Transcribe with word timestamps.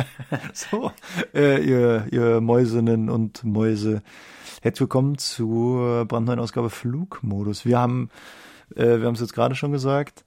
so, 0.52 0.92
äh, 1.34 1.62
ihr, 1.62 2.06
ihr 2.10 2.40
Mäusinnen 2.40 3.10
und 3.10 3.44
Mäuse. 3.44 4.02
Herzlich 4.62 4.82
willkommen 4.82 5.18
zur 5.18 6.04
brandneuen 6.06 6.38
Ausgabe 6.38 6.70
Flugmodus. 6.70 7.64
Wir 7.64 7.78
haben, 7.78 8.10
äh, 8.74 8.98
wir 8.98 9.06
haben 9.06 9.14
es 9.14 9.20
jetzt 9.20 9.34
gerade 9.34 9.54
schon 9.54 9.72
gesagt. 9.72 10.24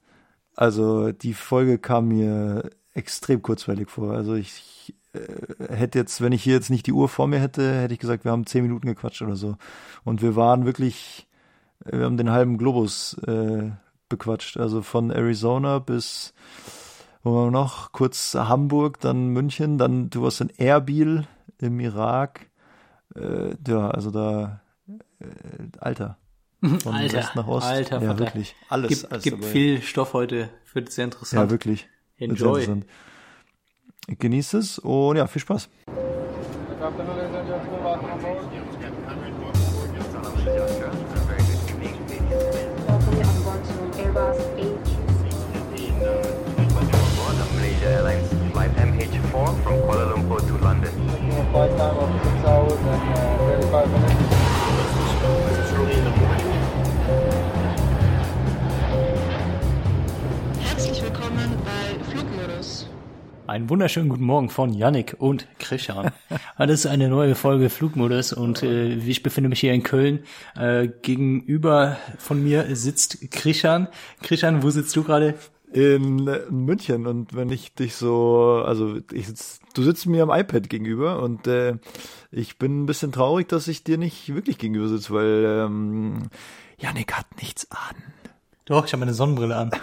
Also 0.54 1.12
die 1.12 1.34
Folge 1.34 1.78
kam 1.78 2.08
mir 2.08 2.70
extrem 2.94 3.42
kurzweilig 3.42 3.90
vor. 3.90 4.12
Also 4.12 4.34
ich 4.34 4.94
äh, 5.12 5.74
hätte 5.74 5.98
jetzt, 5.98 6.20
wenn 6.20 6.32
ich 6.32 6.42
hier 6.42 6.54
jetzt 6.54 6.70
nicht 6.70 6.86
die 6.86 6.92
Uhr 6.92 7.08
vor 7.08 7.26
mir 7.26 7.40
hätte, 7.40 7.80
hätte 7.80 7.94
ich 7.94 8.00
gesagt, 8.00 8.24
wir 8.24 8.32
haben 8.32 8.46
zehn 8.46 8.62
Minuten 8.62 8.86
gequatscht 8.86 9.22
oder 9.22 9.36
so. 9.36 9.56
Und 10.04 10.22
wir 10.22 10.36
waren 10.36 10.64
wirklich, 10.64 11.26
wir 11.84 12.04
haben 12.04 12.16
den 12.16 12.30
halben 12.30 12.58
Globus 12.58 13.14
äh, 13.26 13.70
bequatscht. 14.08 14.56
Also 14.58 14.82
von 14.82 15.10
Arizona 15.10 15.78
bis 15.78 16.34
wo 17.26 17.34
war 17.34 17.50
noch? 17.50 17.90
Kurz 17.90 18.34
Hamburg, 18.34 19.00
dann 19.00 19.28
München, 19.28 19.78
dann 19.78 20.10
du 20.10 20.22
warst 20.22 20.40
in 20.40 20.50
Erbil 20.50 21.26
im 21.58 21.80
Irak. 21.80 22.46
Äh, 23.16 23.56
ja, 23.66 23.90
also 23.90 24.12
da 24.12 24.60
äh, 24.88 25.24
Alter. 25.80 26.18
Von 26.60 26.94
Alter, 26.94 27.18
West 27.18 27.34
nach 27.34 27.48
Ost. 27.48 27.66
Alter, 27.66 28.00
ja, 28.00 28.18
wirklich. 28.18 28.54
Alles. 28.68 28.88
Gibt, 28.88 29.12
alles 29.12 29.24
gibt 29.24 29.44
viel 29.44 29.82
Stoff 29.82 30.12
heute. 30.12 30.50
Wird 30.72 30.92
sehr 30.92 31.04
interessant. 31.06 31.42
Ja, 31.42 31.50
wirklich. 31.50 31.88
Enjoy. 32.18 32.82
Genießt 34.06 34.54
es 34.54 34.78
und 34.78 35.16
ja, 35.16 35.26
viel 35.26 35.42
Spaß. 35.42 35.68
MH4 49.36 49.62
from 49.62 49.76
Kuala 49.82 50.04
Lumpur 50.12 50.40
to 50.40 50.56
London. 50.64 50.92
Flight 51.52 51.76
time 51.76 51.96
of 51.98 52.08
6 52.24 52.44
hours 52.44 52.72
and 52.72 53.02
uh, 53.16 53.46
35 53.60 53.90
minutes. 53.90 54.12
It's 55.60 55.72
early 55.72 55.92
in 55.92 56.04
the 56.04 56.10
morning. 56.10 56.46
Herzlich 60.60 61.02
willkommen 61.02 61.54
bei 61.64 62.04
Flugmodus. 62.10 62.88
Einen 63.46 63.70
wunderschönen 63.70 64.08
guten 64.08 64.24
Morgen 64.24 64.48
von 64.48 64.72
Yannick 64.72 65.16
und 65.18 65.46
Christian. 65.58 66.10
Das 66.58 66.70
ist 66.70 66.86
eine 66.86 67.08
neue 67.08 67.34
Folge 67.34 67.68
Flugmodus 67.68 68.32
und 68.32 68.62
äh, 68.62 68.94
ich 68.94 69.22
befinde 69.22 69.50
mich 69.50 69.60
hier 69.60 69.74
in 69.74 69.82
Köln. 69.82 70.20
Äh, 70.58 70.88
gegenüber 71.02 71.98
von 72.16 72.42
mir 72.42 72.74
sitzt 72.74 73.30
Christian. 73.30 73.88
Christian, 74.22 74.62
wo 74.62 74.70
sitzt 74.70 74.96
du 74.96 75.04
gerade? 75.04 75.34
In 75.72 76.30
München 76.50 77.06
und 77.06 77.34
wenn 77.34 77.50
ich 77.50 77.74
dich 77.74 77.94
so, 77.96 78.62
also 78.64 78.98
ich 79.12 79.26
sitz, 79.26 79.60
du 79.74 79.82
sitzt 79.82 80.06
mir 80.06 80.22
am 80.22 80.30
iPad 80.30 80.68
gegenüber 80.68 81.22
und 81.22 81.46
äh, 81.46 81.76
ich 82.30 82.58
bin 82.58 82.82
ein 82.82 82.86
bisschen 82.86 83.12
traurig, 83.12 83.48
dass 83.48 83.68
ich 83.68 83.84
dir 83.84 83.98
nicht 83.98 84.34
wirklich 84.34 84.58
gegenüber 84.58 84.88
sitze, 84.88 85.12
weil 85.12 85.44
ähm, 85.44 86.22
Janik 86.78 87.14
hat 87.14 87.26
nichts 87.40 87.70
an. 87.70 87.96
Doch, 88.64 88.86
ich 88.86 88.92
habe 88.92 89.00
meine 89.00 89.14
Sonnenbrille 89.14 89.56
an. 89.56 89.70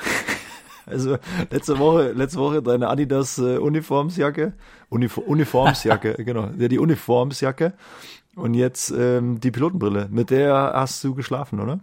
Also 0.85 1.17
letzte 1.49 1.79
Woche, 1.79 2.11
letzte 2.11 2.39
Woche 2.39 2.61
deine 2.61 2.89
Adidas 2.89 3.37
äh, 3.37 3.57
Uniformsjacke, 3.57 4.51
Unif 4.89 5.17
Uniformsjacke, 5.17 6.15
genau, 6.25 6.49
ja, 6.57 6.67
die 6.67 6.77
Uniformsjacke 6.77 7.71
und 8.35 8.53
jetzt 8.53 8.91
ähm, 8.91 9.39
die 9.39 9.51
Pilotenbrille. 9.51 10.09
Mit 10.11 10.29
der 10.29 10.73
hast 10.75 11.01
du 11.05 11.15
geschlafen, 11.15 11.61
oder? 11.61 11.79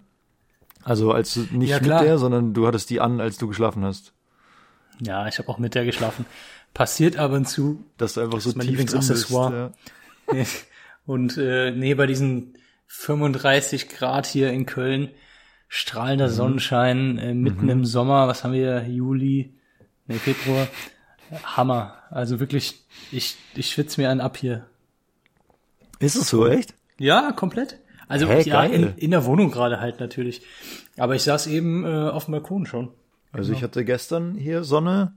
Also 0.83 1.13
als 1.13 1.37
nicht 1.37 1.71
ja, 1.71 1.81
mit 1.81 1.89
der, 1.89 2.19
sondern 2.19 2.55
du 2.55 2.67
hattest 2.67 2.91
die 2.91 3.01
an, 3.01 3.21
als 3.21 3.39
du 3.39 3.49
geschlafen 3.49 3.85
hast. 3.85 4.13
Ja, 5.01 5.27
ich 5.27 5.39
habe 5.39 5.49
auch 5.49 5.59
mit 5.59 5.75
der 5.75 5.85
geschlafen. 5.85 6.27
Passiert 6.75 7.17
ab 7.17 7.33
und 7.33 7.47
zu. 7.47 7.85
Dass 7.97 8.15
du 8.15 8.21
einfach 8.21 8.41
so 8.41 8.53
tief 8.53 8.63
Lieblingsaccessoire. 8.63 9.73
Ja. 10.33 10.45
und 11.07 11.37
äh, 11.37 11.73
nee, 11.73 11.95
bei 11.95 12.07
diesen 12.07 12.55
35 12.87 13.89
Grad 13.89 14.27
hier 14.27 14.51
in 14.51 14.67
Köln, 14.67 15.11
strahlender 15.69 16.29
mhm. 16.29 16.33
Sonnenschein, 16.33 17.19
äh, 17.19 17.35
mitten 17.35 17.65
mhm. 17.65 17.71
im 17.71 17.85
Sommer, 17.85 18.29
was 18.29 18.45
haben 18.45 18.53
wir, 18.53 18.87
Juli, 18.87 19.55
nee, 20.07 20.19
Februar, 20.19 20.69
Hammer. 21.45 21.95
Also 22.11 22.41
wirklich, 22.41 22.85
ich, 23.11 23.37
ich 23.55 23.71
schwitze 23.71 24.01
mir 24.01 24.11
einen 24.11 24.21
ab 24.21 24.37
hier. 24.37 24.67
Ist 25.99 26.17
es 26.17 26.29
so, 26.29 26.47
echt? 26.47 26.75
Ja, 26.99 27.33
komplett. 27.33 27.79
Also 28.11 28.27
Hä, 28.27 28.43
ja, 28.43 28.65
in, 28.65 28.95
in, 28.97 29.13
der 29.13 29.25
Wohnung 29.25 29.53
gerade 29.53 29.81
halt 29.81 30.01
natürlich. 30.01 30.43
Aber 30.97 31.15
ich 31.15 31.23
saß 31.23 31.47
eben 31.47 31.85
äh, 31.85 32.11
auf 32.11 32.25
dem 32.25 32.33
Balkon 32.33 32.67
schon. 32.67 32.89
Also 33.31 33.49
genau. 33.49 33.59
ich 33.59 33.63
hatte 33.63 33.85
gestern 33.85 34.35
hier 34.35 34.65
Sonne. 34.65 35.15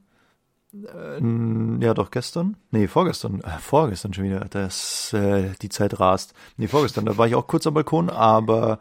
Äh, 0.74 1.84
ja, 1.84 1.96
doch 1.96 2.12
gestern. 2.12 2.56
Nee, 2.70 2.88
vorgestern. 2.88 3.42
Äh, 3.42 3.58
vorgestern 3.60 4.14
schon 4.14 4.26
wieder. 4.26 4.42
Das, 4.48 5.12
äh, 5.12 5.54
die 5.64 5.70
Zeit 5.70 6.00
rast. 6.00 6.36
Nee, 6.58 6.68
vorgestern. 6.68 7.06
Da 7.06 7.18
war 7.18 7.26
ich 7.26 7.34
auch 7.34 7.48
kurz 7.48 7.66
am 7.66 7.74
Balkon, 7.74 8.12
aber 8.12 8.80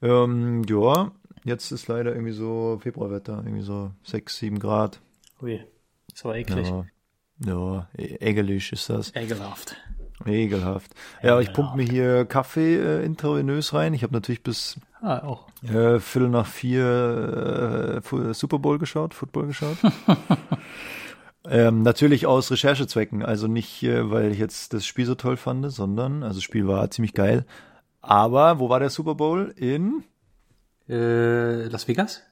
ähm, 0.00 0.62
ja, 0.66 1.12
jetzt 1.44 1.72
ist 1.72 1.88
leider 1.88 2.12
irgendwie 2.12 2.32
so 2.32 2.80
Februarwetter. 2.82 3.42
Irgendwie 3.44 3.64
so 3.64 3.90
sechs, 4.02 4.38
sieben 4.38 4.60
Grad. 4.60 5.02
Ui, 5.42 5.60
ist 6.10 6.24
aber 6.24 6.36
eklig. 6.36 6.68
Ja, 6.70 6.86
ja 7.44 7.88
e-, 7.98 8.16
egelig 8.16 8.72
ist 8.72 8.88
das. 8.88 9.14
Ekelhaft. 9.14 9.76
Ekelhaft. 10.26 10.92
Ja, 11.22 11.40
ich 11.40 11.52
pumpe 11.52 11.76
mir 11.76 11.84
hier 11.84 12.24
Kaffee 12.24 12.76
äh, 12.76 13.04
intravenös 13.04 13.74
rein. 13.74 13.94
Ich 13.94 14.02
habe 14.02 14.12
natürlich 14.12 14.42
bis 14.42 14.78
ah, 15.00 15.18
auch. 15.18 15.48
Äh, 15.62 16.00
Viertel 16.00 16.28
nach 16.28 16.46
vier 16.46 18.02
äh, 18.04 18.34
Super 18.34 18.58
Bowl 18.58 18.78
geschaut, 18.78 19.14
Football 19.14 19.46
geschaut. 19.48 19.76
ähm, 21.48 21.82
natürlich 21.82 22.26
aus 22.26 22.50
Recherchezwecken, 22.50 23.24
also 23.24 23.46
nicht, 23.46 23.82
äh, 23.82 24.10
weil 24.10 24.32
ich 24.32 24.38
jetzt 24.38 24.74
das 24.74 24.86
Spiel 24.86 25.06
so 25.06 25.14
toll 25.14 25.36
fand, 25.36 25.70
sondern, 25.72 26.22
also 26.22 26.36
das 26.36 26.44
Spiel 26.44 26.66
war 26.66 26.90
ziemlich 26.90 27.14
geil. 27.14 27.44
Aber 28.00 28.58
wo 28.58 28.68
war 28.68 28.80
der 28.80 28.90
Super 28.90 29.14
Bowl? 29.14 29.54
In 29.56 30.02
äh, 30.88 31.64
Las 31.68 31.86
Vegas? 31.86 32.22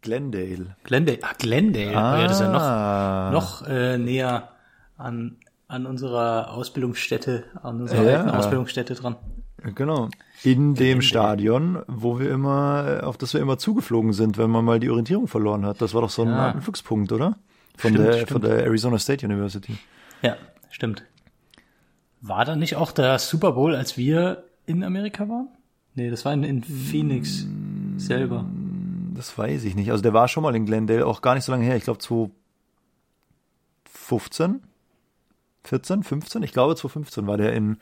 Glendale. 0.00 0.76
Glendale, 0.84 1.18
ah, 1.22 1.34
Glendale. 1.36 1.96
Ah. 1.96 2.20
Ja, 2.20 2.28
das 2.28 2.36
ist 2.36 2.42
ja 2.42 2.52
noch, 2.52 2.62
ah. 2.62 3.30
noch 3.32 3.66
äh, 3.66 3.98
näher 3.98 4.50
an 4.96 5.38
an 5.68 5.86
unserer 5.86 6.54
Ausbildungsstätte, 6.54 7.44
an 7.62 7.82
unserer 7.82 8.02
ja. 8.02 8.18
alten 8.18 8.30
Ausbildungsstätte 8.30 8.94
dran. 8.94 9.16
Genau. 9.74 10.08
In 10.42 10.74
dem 10.74 11.02
Stadion, 11.02 11.82
wo 11.88 12.18
wir 12.18 12.30
immer, 12.30 13.00
auf 13.02 13.18
das 13.18 13.34
wir 13.34 13.40
immer 13.40 13.58
zugeflogen 13.58 14.12
sind, 14.12 14.38
wenn 14.38 14.50
man 14.50 14.64
mal 14.64 14.80
die 14.80 14.88
Orientierung 14.88 15.28
verloren 15.28 15.66
hat. 15.66 15.82
Das 15.82 15.94
war 15.94 16.00
doch 16.00 16.10
so 16.10 16.22
ein 16.22 16.28
ja. 16.28 16.52
Anflugspunkt, 16.52 17.12
oder? 17.12 17.36
Von 17.76 17.92
stimmt, 17.92 18.06
der, 18.06 18.12
stimmt. 18.14 18.30
von 18.30 18.42
der 18.42 18.64
Arizona 18.64 18.98
State 18.98 19.26
University. 19.26 19.76
Ja, 20.22 20.36
stimmt. 20.70 21.04
War 22.20 22.44
da 22.44 22.56
nicht 22.56 22.76
auch 22.76 22.92
der 22.92 23.18
Super 23.18 23.52
Bowl, 23.52 23.74
als 23.74 23.96
wir 23.96 24.44
in 24.66 24.84
Amerika 24.84 25.28
waren? 25.28 25.48
Nee, 25.94 26.10
das 26.10 26.24
war 26.24 26.32
in, 26.32 26.44
in 26.44 26.62
Phoenix 26.62 27.44
mm, 27.44 27.98
selber. 27.98 28.44
Das 29.14 29.36
weiß 29.36 29.64
ich 29.64 29.74
nicht. 29.74 29.90
Also 29.90 30.02
der 30.02 30.14
war 30.14 30.28
schon 30.28 30.44
mal 30.44 30.54
in 30.54 30.66
Glendale, 30.66 31.04
auch 31.04 31.20
gar 31.20 31.34
nicht 31.34 31.44
so 31.44 31.52
lange 31.52 31.64
her. 31.64 31.76
Ich 31.76 31.84
glaube 31.84 31.98
2015. 31.98 34.62
14, 35.64 36.02
15, 36.02 36.42
ich 36.42 36.52
glaube 36.52 36.74
2015 36.74 37.26
war 37.26 37.36
der 37.36 37.52
in, 37.52 37.78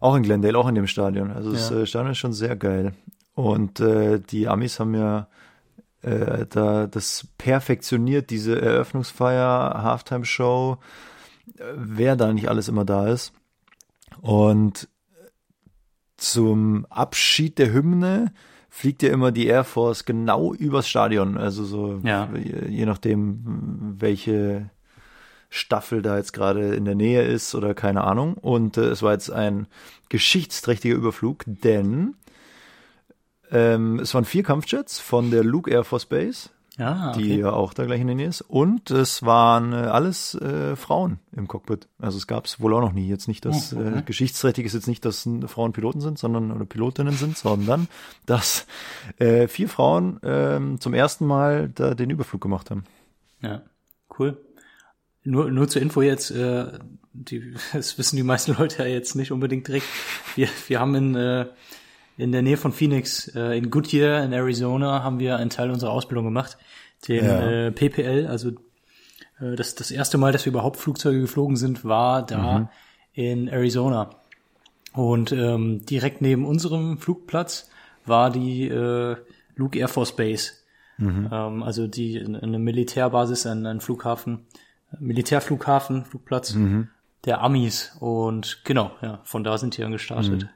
auch 0.00 0.14
in 0.16 0.22
Glendale, 0.22 0.58
auch 0.58 0.68
in 0.68 0.74
dem 0.74 0.86
Stadion. 0.86 1.30
Also 1.30 1.52
das. 1.52 1.70
Äh, 1.70 1.86
Stadion 1.86 2.12
ist 2.12 2.18
schon 2.18 2.32
sehr 2.32 2.56
geil. 2.56 2.94
Und 3.34 3.80
äh, 3.80 4.20
die 4.20 4.48
Amis 4.48 4.78
haben 4.78 4.94
ja 4.94 5.28
äh, 6.02 6.46
da 6.48 6.86
das 6.86 7.26
perfektioniert, 7.38 8.30
diese 8.30 8.60
Eröffnungsfeier, 8.60 9.82
Halftime-Show, 9.82 10.78
wer 11.76 12.16
da 12.16 12.32
nicht 12.32 12.48
alles 12.48 12.68
immer 12.68 12.84
da 12.84 13.08
ist. 13.08 13.32
Und 14.20 14.88
zum 16.16 16.86
Abschied 16.90 17.58
der 17.58 17.72
Hymne 17.72 18.32
fliegt 18.70 19.02
ja 19.02 19.10
immer 19.10 19.32
die 19.32 19.46
Air 19.46 19.64
Force 19.64 20.04
genau 20.04 20.52
übers 20.52 20.88
Stadion. 20.88 21.36
Also 21.36 21.64
so, 21.64 22.00
ja. 22.02 22.28
je, 22.34 22.68
je 22.68 22.86
nachdem, 22.86 23.96
welche 23.98 24.70
Staffel 25.54 26.02
da 26.02 26.16
jetzt 26.16 26.32
gerade 26.32 26.74
in 26.74 26.84
der 26.84 26.96
Nähe 26.96 27.22
ist 27.22 27.54
oder 27.54 27.74
keine 27.74 28.02
Ahnung. 28.02 28.34
Und 28.34 28.76
äh, 28.76 28.86
es 28.86 29.02
war 29.02 29.12
jetzt 29.12 29.30
ein 29.30 29.68
geschichtsträchtiger 30.08 30.96
Überflug, 30.96 31.44
denn 31.46 32.14
ähm, 33.52 34.00
es 34.00 34.12
waren 34.14 34.24
vier 34.24 34.42
Kampfjets 34.42 34.98
von 34.98 35.30
der 35.30 35.44
Luke 35.44 35.70
Air 35.70 35.84
Force 35.84 36.06
Base, 36.06 36.48
ah, 36.78 37.10
okay. 37.10 37.22
die 37.22 37.36
ja 37.36 37.52
auch 37.52 37.72
da 37.72 37.84
gleich 37.84 38.00
in 38.00 38.08
der 38.08 38.16
Nähe 38.16 38.26
ist. 38.26 38.40
Und 38.40 38.90
es 38.90 39.22
waren 39.22 39.72
äh, 39.72 39.76
alles 39.76 40.34
äh, 40.34 40.74
Frauen 40.74 41.20
im 41.30 41.46
Cockpit. 41.46 41.86
Also 42.00 42.18
es 42.18 42.26
gab 42.26 42.46
es 42.46 42.60
wohl 42.60 42.74
auch 42.74 42.80
noch 42.80 42.92
nie. 42.92 43.06
Jetzt 43.06 43.28
nicht, 43.28 43.44
dass 43.44 43.72
oh, 43.72 43.78
okay. 43.78 43.98
äh, 43.98 44.02
geschichtsträchtig 44.02 44.66
ist 44.66 44.74
jetzt 44.74 44.88
nicht, 44.88 45.04
dass 45.04 45.28
Frauen 45.46 45.72
Piloten 45.72 46.00
sind, 46.00 46.18
sondern 46.18 46.50
oder 46.50 46.64
Pilotinnen 46.64 47.14
sind, 47.14 47.38
sondern 47.38 47.86
dass 48.26 48.66
äh, 49.18 49.46
vier 49.46 49.68
Frauen 49.68 50.20
äh, 50.24 50.58
zum 50.80 50.94
ersten 50.94 51.26
Mal 51.26 51.68
da 51.68 51.94
den 51.94 52.10
Überflug 52.10 52.40
gemacht 52.40 52.72
haben. 52.72 52.82
Ja, 53.40 53.62
cool. 54.18 54.36
Nur, 55.24 55.50
nur 55.50 55.68
zur 55.68 55.82
Info 55.82 56.02
jetzt, 56.02 56.30
äh, 56.30 56.66
die, 57.12 57.54
das 57.72 57.98
wissen 57.98 58.16
die 58.16 58.22
meisten 58.22 58.54
Leute 58.58 58.82
ja 58.82 58.88
jetzt 58.88 59.14
nicht 59.14 59.32
unbedingt 59.32 59.66
direkt. 59.68 59.86
Wir, 60.34 60.48
wir 60.68 60.80
haben 60.80 60.94
in, 60.94 61.14
äh, 61.14 61.46
in 62.16 62.30
der 62.32 62.42
Nähe 62.42 62.56
von 62.56 62.72
Phoenix, 62.72 63.28
äh, 63.34 63.56
in 63.56 63.70
Goodyear 63.70 64.22
in 64.24 64.32
Arizona, 64.32 65.02
haben 65.02 65.18
wir 65.18 65.36
einen 65.36 65.50
Teil 65.50 65.70
unserer 65.70 65.90
Ausbildung 65.90 66.24
gemacht, 66.26 66.58
den 67.08 67.24
ja. 67.24 67.66
äh, 67.66 67.72
PPL, 67.72 68.26
also 68.26 68.52
Äh, 69.40 69.56
das, 69.56 69.74
das 69.74 69.90
erste 69.90 70.16
Mal, 70.18 70.32
dass 70.32 70.44
wir 70.44 70.52
überhaupt 70.52 70.76
Flugzeuge 70.76 71.20
geflogen 71.20 71.56
sind, 71.56 71.84
war 71.84 72.24
da 72.24 72.58
Mhm. 72.60 72.68
in 73.14 73.48
Arizona. 73.48 74.10
Und 74.92 75.32
ähm, 75.32 75.84
direkt 75.86 76.20
neben 76.20 76.44
unserem 76.46 76.98
Flugplatz 76.98 77.68
war 78.06 78.30
die 78.30 78.68
äh, 78.68 79.16
Luke 79.56 79.76
Air 79.78 79.88
Force 79.88 80.14
Base. 80.14 80.52
Mhm. 80.98 81.28
Ähm, 81.32 81.62
also 81.64 81.88
die 81.88 82.20
eine 82.20 82.58
Militärbasis, 82.60 83.46
ein, 83.46 83.66
ein 83.66 83.80
Flughafen, 83.80 84.46
Militärflughafen, 85.00 86.04
Flugplatz 86.04 86.54
Mhm. 86.54 86.88
der 87.24 87.40
Amis. 87.42 87.96
Und 88.00 88.62
genau, 88.64 88.92
ja, 89.02 89.20
von 89.24 89.44
da 89.44 89.58
sind 89.58 89.76
die 89.76 89.82
dann 89.82 89.92
gestartet. 89.92 90.48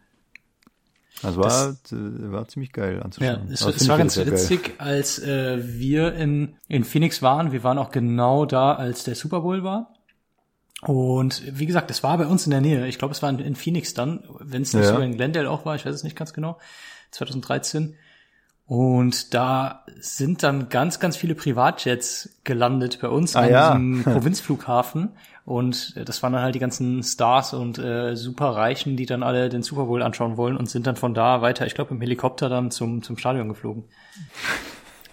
Also 1.23 1.41
war, 1.41 1.71
äh, 1.71 2.31
war 2.33 2.47
ziemlich 2.47 2.73
geil 2.73 2.97
Ja, 2.99 3.03
anzuschauen. 3.03 3.49
es, 3.51 3.63
Aber 3.63 3.71
es 3.71 3.79
finde 3.79 3.89
war 3.91 3.99
ganz 3.99 4.15
sehr 4.15 4.25
geil. 4.25 4.35
witzig, 4.35 4.75
als 4.79 5.19
äh, 5.19 5.59
wir 5.79 6.15
in, 6.15 6.55
in 6.69 6.85
Phoenix 6.85 7.23
waren. 7.23 7.51
Wir 7.51 7.65
waren 7.65 7.77
auch 7.79 7.91
genau 7.91 8.47
da, 8.47 8.75
als 8.75 9.03
der 9.05 9.17
Super 9.17 9.41
Bowl 9.41 9.65
war. 9.65 9.95
Und 10.83 11.43
wie 11.59 11.67
gesagt, 11.67 11.91
es 11.91 12.05
war 12.05 12.17
bei 12.19 12.27
uns 12.27 12.47
in 12.47 12.53
der 12.53 12.61
Nähe. 12.61 12.87
Ich 12.87 12.99
glaube, 12.99 13.11
es 13.13 13.21
war 13.21 13.31
in, 13.31 13.41
in 13.41 13.57
Phoenix 13.57 13.95
dann, 13.95 14.23
wenn 14.39 14.63
es 14.63 14.73
nicht 14.75 14.85
Ja. 14.85 14.91
sogar 14.91 15.05
in 15.05 15.17
Glendale 15.17 15.51
auch 15.51 15.65
war, 15.65 15.75
ich 15.75 15.85
weiß 15.85 15.93
es 15.95 16.05
nicht 16.05 16.15
ganz 16.17 16.33
genau, 16.33 16.59
2013. 17.11 17.97
Und 18.69 19.33
da 19.33 19.83
sind 19.99 20.43
dann 20.43 20.69
ganz, 20.69 21.01
ganz 21.01 21.17
viele 21.17 21.35
Privatjets 21.35 22.29
gelandet 22.45 22.99
bei 23.01 23.09
uns 23.09 23.35
Ah, 23.35 23.41
an 23.41 23.51
ja. 23.51 23.71
diesem 23.73 24.03
Provinzflughafen. 24.05 25.09
Und 25.47 25.95
äh, 25.97 26.05
das 26.05 26.23
waren 26.23 26.35
dann 26.35 26.43
halt 26.43 26.55
die 26.55 26.59
ganzen 26.59 27.03
Stars 27.03 27.55
und 27.55 27.79
äh, 27.79 28.15
Superreichen, 28.15 28.97
die 28.99 29.07
dann 29.07 29.23
alle 29.23 29.49
den 29.49 29.63
Super 29.63 29.87
Bowl 29.87 30.03
anschauen 30.03 30.37
wollen 30.37 30.59
und 30.59 30.69
sind 30.69 30.87
dann 30.87 30.97
von 30.97 31.15
da 31.15 31.41
weiter, 31.41 31.67
ich 31.67 31.75
glaube, 31.75 31.95
im 31.95 32.01
Helikopter 32.03 32.51
dann 32.51 32.71
zum, 32.71 33.03
zum 33.03 33.17
Stadion 33.17 33.49
geflogen. 33.49 33.85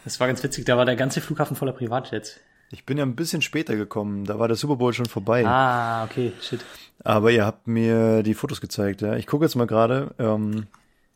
Das 0.03 0.19
war 0.19 0.27
ganz 0.27 0.43
witzig, 0.43 0.65
da 0.65 0.75
war 0.77 0.83
der 0.83 0.97
ganze 0.97 1.21
Flughafen 1.21 1.55
voller 1.55 1.71
Privatjets. 1.71 2.37
Ich 2.71 2.85
bin 2.85 2.97
ja 2.97 3.05
ein 3.05 3.15
bisschen 3.15 3.41
später 3.41 3.77
gekommen, 3.77 4.25
da 4.25 4.37
war 4.37 4.49
der 4.49 4.57
Super 4.57 4.75
Bowl 4.75 4.91
schon 4.91 5.05
vorbei. 5.05 5.45
Ah, 5.47 6.03
okay, 6.03 6.33
shit. 6.41 6.59
Aber 7.05 7.31
ihr 7.31 7.45
habt 7.45 7.67
mir 7.67 8.21
die 8.21 8.33
Fotos 8.33 8.59
gezeigt, 8.59 9.01
ja. 9.01 9.15
Ich 9.15 9.27
gucke 9.27 9.45
jetzt 9.45 9.55
mal 9.55 9.67
gerade 9.67 10.13
ähm, 10.19 10.67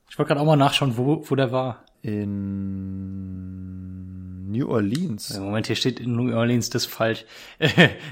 Ich 0.09 0.17
wollte 0.17 0.29
gerade 0.29 0.39
auch 0.41 0.45
mal 0.45 0.55
nachschauen, 0.55 0.95
wo, 0.95 1.25
wo 1.29 1.35
der 1.35 1.51
war. 1.51 1.83
In 2.01 3.39
New 4.51 4.67
Orleans. 4.69 5.31
Im 5.31 5.43
Moment, 5.43 5.67
hier 5.67 5.75
steht 5.75 5.99
in 5.99 6.15
New 6.15 6.33
Orleans, 6.35 6.69
das 6.69 6.85
ist 6.85 6.91
falsch. 6.91 7.25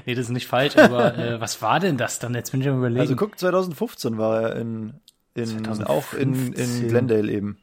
nee, 0.06 0.14
das 0.14 0.26
ist 0.26 0.30
nicht 0.30 0.46
falsch, 0.46 0.76
aber 0.76 1.16
äh, 1.18 1.40
was 1.40 1.62
war 1.62 1.80
denn 1.80 1.96
das 1.96 2.18
dann? 2.18 2.34
Jetzt 2.34 2.52
bin 2.52 2.60
ich 2.60 2.68
am 2.68 2.78
überlegen. 2.78 3.00
Also 3.00 3.16
guck, 3.16 3.38
2015 3.38 4.18
war 4.18 4.42
er 4.42 4.56
in, 4.56 4.94
in 5.34 5.46
2015. 5.46 5.86
auch 5.86 6.14
in, 6.14 6.52
in 6.52 6.88
Glendale 6.88 7.32
eben. 7.32 7.58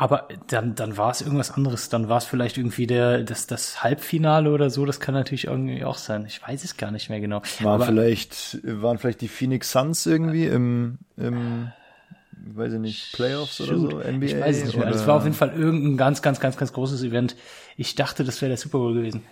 Aber 0.00 0.28
dann, 0.46 0.74
dann 0.76 0.96
war 0.96 1.10
es 1.10 1.20
irgendwas 1.20 1.50
anderes. 1.50 1.90
Dann 1.90 2.08
war 2.08 2.16
es 2.16 2.24
vielleicht 2.24 2.56
irgendwie 2.56 2.86
der, 2.86 3.22
das, 3.22 3.46
das 3.46 3.82
Halbfinale 3.82 4.50
oder 4.50 4.70
so. 4.70 4.86
Das 4.86 4.98
kann 4.98 5.14
natürlich 5.14 5.44
irgendwie 5.44 5.84
auch 5.84 5.98
sein. 5.98 6.24
Ich 6.26 6.40
weiß 6.40 6.64
es 6.64 6.78
gar 6.78 6.90
nicht 6.90 7.10
mehr 7.10 7.20
genau. 7.20 7.42
Waren 7.58 7.74
Aber 7.74 7.84
vielleicht, 7.84 8.60
waren 8.64 8.96
vielleicht 8.96 9.20
die 9.20 9.28
Phoenix 9.28 9.72
Suns 9.72 10.06
irgendwie 10.06 10.46
im, 10.46 11.00
im 11.18 11.70
weiß 12.54 12.74
ich 12.74 12.78
nicht, 12.78 13.12
Playoffs 13.12 13.60
oder 13.60 13.74
shoot, 13.74 13.90
so, 13.90 13.98
NBA? 13.98 14.26
ich 14.26 14.40
weiß 14.40 14.56
es 14.58 14.64
nicht 14.64 14.76
mehr. 14.76 14.86
oder? 14.86 14.96
Es 14.96 15.06
war 15.06 15.16
auf 15.16 15.24
jeden 15.24 15.36
Fall 15.36 15.52
irgendein 15.52 15.96
ganz, 15.96 16.22
ganz, 16.22 16.40
ganz, 16.40 16.56
ganz 16.56 16.72
großes 16.72 17.02
Event. 17.02 17.36
Ich 17.76 17.94
dachte, 17.94 18.24
das 18.24 18.40
wäre 18.40 18.50
der 18.50 18.58
Super 18.58 18.78
Bowl 18.78 18.94
gewesen. 18.94 19.22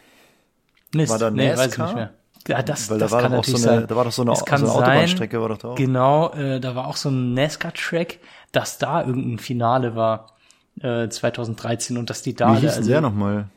Mist. 0.94 1.10
War 1.10 1.18
da 1.18 1.30
nee, 1.30 1.50
weiß 1.56 1.72
ich 1.72 1.78
nicht 1.78 1.94
mehr. 1.94 2.14
Ja, 2.46 2.62
das, 2.62 2.88
Weil 2.88 2.98
das 2.98 3.10
da 3.10 3.16
war 3.16 3.22
kann 3.22 3.32
doch 3.32 3.38
auch 3.40 3.44
so 3.44 3.56
eine, 3.56 3.64
sein. 3.64 3.86
da 3.86 3.96
war 3.96 4.04
doch 4.04 4.12
so 4.12 4.22
eine, 4.22 4.34
so 4.34 4.44
eine 4.44 4.58
sein, 4.58 4.70
Autobahnstrecke 4.70 5.40
war 5.40 5.48
doch 5.50 5.58
da 5.58 5.68
auch. 5.68 5.74
Genau, 5.74 6.32
äh, 6.32 6.60
da 6.60 6.74
war 6.74 6.86
auch 6.86 6.96
so 6.96 7.10
ein 7.10 7.34
NASCAR-Track, 7.34 8.20
dass 8.52 8.78
da 8.78 9.04
irgendein 9.04 9.38
Finale 9.38 9.94
war 9.94 10.34
äh, 10.80 11.08
2013 11.08 11.98
und 11.98 12.08
dass 12.08 12.22
die 12.22 12.34
da 12.34 12.56
Wie 12.56 12.60
hieß 12.60 12.76
also, 12.76 12.88
der 12.88 13.00
nochmal? 13.00 13.48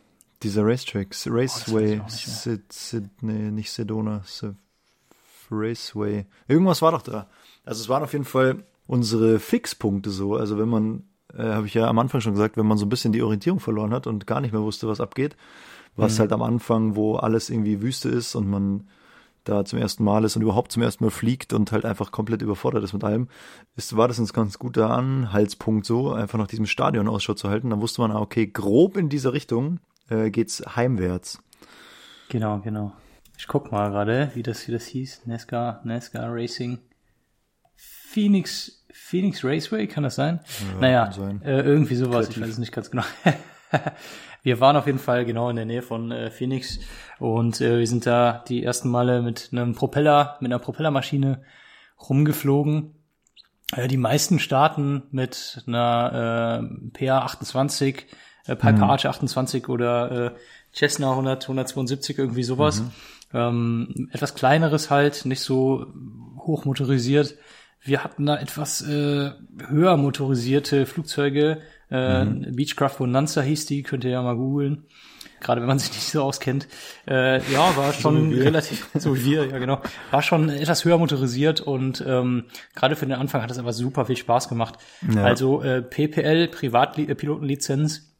Dieser 0.44 0.66
Racetrack, 0.66 1.16
Raceway, 1.28 2.00
auch 2.00 2.06
nicht 2.06 2.28
mehr. 2.28 2.36
Sid, 2.36 2.74
Sid, 2.74 3.04
nee, 3.22 3.52
nicht 3.52 3.72
Sedona, 3.72 4.24
Sid, 4.26 4.56
Raceway. 5.52 6.26
Irgendwas 6.48 6.82
war 6.82 6.92
doch 6.92 7.04
da. 7.04 7.28
Also 7.64 7.82
es 7.84 7.90
waren 7.90 8.04
auf 8.04 8.12
jeden 8.14 8.26
Fall 8.26 8.64
unsere 8.92 9.40
Fixpunkte 9.40 10.10
so. 10.10 10.36
Also 10.36 10.58
wenn 10.58 10.68
man, 10.68 11.04
äh, 11.34 11.44
habe 11.44 11.66
ich 11.66 11.74
ja 11.74 11.88
am 11.88 11.98
Anfang 11.98 12.20
schon 12.20 12.34
gesagt, 12.34 12.58
wenn 12.58 12.68
man 12.68 12.78
so 12.78 12.86
ein 12.86 12.90
bisschen 12.90 13.14
die 13.14 13.22
Orientierung 13.22 13.62
verloren 13.62 13.94
hat 13.94 14.06
und 14.06 14.28
gar 14.28 14.42
nicht 14.42 14.52
mehr 14.52 14.62
wusste, 14.62 14.86
was 14.90 15.00
abgeht, 15.00 15.38
was 15.96 16.20
halt 16.20 16.34
am 16.34 16.42
Anfang, 16.42 16.96
wo 16.98 17.16
alles 17.16 17.50
irgendwie 17.50 17.82
Wüste 17.82 18.10
ist 18.10 18.36
und 18.36 18.50
man 18.50 18.90
da 19.46 19.64
zum 19.64 19.80
ersten 19.80 20.04
Mal 20.04 20.26
ist 20.26 20.36
und 20.36 20.42
überhaupt 20.42 20.74
zum 20.74 20.84
ersten 20.84 21.06
Mal 21.06 21.10
fliegt 21.10 21.54
und 21.54 21.72
halt 21.72 21.86
einfach 21.86 22.12
komplett 22.12 22.42
überfordert 22.42 22.84
ist 22.84 22.92
mit 22.92 23.06
allem, 23.06 23.30
ist, 23.78 23.96
war 23.96 24.10
das 24.10 24.20
uns 24.20 24.34
ganz 24.34 24.60
guter 24.60 24.90
Anhaltspunkt 24.90 25.86
so, 25.86 26.12
einfach 26.12 26.38
nach 26.38 26.48
diesem 26.48 26.66
Stadion 26.66 27.08
Ausschau 27.08 27.34
zu 27.34 27.50
halten. 27.50 27.70
Dann 27.70 27.82
wusste 27.82 28.02
man, 28.02 28.12
ah, 28.12 28.20
okay, 28.20 28.46
grob 28.46 28.98
in 28.98 29.08
diese 29.08 29.32
Richtung 29.32 29.80
äh, 30.10 30.30
geht's 30.32 30.62
heimwärts. 30.76 31.42
Genau, 32.28 32.60
genau. 32.60 32.92
Ich 33.38 33.48
guck 33.48 33.72
mal 33.72 33.90
gerade, 33.90 34.32
wie 34.36 34.44
das, 34.44 34.68
wie 34.68 34.74
das 34.74 34.86
hieß. 34.86 35.22
NASCAR, 35.26 35.82
NASCAR 35.86 36.28
Racing. 36.30 36.80
Phoenix, 38.12 38.81
Phoenix 38.94 39.44
Raceway, 39.44 39.88
kann 39.88 40.04
das 40.04 40.16
sein? 40.16 40.40
naja, 40.80 41.06
kann 41.06 41.14
sein. 41.14 41.42
Äh, 41.44 41.62
irgendwie 41.62 41.96
sowas, 41.96 42.28
ich 42.28 42.36
Kreativ. 42.36 42.44
weiß 42.44 42.50
es 42.50 42.58
nicht 42.58 42.72
ganz 42.72 42.92
genau. 42.92 43.04
wir 44.44 44.60
waren 44.60 44.76
auf 44.76 44.88
jeden 44.88 45.00
Fall 45.00 45.26
genau 45.26 45.50
in 45.50 45.56
der 45.56 45.66
Nähe 45.66 45.82
von 45.82 46.12
äh, 46.12 46.32
Phoenix 46.32 46.80
und 47.20 47.62
äh, 47.62 47.80
wir 47.80 47.88
sind 47.88 48.06
da 48.06 48.44
die 48.48 48.64
ersten 48.64 48.90
Male 48.90 49.22
mit 49.22 49.50
einem 49.52 49.76
Propeller, 49.76 50.38
mit 50.40 50.52
einer 50.52 50.60
Propellermaschine 50.60 51.42
rumgeflogen. 52.10 52.96
Äh, 53.76 53.88
die 53.88 53.98
meisten 53.98 54.40
starten 54.40 55.04
mit 55.12 55.64
einer 55.68 56.62
äh, 56.98 57.06
PA28, 57.06 58.04
äh, 58.48 58.56
Piper 58.56 58.90
Archer 58.90 59.10
28 59.10 59.70
oder 59.70 60.12
äh, 60.12 60.32
Cessna 60.74 61.12
100, 61.12 61.44
172, 61.44 62.18
irgendwie 62.18 62.44
sowas. 62.44 62.84
Ähm, 63.34 64.10
etwas 64.12 64.36
kleineres 64.36 64.90
halt, 64.90 65.26
nicht 65.26 65.42
so 65.42 65.88
hoch 66.38 66.66
motorisiert. 66.66 67.36
Wir 67.84 68.04
hatten 68.04 68.26
da 68.26 68.38
etwas 68.38 68.82
äh, 68.82 69.32
höher 69.68 69.98
motorisierte 69.98 70.86
Flugzeuge. 70.86 71.62
Äh, 71.90 72.26
Beechcraft 72.26 72.98
Bonanza 73.00 73.42
hieß 73.42 73.66
die, 73.66 73.84
könnt 73.84 74.04
ihr 74.04 74.12
ja 74.12 74.22
mal 74.22 74.36
googeln. 74.36 74.86
Gerade 75.40 75.62
wenn 75.62 75.68
man 75.68 75.80
sich 75.80 75.90
nicht 75.90 76.12
so 76.12 76.22
auskennt. 76.22 76.68
Äh, 77.08 77.38
ja, 77.52 77.76
war 77.76 77.94
schon 77.94 78.32
relativ, 78.32 78.88
so 78.94 79.16
wie 79.16 79.26
wir, 79.26 79.48
ja 79.48 79.58
genau. 79.58 79.82
War 80.12 80.22
schon 80.22 80.50
etwas 80.50 80.86
höher 80.86 81.00
motorisiert 81.00 81.62
und 81.62 82.04
ähm, 82.08 82.46
gerade 82.76 82.96
für 82.96 83.08
den 83.08 83.16
Anfang 83.16 83.42
hat 83.42 83.50
es 83.50 83.58
aber 83.58 83.74
super 83.74 84.06
viel 84.06 84.18
Spaß 84.18 84.48
gemacht. 84.50 84.76
Ja. 85.14 85.24
Also 85.24 85.64
äh, 85.64 85.82
PPL, 85.82 86.48
Privatpilotenlizenz, 86.50 88.12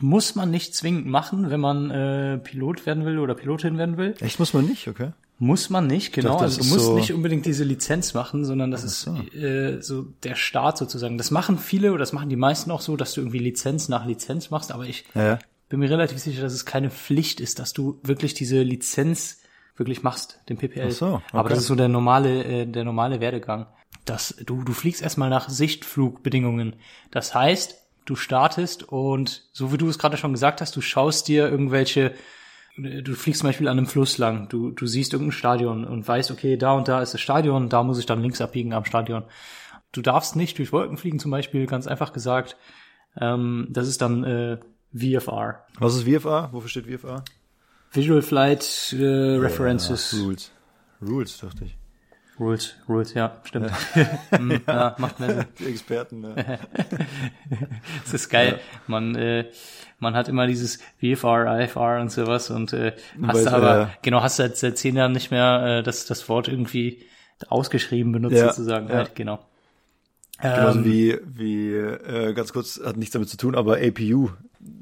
muss 0.00 0.34
man 0.34 0.50
nicht 0.50 0.74
zwingend 0.74 1.06
machen, 1.06 1.50
wenn 1.50 1.60
man 1.60 1.90
äh, 1.90 2.38
Pilot 2.38 2.84
werden 2.84 3.06
will 3.06 3.18
oder 3.18 3.34
Pilotin 3.34 3.78
werden 3.78 3.96
will. 3.96 4.14
Echt 4.20 4.38
muss 4.38 4.52
man 4.52 4.66
nicht, 4.66 4.88
okay? 4.88 5.12
Muss 5.42 5.70
man 5.70 5.86
nicht, 5.86 6.12
genau. 6.12 6.32
dachte, 6.32 6.44
also 6.44 6.60
du 6.60 6.68
musst 6.68 6.84
so- 6.84 6.94
nicht 6.96 7.12
unbedingt 7.14 7.46
diese 7.46 7.64
Lizenz 7.64 8.12
machen, 8.14 8.44
sondern 8.44 8.70
das 8.70 8.84
ist 8.84 9.06
äh, 9.34 9.80
so 9.80 10.02
der 10.22 10.36
Start 10.36 10.76
sozusagen. 10.76 11.16
Das 11.18 11.30
machen 11.30 11.58
viele 11.58 11.90
oder 11.90 11.98
das 12.00 12.12
machen 12.12 12.28
die 12.28 12.36
meisten 12.36 12.70
auch 12.70 12.82
so, 12.82 12.94
dass 12.96 13.14
du 13.14 13.22
irgendwie 13.22 13.38
Lizenz 13.38 13.88
nach 13.88 14.04
Lizenz 14.06 14.50
machst, 14.50 14.70
aber 14.70 14.84
ich 14.84 15.04
Ja, 15.14 15.38
bin 15.70 15.80
mir 15.80 15.88
relativ 15.88 16.18
sicher, 16.18 16.42
dass 16.42 16.52
es 16.52 16.66
keine 16.66 16.90
Pflicht 16.90 17.40
ist, 17.40 17.58
dass 17.58 17.72
du 17.72 17.98
wirklich 18.02 18.34
diese 18.34 18.60
Lizenz 18.62 19.38
wirklich 19.76 20.02
machst, 20.02 20.40
den 20.50 20.58
PPL. 20.58 20.88
Ach 20.88 20.92
so, 20.92 21.06
okay. 21.14 21.22
Aber 21.32 21.48
das 21.48 21.60
ist 21.60 21.66
so 21.68 21.74
der 21.74 21.88
normale, 21.88 22.44
äh, 22.44 22.66
der 22.66 22.84
normale 22.84 23.20
Werdegang. 23.20 23.66
Das, 24.04 24.34
du, 24.44 24.62
du 24.62 24.72
fliegst 24.74 25.00
erstmal 25.00 25.30
nach 25.30 25.48
Sichtflugbedingungen. 25.48 26.76
Das 27.10 27.34
heißt, 27.34 27.76
du 28.04 28.14
startest 28.14 28.82
und 28.82 29.48
so 29.52 29.72
wie 29.72 29.78
du 29.78 29.88
es 29.88 29.98
gerade 29.98 30.16
schon 30.16 30.32
gesagt 30.32 30.60
hast, 30.60 30.76
du 30.76 30.80
schaust 30.82 31.28
dir 31.28 31.48
irgendwelche, 31.48 32.12
du 32.76 33.14
fliegst 33.14 33.40
zum 33.40 33.48
Beispiel 33.48 33.68
an 33.68 33.78
einem 33.78 33.86
Fluss 33.86 34.18
lang, 34.18 34.48
du, 34.48 34.70
du 34.70 34.86
siehst 34.86 35.12
irgendein 35.12 35.32
Stadion 35.32 35.84
und 35.84 36.06
weißt, 36.06 36.30
okay, 36.30 36.56
da 36.56 36.72
und 36.72 36.88
da 36.88 37.02
ist 37.02 37.14
das 37.14 37.20
Stadion, 37.20 37.68
da 37.68 37.82
muss 37.82 37.98
ich 37.98 38.06
dann 38.06 38.22
links 38.22 38.40
abbiegen 38.40 38.72
am 38.72 38.84
Stadion. 38.84 39.24
Du 39.92 40.02
darfst 40.02 40.36
nicht 40.36 40.58
durch 40.58 40.72
Wolken 40.72 40.96
fliegen 40.96 41.18
zum 41.18 41.30
Beispiel, 41.30 41.66
ganz 41.66 41.86
einfach 41.86 42.12
gesagt. 42.12 42.56
Ähm, 43.20 43.66
das 43.70 43.88
ist 43.88 44.00
dann 44.02 44.24
äh, 44.24 44.58
VFR. 44.94 45.66
Was 45.78 45.96
ist 45.96 46.08
VFA? 46.08 46.50
Wofür 46.52 46.68
steht 46.68 46.86
VFA? 46.86 47.24
Visual 47.92 48.22
Flight 48.22 48.94
äh, 48.96 49.04
References. 49.04 50.16
Rules. 50.20 50.52
Rules, 51.02 51.38
dachte 51.38 51.64
ich. 51.64 51.79
Rules, 52.40 52.74
Rules, 52.88 53.12
ja, 53.14 53.36
stimmt. 53.44 53.70
Hm, 54.30 54.62
ja, 54.66 54.94
macht 54.98 55.20
mehr 55.20 55.34
Sinn. 55.34 55.44
Die 55.58 55.66
Experten, 55.66 56.20
ne? 56.22 56.34
Das 58.04 58.14
ist 58.14 58.30
geil. 58.30 58.58
Man, 58.86 59.14
äh, 59.14 59.44
man 59.98 60.14
hat 60.14 60.28
immer 60.28 60.46
dieses 60.46 60.78
VFR, 60.98 61.60
IFR 61.60 62.00
und 62.00 62.10
sowas 62.10 62.48
und 62.50 62.72
äh, 62.72 62.94
hast 63.22 63.44
du 63.44 63.52
aber, 63.52 63.80
äh, 63.82 63.86
genau, 64.02 64.22
hast 64.22 64.36
seit, 64.36 64.56
seit 64.56 64.78
zehn 64.78 64.96
Jahren 64.96 65.12
nicht 65.12 65.30
mehr 65.30 65.80
äh, 65.80 65.82
das, 65.82 66.06
das 66.06 66.28
Wort 66.30 66.48
irgendwie 66.48 67.04
ausgeschrieben 67.48 68.12
benutzt 68.12 68.36
Ja, 68.36 68.48
sozusagen. 68.48 68.88
ja. 68.88 68.94
Halt, 68.96 69.14
genau. 69.14 69.40
Genauso 70.40 70.78
Ähm, 70.78 70.84
wie, 70.86 71.18
wie 71.26 71.74
äh, 71.74 72.32
ganz 72.32 72.52
kurz, 72.54 72.80
hat 72.82 72.96
nichts 72.96 73.12
damit 73.12 73.28
zu 73.28 73.36
tun, 73.36 73.54
aber 73.54 73.76
APU. 73.76 74.30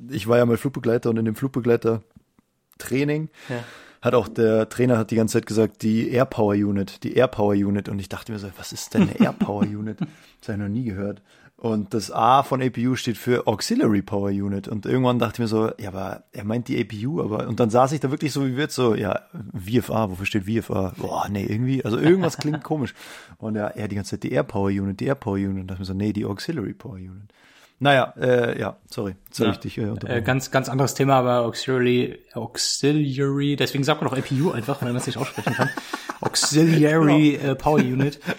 Ich 0.08 0.28
war 0.28 0.38
ja 0.38 0.46
mal 0.46 0.56
Flugbegleiter 0.56 1.10
und 1.10 1.16
in 1.16 1.24
dem 1.24 1.34
Flugbegleiter-Training 1.34 3.28
Ja. 3.48 3.64
Hat 4.00 4.14
auch 4.14 4.28
der 4.28 4.68
Trainer 4.68 4.98
hat 4.98 5.10
die 5.10 5.16
ganze 5.16 5.34
Zeit 5.34 5.46
gesagt, 5.46 5.82
die 5.82 6.10
Air 6.10 6.26
Power 6.26 6.54
Unit, 6.54 7.02
die 7.04 7.14
Air 7.14 7.28
Power 7.28 7.54
Unit. 7.54 7.88
Und 7.88 7.98
ich 7.98 8.08
dachte 8.08 8.32
mir 8.32 8.38
so, 8.38 8.48
was 8.56 8.72
ist 8.72 8.94
denn 8.94 9.02
eine 9.02 9.20
Air 9.20 9.32
Power 9.32 9.62
Unit? 9.62 10.00
Das 10.00 10.48
habe 10.48 10.52
ich 10.52 10.58
noch 10.58 10.68
nie 10.68 10.84
gehört. 10.84 11.22
Und 11.60 11.92
das 11.92 12.12
A 12.12 12.44
von 12.44 12.62
APU 12.62 12.94
steht 12.94 13.18
für 13.18 13.48
Auxiliary 13.48 14.00
Power 14.00 14.28
Unit. 14.28 14.68
Und 14.68 14.86
irgendwann 14.86 15.18
dachte 15.18 15.34
ich 15.34 15.38
mir 15.40 15.48
so, 15.48 15.72
ja, 15.76 15.88
aber 15.88 16.22
er 16.30 16.44
meint 16.44 16.68
die 16.68 16.80
APU, 16.80 17.20
aber, 17.20 17.48
und 17.48 17.58
dann 17.58 17.68
saß 17.68 17.90
ich 17.90 17.98
da 17.98 18.12
wirklich 18.12 18.32
so 18.32 18.46
wie 18.46 18.56
wird 18.56 18.70
so, 18.70 18.94
ja, 18.94 19.22
VFA, 19.54 20.08
wofür 20.08 20.24
steht 20.24 20.44
VFA? 20.44 20.94
Boah, 20.96 21.28
nee, 21.28 21.44
irgendwie, 21.44 21.84
also 21.84 21.98
irgendwas 21.98 22.36
klingt 22.38 22.62
komisch. 22.62 22.94
Und 23.38 23.56
ja, 23.56 23.66
er 23.66 23.88
die 23.88 23.96
ganze 23.96 24.10
Zeit 24.10 24.22
die 24.22 24.30
Air 24.30 24.44
Power 24.44 24.68
Unit, 24.68 25.00
die 25.00 25.06
Air 25.06 25.16
Power 25.16 25.34
Unit. 25.34 25.62
Und 25.62 25.66
dachte 25.66 25.80
mir 25.80 25.86
so, 25.86 25.94
nee, 25.94 26.12
die 26.12 26.26
Auxiliary 26.26 26.74
Power 26.74 26.94
Unit. 26.94 27.32
Naja, 27.80 28.12
äh, 28.18 28.58
ja, 28.58 28.76
sorry, 28.90 29.14
jetzt 29.26 29.38
ja. 29.38 29.50
ich 29.50 29.58
dich 29.58 29.78
äh, 29.78 29.84
äh, 30.06 30.22
Ganz, 30.22 30.50
ganz 30.50 30.68
anderes 30.68 30.94
Thema, 30.94 31.14
aber 31.14 31.42
Auxiliary, 31.42 32.18
Auxiliary, 32.32 33.54
deswegen 33.54 33.84
sagt 33.84 34.00
man 34.02 34.10
doch 34.10 34.18
APU 34.18 34.50
einfach, 34.50 34.80
wenn 34.80 34.88
man 34.88 34.96
es 34.96 35.06
nicht 35.06 35.16
aussprechen 35.16 35.54
kann. 35.54 35.70
Auxiliary 36.20 37.36
äh, 37.36 37.54
Power 37.54 37.78
Unit. 37.78 38.20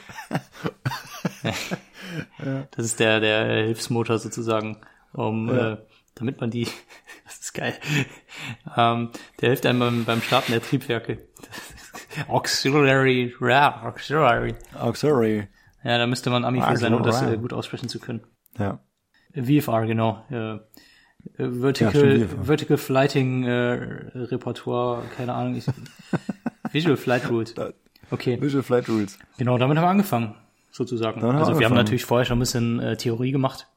Das 2.75 2.85
ist 2.85 2.99
der, 2.99 3.19
der 3.19 3.45
Hilfsmotor 3.65 4.17
sozusagen, 4.17 4.77
um, 5.13 5.47
ja. 5.47 5.73
äh, 5.73 5.77
damit 6.15 6.41
man 6.41 6.49
die, 6.49 6.65
das 7.25 7.39
ist 7.39 7.53
geil, 7.53 7.73
ähm, 8.75 9.11
der 9.39 9.49
hilft 9.49 9.65
einem 9.65 9.79
beim, 9.79 10.05
beim 10.05 10.21
Starten 10.21 10.51
der 10.51 10.61
Triebwerke. 10.61 11.19
Auxiliary, 12.27 13.33
ja, 13.41 13.83
Auxiliary. 13.83 14.55
Auxiliary. 14.73 15.47
Ja, 15.83 15.97
da 15.97 16.07
müsste 16.07 16.29
man 16.29 16.43
Ami 16.43 16.61
für 16.61 16.77
sein, 16.77 16.93
um 16.93 17.03
das 17.03 17.21
äh, 17.21 17.37
gut 17.37 17.53
aussprechen 17.53 17.89
zu 17.89 17.99
können. 17.99 18.21
Ja. 18.57 18.79
VFR, 19.33 19.85
genau. 19.85 20.23
Äh, 20.29 20.59
Vertical, 21.37 22.19
ja, 22.19 22.27
Vertical 22.41 22.77
Flighting 22.77 23.43
äh, 23.43 23.73
Repertoire, 24.15 25.03
keine 25.17 25.33
Ahnung. 25.33 25.55
Ich, 25.55 25.65
Visual 26.71 26.97
Flight 26.97 27.29
Rules. 27.29 27.55
Okay. 28.11 28.41
Visual 28.41 28.63
Flight 28.63 28.87
Rules. 28.89 29.19
Genau, 29.37 29.57
damit 29.57 29.77
haben 29.77 29.85
wir 29.85 29.89
angefangen 29.89 30.35
sozusagen. 30.71 31.21
Dann 31.21 31.35
also 31.35 31.59
wir 31.59 31.65
haben 31.65 31.75
natürlich 31.75 32.05
vorher 32.05 32.25
schon 32.25 32.37
ein 32.37 32.39
bisschen 32.39 32.79
äh, 32.79 32.97
Theorie 32.97 33.31
gemacht. 33.31 33.67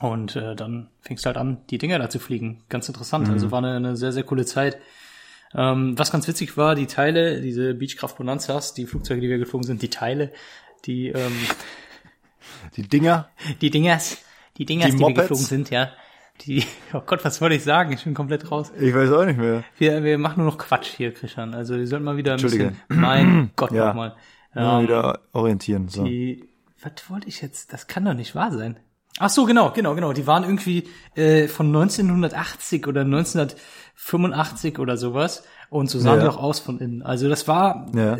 Und 0.00 0.36
äh, 0.36 0.56
dann 0.56 0.88
fingst 1.00 1.24
halt 1.24 1.36
an, 1.36 1.58
die 1.70 1.78
Dinger 1.78 1.98
da 1.98 2.10
zu 2.10 2.18
fliegen. 2.18 2.62
Ganz 2.68 2.88
interessant. 2.88 3.28
Mhm. 3.28 3.34
Also 3.34 3.50
war 3.50 3.58
eine, 3.58 3.76
eine 3.76 3.96
sehr, 3.96 4.12
sehr 4.12 4.24
coole 4.24 4.44
Zeit. 4.44 4.78
Ähm, 5.54 5.96
was 5.96 6.10
ganz 6.10 6.26
witzig 6.26 6.56
war, 6.56 6.74
die 6.74 6.86
Teile, 6.86 7.40
diese 7.40 7.74
Beechcraft 7.74 8.16
Bonanzas, 8.16 8.74
die 8.74 8.86
Flugzeuge, 8.86 9.20
die 9.20 9.28
wir 9.28 9.38
geflogen 9.38 9.66
sind, 9.66 9.82
die 9.82 9.90
Teile, 9.90 10.32
die 10.84 11.08
ähm, 11.08 11.32
die 12.76 12.82
Dinger, 12.82 13.28
die 13.60 13.70
Dingers, 13.70 14.18
die 14.56 14.64
Dingers, 14.64 14.90
die, 14.90 14.96
die 14.96 15.02
wir 15.02 15.14
geflogen 15.14 15.44
sind, 15.44 15.70
ja. 15.70 15.90
Die, 16.40 16.64
oh 16.92 17.02
Gott, 17.06 17.24
was 17.24 17.40
wollte 17.40 17.54
ich 17.54 17.62
sagen? 17.62 17.92
Ich 17.92 18.04
bin 18.04 18.14
komplett 18.14 18.50
raus. 18.50 18.72
Ich 18.78 18.94
weiß 18.94 19.10
auch 19.12 19.24
nicht 19.24 19.38
mehr. 19.38 19.62
Wir, 19.78 20.02
wir 20.02 20.18
machen 20.18 20.42
nur 20.42 20.50
noch 20.50 20.58
Quatsch 20.58 20.88
hier, 20.88 21.12
Christian. 21.12 21.54
Also 21.54 21.76
wir 21.76 21.86
sollten 21.86 22.04
mal 22.04 22.16
wieder 22.16 22.32
ein 22.32 22.42
bisschen, 22.42 22.76
mein 22.88 23.50
Gott, 23.56 23.70
ja. 23.72 23.88
nochmal. 23.88 24.16
Ähm, 24.56 24.82
wieder 24.82 25.20
orientieren. 25.32 25.88
So. 25.88 26.04
Die, 26.04 26.48
was 26.82 27.08
wollte 27.08 27.28
ich 27.28 27.40
jetzt? 27.40 27.72
Das 27.72 27.86
kann 27.86 28.04
doch 28.04 28.14
nicht 28.14 28.34
wahr 28.34 28.52
sein. 28.52 28.78
Ach 29.18 29.30
so, 29.30 29.44
genau, 29.44 29.70
genau, 29.70 29.94
genau. 29.94 30.12
Die 30.12 30.26
waren 30.26 30.42
irgendwie 30.42 30.88
äh, 31.14 31.46
von 31.46 31.66
1980 31.68 32.88
oder 32.88 33.02
1985 33.02 34.78
oder 34.80 34.96
sowas. 34.96 35.44
Und 35.70 35.88
so 35.88 36.00
sahen 36.00 36.18
ja. 36.18 36.24
die 36.24 36.28
auch 36.30 36.42
aus 36.42 36.58
von 36.58 36.80
innen. 36.80 37.02
Also 37.02 37.28
das 37.28 37.46
war 37.46 37.86
ja. 37.94 38.18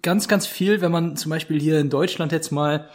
ganz, 0.00 0.28
ganz 0.28 0.46
viel, 0.46 0.80
wenn 0.80 0.90
man 0.90 1.16
zum 1.16 1.30
Beispiel 1.30 1.60
hier 1.60 1.80
in 1.80 1.90
Deutschland 1.90 2.32
jetzt 2.32 2.50
mal 2.50 2.88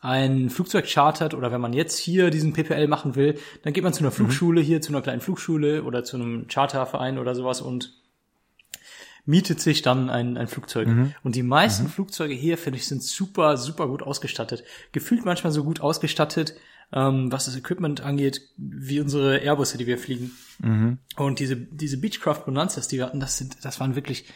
ein 0.00 0.48
Flugzeug 0.50 0.86
chartert 0.86 1.34
oder 1.34 1.50
wenn 1.50 1.60
man 1.60 1.72
jetzt 1.72 1.98
hier 1.98 2.30
diesen 2.30 2.52
PPL 2.52 2.86
machen 2.86 3.16
will, 3.16 3.38
dann 3.62 3.72
geht 3.72 3.82
man 3.82 3.92
zu 3.92 4.00
einer 4.00 4.10
mhm. 4.10 4.14
Flugschule 4.14 4.60
mhm. 4.60 4.64
hier, 4.64 4.80
zu 4.80 4.92
einer 4.92 5.02
kleinen 5.02 5.20
Flugschule 5.20 5.82
oder 5.82 6.04
zu 6.04 6.16
einem 6.16 6.46
Charterverein 6.46 7.18
oder 7.18 7.34
sowas 7.34 7.60
und 7.60 7.94
mietet 9.28 9.60
sich 9.60 9.82
dann 9.82 10.08
ein, 10.08 10.38
ein 10.38 10.48
Flugzeug. 10.48 10.88
Mhm. 10.88 11.14
Und 11.22 11.34
die 11.34 11.42
meisten 11.42 11.84
mhm. 11.84 11.88
Flugzeuge 11.90 12.32
hier, 12.32 12.56
finde 12.56 12.78
ich, 12.78 12.86
sind 12.86 13.02
super, 13.02 13.56
super 13.58 13.86
gut 13.88 14.02
ausgestattet. 14.02 14.64
Gefühlt 14.92 15.26
manchmal 15.26 15.52
so 15.52 15.64
gut 15.64 15.80
ausgestattet, 15.80 16.54
ähm, 16.92 17.30
was 17.30 17.44
das 17.44 17.56
Equipment 17.56 18.00
angeht, 18.00 18.40
wie 18.56 19.00
unsere 19.00 19.38
Airbusse, 19.38 19.76
die 19.76 19.86
wir 19.86 19.98
fliegen. 19.98 20.30
Mhm. 20.60 20.98
Und 21.16 21.40
diese, 21.40 21.56
diese 21.56 21.98
Beechcraft 21.98 22.44
Bonanzas, 22.46 22.88
die 22.88 22.96
wir 22.96 23.04
hatten, 23.04 23.20
das 23.20 23.36
sind, 23.36 23.62
das 23.62 23.80
waren 23.80 23.96
wirklich, 23.96 24.32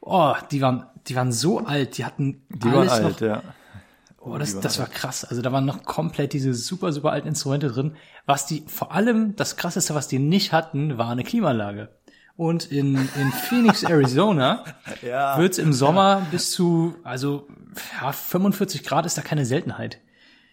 oh, 0.00 0.34
die 0.50 0.60
waren, 0.60 0.86
die 1.06 1.14
waren 1.14 1.30
so 1.30 1.60
alt, 1.60 1.98
die 1.98 2.04
hatten 2.04 2.42
die 2.48 2.68
alles 2.68 2.92
alt, 2.92 3.20
noch, 3.20 3.20
ja. 3.20 3.42
Oh, 4.26 4.38
das, 4.38 4.58
das 4.58 4.80
war 4.80 4.86
krass. 4.86 5.24
Also 5.24 5.40
da 5.40 5.52
waren 5.52 5.64
noch 5.64 5.84
komplett 5.84 6.32
diese 6.32 6.52
super, 6.52 6.92
super 6.92 7.12
alten 7.12 7.28
Instrumente 7.28 7.68
drin. 7.68 7.94
Was 8.26 8.44
die, 8.44 8.64
vor 8.66 8.90
allem 8.92 9.36
das 9.36 9.56
krasseste, 9.56 9.94
was 9.94 10.08
die 10.08 10.18
nicht 10.18 10.52
hatten, 10.52 10.98
war 10.98 11.10
eine 11.10 11.22
Klimaanlage. 11.22 11.90
Und 12.36 12.72
in, 12.72 12.96
in 12.96 13.32
Phoenix, 13.48 13.84
Arizona 13.84 14.64
ja. 15.02 15.38
wird 15.38 15.52
es 15.52 15.58
im 15.58 15.72
Sommer 15.72 16.26
bis 16.32 16.50
zu, 16.50 16.96
also 17.04 17.46
ja, 18.00 18.10
45 18.10 18.82
Grad 18.82 19.06
ist 19.06 19.16
da 19.16 19.22
keine 19.22 19.46
Seltenheit. 19.46 20.00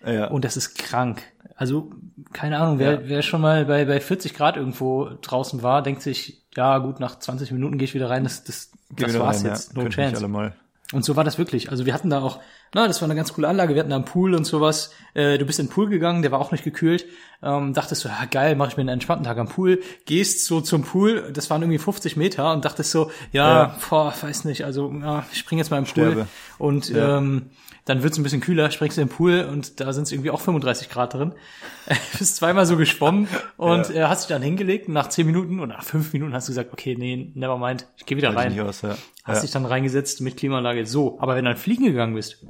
Ja. 0.05 0.27
Und 0.27 0.45
das 0.45 0.55
ist 0.55 0.77
krank. 0.77 1.23
Also, 1.55 1.91
keine 2.31 2.59
Ahnung, 2.59 2.77
wer, 2.77 2.93
ja. 2.93 2.99
wer 3.05 3.21
schon 3.23 3.41
mal 3.41 3.65
bei, 3.65 3.85
bei 3.85 3.99
40 3.99 4.35
Grad 4.35 4.55
irgendwo 4.55 5.09
draußen 5.21 5.63
war, 5.63 5.81
denkt 5.81 6.03
sich, 6.03 6.45
ja 6.55 6.77
gut, 6.77 6.99
nach 6.99 7.17
20 7.17 7.51
Minuten 7.51 7.79
gehe 7.79 7.85
ich 7.85 7.93
wieder 7.95 8.09
rein, 8.09 8.23
das, 8.23 8.43
das, 8.43 8.71
das 8.91 9.17
war's 9.17 9.43
rein, 9.43 9.51
jetzt, 9.51 9.75
no 9.75 9.87
chance. 9.89 10.61
Und 10.93 11.03
so 11.03 11.15
war 11.15 11.23
das 11.23 11.37
wirklich. 11.37 11.71
Also 11.71 11.85
wir 11.85 11.93
hatten 11.93 12.09
da 12.09 12.21
auch, 12.21 12.39
na, 12.73 12.87
das 12.87 13.01
war 13.01 13.07
eine 13.07 13.15
ganz 13.15 13.33
coole 13.33 13.47
Anlage. 13.47 13.73
Wir 13.73 13.79
hatten 13.81 13.89
da 13.89 13.95
einen 13.95 14.05
Pool 14.05 14.35
und 14.35 14.45
sowas. 14.45 14.91
Äh, 15.13 15.37
du 15.37 15.45
bist 15.45 15.59
in 15.59 15.65
den 15.65 15.71
Pool 15.71 15.89
gegangen, 15.89 16.21
der 16.21 16.31
war 16.31 16.39
auch 16.39 16.51
nicht 16.51 16.63
gekühlt. 16.63 17.05
Ähm, 17.41 17.73
dachtest 17.73 18.01
so, 18.01 18.09
ja 18.09 18.25
geil, 18.29 18.55
mache 18.55 18.69
ich 18.69 18.77
mir 18.77 18.81
einen 18.81 18.89
entspannten 18.89 19.25
Tag 19.25 19.37
am 19.37 19.49
Pool. 19.49 19.81
Gehst 20.05 20.45
so 20.45 20.61
zum 20.61 20.83
Pool, 20.83 21.31
das 21.33 21.49
waren 21.49 21.61
irgendwie 21.61 21.79
50 21.79 22.15
Meter 22.15 22.53
und 22.53 22.63
dachtest 22.63 22.91
so, 22.91 23.11
ja, 23.31 23.63
ja. 23.63 23.77
boah, 23.89 24.13
weiß 24.19 24.45
nicht, 24.45 24.63
also 24.63 24.93
ja, 25.01 25.25
ich 25.31 25.39
spring 25.39 25.57
jetzt 25.57 25.71
mal 25.71 25.77
im 25.77 25.85
Pool. 25.85 26.11
Sterbe. 26.11 26.27
Und 26.57 26.89
ja. 26.89 27.17
ähm, 27.17 27.49
dann 27.85 28.01
wird's 28.01 28.17
ein 28.17 28.23
bisschen 28.23 28.41
kühler, 28.41 28.71
springst 28.71 28.97
du 28.97 29.01
in 29.01 29.07
den 29.07 29.13
Pool 29.13 29.41
und 29.41 29.79
da 29.79 29.91
sind 29.91 30.03
es 30.03 30.11
irgendwie 30.11 30.31
auch 30.31 30.39
35 30.39 30.89
Grad 30.89 31.13
drin. 31.13 31.33
bist 32.17 32.37
zweimal 32.37 32.65
so 32.65 32.77
geschwommen 32.77 33.27
und 33.57 33.89
ja. 33.89 34.05
äh, 34.05 34.07
hast 34.07 34.21
dich 34.21 34.29
dann 34.29 34.41
hingelegt 34.41 34.87
und 34.87 34.93
nach 34.93 35.09
10 35.09 35.25
Minuten 35.25 35.59
oder 35.59 35.73
nach 35.73 35.83
5 35.83 36.13
Minuten 36.13 36.33
hast 36.33 36.47
du 36.47 36.51
gesagt, 36.51 36.71
okay, 36.71 36.95
nee, 36.97 37.31
never 37.35 37.57
mind, 37.57 37.87
ich 37.97 38.05
gehe 38.05 38.17
wieder 38.17 38.35
rein. 38.35 38.57
Aus, 38.59 38.81
ja. 38.83 38.95
Hast 39.23 39.37
ja. 39.37 39.41
dich 39.41 39.51
dann 39.51 39.65
reingesetzt 39.65 40.21
mit 40.21 40.37
Klimaanlage. 40.37 40.85
So, 40.85 41.19
aber 41.19 41.35
wenn 41.35 41.43
du 41.43 41.51
dann 41.51 41.59
fliegen 41.59 41.85
gegangen 41.85 42.15
bist, 42.15 42.45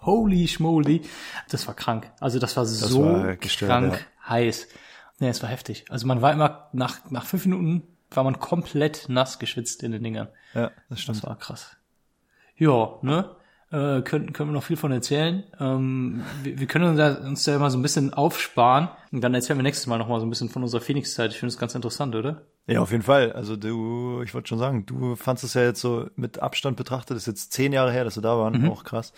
holy 0.00 0.48
schmoly, 0.48 1.02
das 1.50 1.66
war 1.68 1.74
krank. 1.74 2.10
Also 2.20 2.38
das 2.38 2.56
war 2.56 2.64
das 2.64 2.78
so 2.78 3.04
war 3.04 3.36
gestört, 3.36 3.70
krank 3.70 4.06
heiß. 4.28 4.68
Nee, 5.20 5.28
es 5.28 5.42
war 5.42 5.50
heftig. 5.50 5.84
Also 5.88 6.06
man 6.06 6.22
war 6.22 6.32
immer 6.32 6.68
nach, 6.72 7.10
nach 7.10 7.26
fünf 7.26 7.46
Minuten 7.46 7.82
war 8.10 8.24
man 8.24 8.38
komplett 8.38 9.08
nass 9.08 9.38
geschwitzt 9.38 9.82
in 9.82 9.92
den 9.92 10.02
Dingern. 10.02 10.28
Ja, 10.54 10.70
das 10.88 11.00
stimmt. 11.00 11.18
Das 11.18 11.26
war 11.26 11.36
krass. 11.36 11.76
Ja, 12.56 12.98
ne? 13.02 13.36
Äh, 13.70 14.00
können, 14.00 14.32
können 14.32 14.48
wir 14.48 14.54
noch 14.54 14.62
viel 14.62 14.76
von 14.76 14.92
erzählen. 14.92 15.44
Ähm, 15.60 16.22
wir, 16.42 16.58
wir 16.58 16.66
können 16.66 16.86
uns 16.86 16.96
da, 16.98 17.14
uns 17.14 17.44
da 17.44 17.58
mal 17.58 17.70
so 17.70 17.78
ein 17.78 17.82
bisschen 17.82 18.14
aufsparen 18.14 18.88
und 19.12 19.20
dann 19.20 19.34
erzählen 19.34 19.58
wir 19.58 19.62
nächstes 19.62 19.86
Mal 19.86 19.98
noch 19.98 20.08
mal 20.08 20.20
so 20.20 20.26
ein 20.26 20.30
bisschen 20.30 20.48
von 20.48 20.62
unserer 20.62 20.80
Phoenix-Zeit. 20.80 21.32
Ich 21.32 21.38
finde 21.38 21.52
es 21.52 21.58
ganz 21.58 21.74
interessant, 21.74 22.14
oder? 22.14 22.42
Ja, 22.66 22.80
auf 22.80 22.92
jeden 22.92 23.02
Fall. 23.02 23.32
Also 23.32 23.56
du, 23.56 24.22
ich 24.22 24.32
wollte 24.32 24.48
schon 24.48 24.58
sagen, 24.58 24.86
du 24.86 25.16
fandst 25.16 25.44
es 25.44 25.54
ja 25.54 25.62
jetzt 25.62 25.80
so 25.80 26.08
mit 26.16 26.38
Abstand 26.38 26.76
betrachtet, 26.76 27.16
das 27.16 27.24
ist 27.24 27.26
jetzt 27.26 27.52
zehn 27.52 27.72
Jahre 27.72 27.92
her, 27.92 28.04
dass 28.04 28.16
wir 28.16 28.22
da 28.22 28.38
waren, 28.38 28.62
mhm. 28.62 28.70
auch 28.70 28.84
krass. 28.84 29.12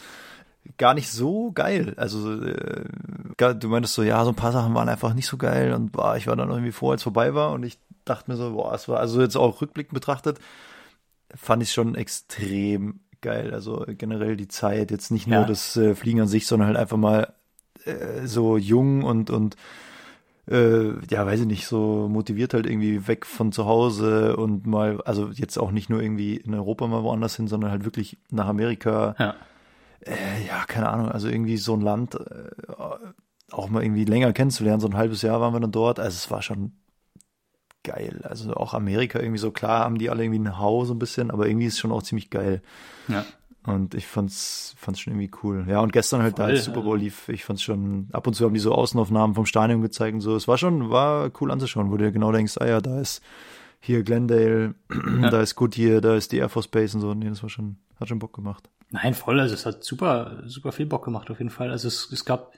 Gar 0.79 0.95
nicht 0.95 1.11
so 1.11 1.53
geil. 1.53 1.95
Also 1.97 2.43
äh, 2.43 2.85
du 3.37 3.69
meintest 3.69 3.95
so, 3.95 4.03
ja, 4.03 4.23
so 4.25 4.31
ein 4.31 4.37
paar 4.37 4.53
Sachen 4.53 4.75
waren 4.75 4.89
einfach 4.89 5.15
nicht 5.15 5.27
so 5.27 5.37
geil 5.37 5.73
und 5.73 5.93
boah, 5.93 6.17
ich 6.17 6.27
war 6.27 6.37
dann 6.37 6.51
irgendwie 6.51 6.73
froh, 6.73 6.91
als 6.91 7.03
vorbei 7.03 7.35
war 7.35 7.53
und 7.53 7.63
ich 7.63 7.79
dachte 8.05 8.31
mir 8.31 8.37
so, 8.37 8.53
boah, 8.53 8.75
es 8.75 8.89
war 8.89 8.99
also 8.99 9.21
jetzt 9.21 9.37
auch 9.37 9.61
rückblickend 9.61 9.95
betrachtet, 9.95 10.39
fand 11.35 11.63
ich 11.63 11.73
schon 11.73 11.95
extrem 11.95 13.01
geil. 13.21 13.53
Also 13.53 13.85
generell 13.89 14.37
die 14.37 14.49
Zeit, 14.49 14.91
jetzt 14.91 15.11
nicht 15.11 15.27
nur 15.27 15.41
ja. 15.41 15.45
das 15.45 15.77
äh, 15.77 15.95
Fliegen 15.95 16.21
an 16.21 16.29
sich, 16.29 16.47
sondern 16.47 16.69
halt 16.69 16.79
einfach 16.79 16.97
mal 16.97 17.33
äh, 17.85 18.27
so 18.27 18.57
jung 18.57 19.03
und 19.03 19.31
und 19.31 19.57
äh, 20.51 20.95
ja, 21.09 21.27
weiß 21.27 21.41
ich 21.41 21.47
nicht, 21.47 21.67
so 21.67 22.09
motiviert 22.09 22.55
halt 22.55 22.67
irgendwie 22.67 23.07
weg 23.07 23.25
von 23.25 23.53
zu 23.53 23.67
Hause 23.67 24.37
und 24.37 24.67
mal, 24.67 25.01
also 25.03 25.29
jetzt 25.33 25.59
auch 25.59 25.71
nicht 25.71 25.91
nur 25.91 26.03
irgendwie 26.03 26.37
in 26.37 26.55
Europa 26.55 26.87
mal 26.87 27.05
woanders 27.05 27.37
hin, 27.37 27.47
sondern 27.47 27.71
halt 27.71 27.85
wirklich 27.85 28.19
nach 28.31 28.49
Amerika. 28.49 29.15
Ja, 29.19 29.35
äh, 30.05 30.47
ja 30.47 30.65
keine 30.67 30.89
Ahnung, 30.89 31.09
also 31.11 31.29
irgendwie 31.29 31.57
so 31.57 31.75
ein 31.75 31.81
Land 31.81 32.17
äh, 32.17 32.51
auch 33.53 33.69
mal 33.69 33.83
irgendwie 33.83 34.05
länger 34.05 34.33
kennenzulernen. 34.33 34.81
So 34.81 34.89
ein 34.89 34.97
halbes 34.97 35.23
Jahr 35.23 35.41
waren 35.41 35.53
wir 35.55 35.61
dann 35.61 35.73
dort. 35.73 36.01
Also 36.01 36.15
es 36.17 36.31
war 36.31 36.43
schon 36.43 36.73
geil. 37.83 38.21
Also 38.25 38.53
auch 38.55 38.75
Amerika 38.75 39.19
irgendwie 39.19 39.39
so, 39.39 39.51
klar 39.51 39.85
haben 39.85 39.99
die 39.99 40.11
alle 40.11 40.25
irgendwie 40.25 40.41
ein 40.41 40.59
Haus 40.59 40.89
so 40.89 40.95
ein 40.95 40.99
bisschen, 40.99 41.31
aber 41.31 41.47
irgendwie 41.47 41.67
ist 41.67 41.75
es 41.75 41.79
schon 41.79 41.93
auch 41.93 42.03
ziemlich 42.03 42.31
geil. 42.31 42.63
Ja. 43.09 43.25
Und 43.65 43.95
ich 43.95 44.07
fand's, 44.07 44.75
fand's 44.79 45.01
schon 45.01 45.13
irgendwie 45.13 45.31
cool. 45.43 45.67
Ja, 45.69 45.81
und 45.81 45.93
gestern 45.93 46.23
halt 46.23 46.37
Voll, 46.37 46.47
da 46.47 46.53
als 46.53 46.65
Super 46.65 46.83
Bowl 46.83 46.99
lief, 46.99 47.29
ich 47.29 47.45
fand's 47.45 47.63
schon, 47.63 48.09
ab 48.13 48.27
und 48.27 48.35
zu 48.35 48.45
haben 48.45 48.55
die 48.55 48.61
so 48.61 48.73
Außenaufnahmen 48.73 49.35
vom 49.35 49.45
Stadion 49.45 49.83
gezeigt 49.83 50.15
und 50.15 50.21
so. 50.23 50.35
Es 50.35 50.49
war 50.49 50.57
schon, 50.57 50.91
war 50.91 51.31
cool 51.41 51.51
anzuschauen, 51.51 51.91
wo 51.91 51.97
du 51.97 52.11
genau 52.11 52.33
denkst, 52.33 52.57
ah 52.59 52.67
ja, 52.67 52.81
da 52.81 53.01
ist 53.01 53.23
hier 53.81 54.03
Glendale, 54.03 54.75
ja. 54.91 55.31
da 55.31 55.41
ist 55.41 55.57
Goodyear, 55.57 56.01
da 56.01 56.17
ist 56.17 56.33
die 56.33 56.39
Air 56.39 56.49
Force 56.49 56.69
Base 56.69 56.97
und 56.97 57.03
so. 57.03 57.13
Nee, 57.13 57.29
das 57.29 57.43
war 57.43 57.51
schon, 57.51 57.77
hat 57.99 58.09
schon 58.09 58.19
Bock 58.19 58.33
gemacht. 58.33 58.71
Nein, 58.91 59.15
voll, 59.15 59.39
also 59.39 59.55
es 59.55 59.67
hat 59.67 59.85
super, 59.85 60.43
super 60.47 60.73
viel 60.73 60.87
Bock 60.87 61.05
gemacht 61.05 61.31
auf 61.31 61.39
jeden 61.39 61.51
Fall. 61.51 61.71
Also 61.71 61.87
es, 61.87 62.11
es 62.11 62.25
gab 62.25 62.53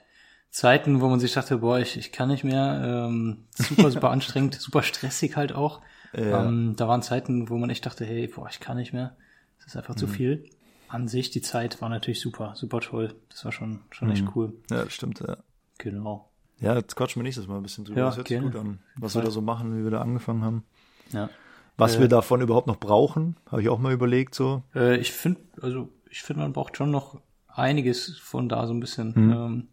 Zeiten, 0.53 1.01
wo 1.01 1.09
man 1.09 1.19
sich 1.19 1.33
dachte, 1.33 1.57
boah, 1.57 1.79
ich, 1.79 1.97
ich 1.97 2.11
kann 2.11 2.29
nicht 2.29 2.43
mehr, 2.43 3.07
ähm, 3.09 3.45
super, 3.55 3.89
super 3.89 4.11
anstrengend, 4.11 4.53
super 4.53 4.83
stressig 4.83 5.35
halt 5.35 5.51
auch. 5.51 5.81
Ja. 6.15 6.45
Ähm, 6.45 6.75
da 6.77 6.87
waren 6.87 7.01
Zeiten, 7.01 7.49
wo 7.49 7.57
man 7.57 7.71
echt 7.71 7.87
dachte, 7.87 8.05
hey, 8.05 8.27
boah, 8.27 8.47
ich 8.51 8.59
kann 8.59 8.77
nicht 8.77 8.93
mehr. 8.93 9.15
Das 9.57 9.67
ist 9.67 9.77
einfach 9.77 9.95
mhm. 9.95 9.99
zu 9.99 10.07
viel. 10.07 10.47
An 10.89 11.07
sich, 11.07 11.31
die 11.31 11.41
Zeit 11.41 11.81
war 11.81 11.89
natürlich 11.89 12.21
super, 12.21 12.53
super 12.55 12.81
toll. 12.81 13.15
Das 13.29 13.43
war 13.45 13.51
schon, 13.51 13.79
schon 13.89 14.09
mhm. 14.09 14.13
echt 14.13 14.25
cool. 14.35 14.53
Ja, 14.69 14.87
stimmt, 14.91 15.21
ja. 15.21 15.37
Genau. 15.79 16.29
Ja, 16.59 16.75
jetzt 16.75 16.95
quatschen 16.95 17.19
wir 17.19 17.23
nächstes 17.23 17.47
Mal 17.47 17.57
ein 17.57 17.63
bisschen 17.63 17.85
drüber. 17.85 18.01
Ja, 18.01 18.05
das 18.05 18.17
hört 18.17 18.27
sich 18.27 18.37
gerne. 18.37 18.51
gut 18.51 18.61
an, 18.61 18.79
was 18.97 19.13
Fall. 19.13 19.23
wir 19.23 19.25
da 19.25 19.31
so 19.31 19.41
machen, 19.41 19.75
wie 19.75 19.83
wir 19.83 19.89
da 19.89 20.01
angefangen 20.01 20.43
haben. 20.43 20.63
Ja. 21.11 21.31
Was 21.77 21.95
Äh, 21.95 22.01
wir 22.01 22.09
davon 22.09 22.41
überhaupt 22.41 22.67
noch 22.67 22.77
brauchen, 22.79 23.37
habe 23.49 23.63
ich 23.63 23.69
auch 23.69 23.79
mal 23.79 23.91
überlegt 23.91 24.35
so. 24.35 24.61
Äh, 24.75 24.97
ich 24.97 25.13
finde, 25.13 25.41
also 25.63 25.89
ich 26.11 26.21
finde, 26.21 26.43
man 26.43 26.53
braucht 26.53 26.77
schon 26.77 26.91
noch 26.91 27.19
einiges 27.47 28.19
von 28.19 28.49
da 28.49 28.67
so 28.67 28.73
ein 28.75 28.79
bisschen. 28.79 29.13
Mhm. 29.15 29.33
Ähm, 29.33 29.67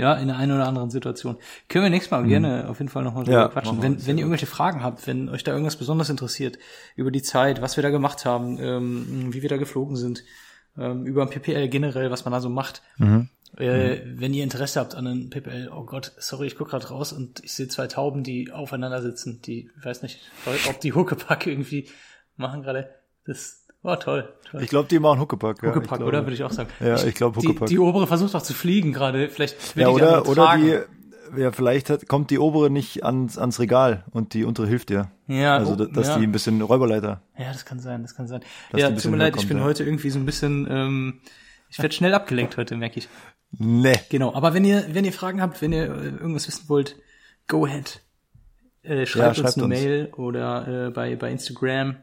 ja, 0.00 0.14
in 0.14 0.28
der 0.28 0.38
einen 0.38 0.52
oder 0.52 0.66
anderen 0.66 0.90
Situation. 0.90 1.36
Können 1.68 1.84
wir 1.84 1.90
nächstes 1.90 2.10
Mal 2.10 2.26
gerne 2.26 2.68
auf 2.68 2.78
jeden 2.78 2.88
Fall 2.88 3.04
nochmal 3.04 3.24
drüber 3.24 3.36
Mhm. 3.36 3.42
Ja, 3.42 3.48
quatschen. 3.48 3.82
Wenn, 3.82 4.06
wenn 4.06 4.16
ihr 4.16 4.22
irgendwelche 4.22 4.46
Fragen 4.46 4.82
habt, 4.82 5.06
wenn 5.06 5.28
euch 5.28 5.44
da 5.44 5.52
irgendwas 5.52 5.76
besonders 5.76 6.08
interessiert, 6.08 6.58
über 6.96 7.10
die 7.10 7.22
Zeit, 7.22 7.60
was 7.60 7.76
wir 7.76 7.82
da 7.82 7.90
gemacht 7.90 8.24
haben, 8.24 8.58
ähm, 8.60 9.32
wie 9.34 9.42
wir 9.42 9.48
da 9.50 9.58
geflogen 9.58 9.96
sind, 9.96 10.24
ähm, 10.78 11.04
über 11.04 11.22
ein 11.22 11.28
PPL 11.28 11.68
generell, 11.68 12.10
was 12.10 12.24
man 12.24 12.32
da 12.32 12.40
so 12.40 12.48
macht. 12.48 12.82
Mhm. 12.96 13.28
Äh, 13.58 13.98
Wenn 14.04 14.32
ihr 14.32 14.44
Interesse 14.44 14.80
habt 14.80 14.94
an 14.94 15.06
einem 15.06 15.28
PPL, 15.28 15.70
oh 15.74 15.84
Gott, 15.84 16.12
sorry, 16.18 16.46
ich 16.46 16.56
guck 16.56 16.70
gerade 16.70 16.88
raus 16.88 17.12
und 17.12 17.44
ich 17.44 17.52
sehe 17.52 17.68
zwei 17.68 17.86
Tauben, 17.88 18.22
die 18.22 18.52
aufeinander 18.52 19.02
sitzen, 19.02 19.42
die, 19.42 19.70
ich 19.76 19.84
weiß 19.84 20.02
nicht, 20.02 20.20
ob 20.68 20.80
die 20.80 20.94
Huckepack 20.94 21.46
irgendwie 21.46 21.88
machen 22.36 22.62
gerade. 22.62 22.88
Das 23.26 23.59
war 23.82 23.98
toll. 24.00 24.32
toll. 24.50 24.62
Ich 24.62 24.68
glaube, 24.68 24.88
die 24.88 24.98
machen 24.98 25.20
Huckepack. 25.20 25.62
Ja, 25.62 25.70
ich 25.70 25.74
Huckepack, 25.76 25.98
glaube. 25.98 26.04
oder? 26.08 26.22
Würde 26.26 26.34
ich 26.34 26.42
auch 26.44 26.52
sagen. 26.52 26.68
Ja, 26.80 27.02
ich 27.04 27.14
glaub, 27.14 27.38
Die, 27.38 27.46
Huckepack. 27.48 27.68
die 27.68 27.78
obere 27.78 28.06
versucht 28.06 28.34
auch 28.34 28.42
zu 28.42 28.54
fliegen 28.54 28.92
gerade. 28.92 29.28
Vielleicht 29.28 29.76
will 29.76 29.82
Ja, 29.82 29.88
die 29.88 29.94
oder, 29.94 30.16
andere 30.18 30.30
oder 30.30 30.56
die, 30.58 31.40
ja, 31.40 31.52
vielleicht 31.52 31.90
hat, 31.90 32.08
kommt 32.08 32.30
die 32.30 32.38
obere 32.38 32.70
nicht 32.70 33.04
ans, 33.04 33.38
ans 33.38 33.60
Regal 33.60 34.04
und 34.10 34.34
die 34.34 34.44
untere 34.44 34.66
hilft 34.66 34.88
dir. 34.88 35.10
Ja, 35.28 35.56
also, 35.58 35.72
oh, 35.72 35.76
da- 35.76 35.84
dass 35.86 36.08
ja. 36.08 36.18
die 36.18 36.24
ein 36.24 36.32
bisschen 36.32 36.60
Räuberleiter. 36.60 37.22
Ja, 37.38 37.52
das 37.52 37.64
kann 37.64 37.78
sein, 37.80 38.02
das 38.02 38.14
kann 38.16 38.26
sein. 38.26 38.40
Dass 38.72 38.78
die 38.78 38.80
ja, 38.80 38.90
tut 38.90 39.10
mir 39.12 39.16
leid, 39.16 39.36
ich 39.38 39.46
bin 39.48 39.58
ja. 39.58 39.64
heute 39.64 39.84
irgendwie 39.84 40.10
so 40.10 40.18
ein 40.18 40.26
bisschen, 40.26 40.66
ähm, 40.68 41.20
ich 41.68 41.78
werde 41.78 41.94
schnell 41.94 42.14
abgelenkt 42.14 42.56
heute, 42.56 42.76
merke 42.76 42.98
ich. 42.98 43.08
Ne. 43.56 43.94
Genau, 44.10 44.34
aber 44.34 44.54
wenn 44.54 44.64
ihr, 44.64 44.84
wenn 44.92 45.04
ihr 45.04 45.12
Fragen 45.12 45.40
habt, 45.40 45.62
wenn 45.62 45.72
ihr 45.72 45.84
äh, 45.84 46.08
irgendwas 46.08 46.46
wissen 46.48 46.68
wollt, 46.68 46.96
go 47.46 47.64
ahead. 47.64 48.00
Äh, 48.82 49.06
schreibt 49.06 49.22
Ja, 49.22 49.28
uns 49.28 49.38
schreibt 49.38 49.56
eine 49.56 49.64
uns. 49.64 49.74
Mail 49.84 50.12
oder 50.16 50.86
äh, 50.86 50.90
bei, 50.90 51.14
bei 51.16 51.30
Instagram 51.30 51.96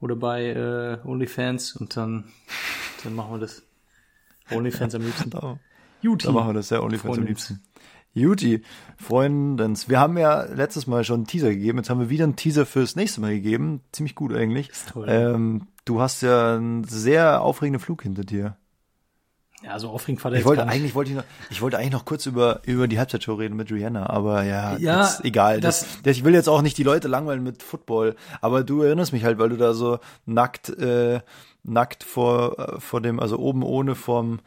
oder 0.00 0.16
bei 0.16 0.46
äh, 0.46 0.98
OnlyFans 1.06 1.76
und 1.76 1.96
dann, 1.96 2.24
dann 3.04 3.14
machen 3.14 3.32
wir 3.34 3.38
das. 3.38 3.62
OnlyFans 4.50 4.94
am 4.94 5.02
liebsten. 5.02 5.30
Da, 5.30 5.58
Juti. 6.02 6.26
da 6.26 6.32
machen 6.32 6.48
wir 6.48 6.54
das 6.54 6.70
ja 6.70 6.80
OnlyFans 6.80 7.04
am 7.18 7.24
Freundens. 7.24 7.28
liebsten. 7.50 7.62
Juti, 8.12 8.62
Freundens. 8.96 9.88
Wir 9.88 10.00
haben 10.00 10.18
ja 10.18 10.42
letztes 10.42 10.86
Mal 10.86 11.04
schon 11.04 11.20
einen 11.20 11.26
Teaser 11.26 11.50
gegeben. 11.50 11.78
Jetzt 11.78 11.90
haben 11.90 12.00
wir 12.00 12.10
wieder 12.10 12.24
einen 12.24 12.34
Teaser 12.36 12.66
fürs 12.66 12.96
nächste 12.96 13.20
Mal 13.20 13.34
gegeben. 13.34 13.82
Ziemlich 13.92 14.16
gut 14.16 14.32
eigentlich. 14.32 14.70
toll. 14.90 15.06
Ähm, 15.08 15.68
du 15.84 16.00
hast 16.00 16.22
ja 16.22 16.56
einen 16.56 16.82
sehr 16.84 17.42
aufregenden 17.42 17.80
Flug 17.80 18.02
hinter 18.02 18.24
dir. 18.24 18.56
Ja, 19.62 19.78
so 19.78 19.90
aufregend 19.90 20.24
war 20.24 20.30
der 20.30 20.38
Ich 20.40 20.44
jetzt 20.44 20.48
wollte 20.48 20.66
eigentlich 20.66 20.94
wollte 20.94 21.10
ich 21.10 21.16
noch, 21.16 21.24
ich 21.50 21.60
wollte 21.60 21.76
eigentlich 21.78 21.92
noch 21.92 22.04
kurz 22.06 22.24
über 22.26 22.60
über 22.64 22.88
die 22.88 22.98
Halbzeitshow 22.98 23.34
reden 23.34 23.56
mit 23.56 23.70
Rihanna, 23.70 24.08
aber 24.08 24.42
ja, 24.42 24.76
Ja, 24.78 25.02
jetzt, 25.02 25.24
egal. 25.24 25.60
Das, 25.60 25.80
das- 25.80 26.02
das, 26.02 26.16
ich 26.16 26.24
will 26.24 26.32
jetzt 26.34 26.48
auch 26.48 26.62
nicht 26.62 26.78
die 26.78 26.82
Leute 26.82 27.08
langweilen 27.08 27.42
mit 27.42 27.62
Football, 27.62 28.16
aber 28.40 28.64
du 28.64 28.82
erinnerst 28.82 29.12
mich 29.12 29.24
halt, 29.24 29.38
weil 29.38 29.50
du 29.50 29.56
da 29.56 29.74
so 29.74 29.98
nackt 30.24 30.70
äh, 30.70 31.20
nackt 31.62 32.04
vor 32.04 32.58
äh, 32.58 32.80
vor 32.80 33.00
dem, 33.02 33.20
also 33.20 33.38
oben 33.38 33.62
ohne 33.62 33.94
vom 33.94 34.40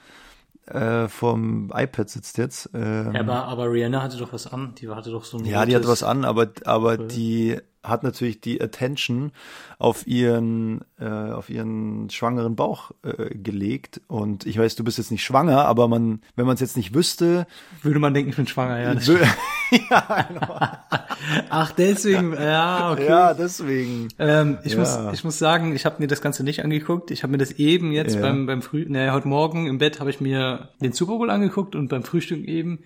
äh, 0.65 1.07
vom 1.09 1.71
iPad 1.75 2.09
sitzt 2.09 2.37
jetzt. 2.37 2.69
Ähm, 2.73 3.13
Ja, 3.13 3.19
aber, 3.19 3.45
aber 3.45 3.71
Rihanna 3.71 4.01
hatte 4.01 4.17
doch 4.17 4.33
was 4.33 4.47
an. 4.47 4.73
Die 4.79 4.89
hatte 4.89 5.11
doch 5.11 5.25
so 5.25 5.37
ein 5.37 5.45
ja, 5.45 5.65
die 5.65 5.75
hat 5.75 5.81
rotes- 5.83 6.01
was 6.01 6.03
an, 6.03 6.25
aber 6.25 6.47
aber 6.65 6.97
die 6.97 7.59
hat 7.83 8.03
natürlich 8.03 8.39
die 8.41 8.61
Attention 8.61 9.31
auf 9.77 10.07
ihren 10.07 10.81
äh, 10.99 11.05
auf 11.05 11.49
ihren 11.49 12.09
schwangeren 12.09 12.55
Bauch 12.55 12.91
äh, 13.03 13.35
gelegt 13.35 13.99
und 14.07 14.45
ich 14.45 14.57
weiß, 14.57 14.75
du 14.75 14.83
bist 14.83 14.97
jetzt 14.97 15.11
nicht 15.11 15.23
schwanger, 15.23 15.65
aber 15.65 15.87
man 15.87 16.21
wenn 16.35 16.45
man 16.45 16.55
es 16.55 16.61
jetzt 16.61 16.77
nicht 16.77 16.93
wüsste, 16.93 17.45
Würde 17.81 17.99
man 17.99 18.13
denken, 18.13 18.29
ich 18.29 18.35
bin 18.37 18.47
schwanger, 18.47 18.79
ja. 18.79 18.93
Das 18.93 19.07
wö- 19.09 19.25
Ach, 21.49 21.71
deswegen, 21.71 22.33
ja, 22.33 22.91
okay. 22.91 23.05
ja, 23.07 23.33
deswegen. 23.33 24.09
Ähm, 24.19 24.57
ich, 24.63 24.73
Ja. 24.73 24.79
muss, 24.79 24.97
ich 25.13 25.23
muss 25.23 25.39
sagen, 25.39 25.75
ich 25.75 25.85
habe 25.85 25.95
mir 25.99 26.07
das 26.07 26.21
Ganze 26.21 26.43
nicht 26.43 26.63
angeguckt. 26.63 27.11
Ich 27.11 27.23
habe 27.23 27.31
mir 27.31 27.37
das 27.37 27.51
eben 27.53 27.91
jetzt 27.91 28.15
Ja. 28.15 28.21
beim, 28.21 28.45
beim 28.45 28.61
Früh, 28.61 28.85
ne, 28.87 29.11
heute 29.13 29.27
Morgen 29.27 29.67
im 29.67 29.77
Bett 29.77 29.99
habe 29.99 30.09
ich 30.09 30.21
mir 30.21 30.69
den 30.81 30.91
Super 30.93 31.17
Bowl 31.17 31.29
angeguckt 31.29 31.75
und 31.75 31.87
beim 31.89 32.03
Frühstück 32.03 32.45
eben. 32.45 32.79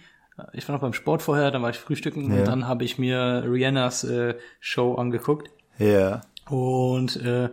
Ich 0.54 0.68
war 0.68 0.74
noch 0.76 0.82
beim 0.82 0.94
Sport 0.94 1.22
vorher, 1.22 1.52
dann 1.52 1.62
war 1.64 1.70
ich 1.72 1.78
frühstücken 1.78 2.32
Ja. 2.32 2.40
und 2.40 2.48
dann 2.48 2.68
habe 2.68 2.84
ich 2.84 2.98
mir 3.00 3.44
Rihannas 3.48 4.04
äh, 4.04 4.36
Show 4.60 4.96
angeguckt. 4.96 5.50
Ja. 5.80 6.22
Und 6.50 7.16
äh, 7.18 7.50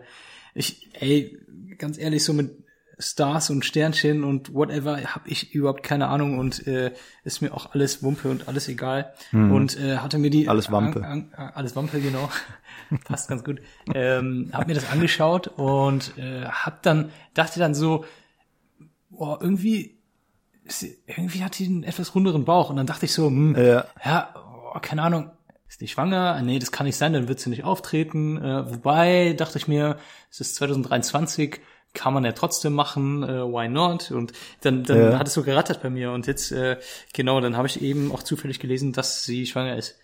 ich, 0.54 0.90
ey, 1.00 1.38
ganz 1.78 1.98
ehrlich, 1.98 2.24
so 2.24 2.32
mit 2.32 2.62
Stars 2.98 3.50
und 3.50 3.64
Sternchen 3.64 4.22
und 4.22 4.54
whatever 4.54 4.98
habe 5.02 5.28
ich 5.28 5.52
überhaupt 5.52 5.82
keine 5.82 6.06
Ahnung 6.06 6.38
und 6.38 6.64
äh, 6.68 6.92
ist 7.24 7.42
mir 7.42 7.52
auch 7.52 7.72
alles 7.74 8.04
Wumpe 8.04 8.28
und 8.30 8.46
alles 8.46 8.68
egal. 8.68 9.12
Und 9.32 9.76
äh, 9.80 9.96
hatte 9.96 10.18
mir 10.18 10.30
die. 10.30 10.48
Alles 10.48 10.70
Wampe. 10.70 11.04
An, 11.04 11.32
an, 11.34 11.50
alles 11.54 11.74
Wampe, 11.74 12.00
genau. 12.00 12.30
Passt 13.04 13.28
ganz 13.28 13.42
gut. 13.42 13.60
Ähm, 13.92 14.50
hab 14.52 14.68
mir 14.68 14.74
das 14.74 14.88
angeschaut 14.92 15.48
und 15.48 16.16
äh, 16.18 16.44
hab 16.44 16.82
dann, 16.82 17.10
dachte 17.34 17.58
dann 17.58 17.74
so, 17.74 18.04
boah, 19.10 19.38
irgendwie, 19.42 19.98
sie- 20.66 20.98
irgendwie 21.06 21.42
hat 21.44 21.58
die 21.58 21.66
einen 21.66 21.82
etwas 21.84 22.14
runderen 22.14 22.44
Bauch. 22.44 22.70
Und 22.70 22.76
dann 22.76 22.86
dachte 22.86 23.06
ich 23.06 23.12
so, 23.12 23.26
hm, 23.26 23.56
Ja. 23.56 23.84
ja, 24.04 24.34
oh, 24.74 24.78
keine 24.80 25.02
Ahnung, 25.02 25.30
ist 25.68 25.80
die 25.80 25.88
schwanger? 25.88 26.40
Nee, 26.42 26.58
das 26.58 26.72
kann 26.72 26.86
nicht 26.86 26.96
sein, 26.96 27.12
dann 27.12 27.28
wird 27.28 27.40
sie 27.40 27.50
nicht 27.50 27.64
auftreten. 27.64 28.36
Äh, 28.42 28.70
wobei, 28.70 29.32
dachte 29.34 29.58
ich 29.58 29.66
mir, 29.68 29.98
es 30.30 30.40
ist 30.40 30.54
2023, 30.56 31.60
kann 31.94 32.12
man 32.12 32.24
ja 32.24 32.32
trotzdem 32.32 32.72
machen, 32.74 33.22
äh, 33.22 33.42
why 33.44 33.68
not? 33.68 34.10
Und 34.10 34.32
dann, 34.62 34.82
dann 34.84 35.12
Ja. 35.12 35.18
hat 35.18 35.28
es 35.28 35.34
so 35.34 35.42
gerattert 35.42 35.80
bei 35.82 35.90
mir. 35.90 36.10
Und 36.12 36.26
jetzt, 36.26 36.50
äh, 36.52 36.78
genau, 37.12 37.40
dann 37.40 37.56
habe 37.56 37.68
ich 37.68 37.80
eben 37.82 38.10
auch 38.12 38.22
zufällig 38.22 38.58
gelesen, 38.58 38.92
dass 38.92 39.24
sie 39.24 39.46
schwanger 39.46 39.76
ist. 39.76 39.96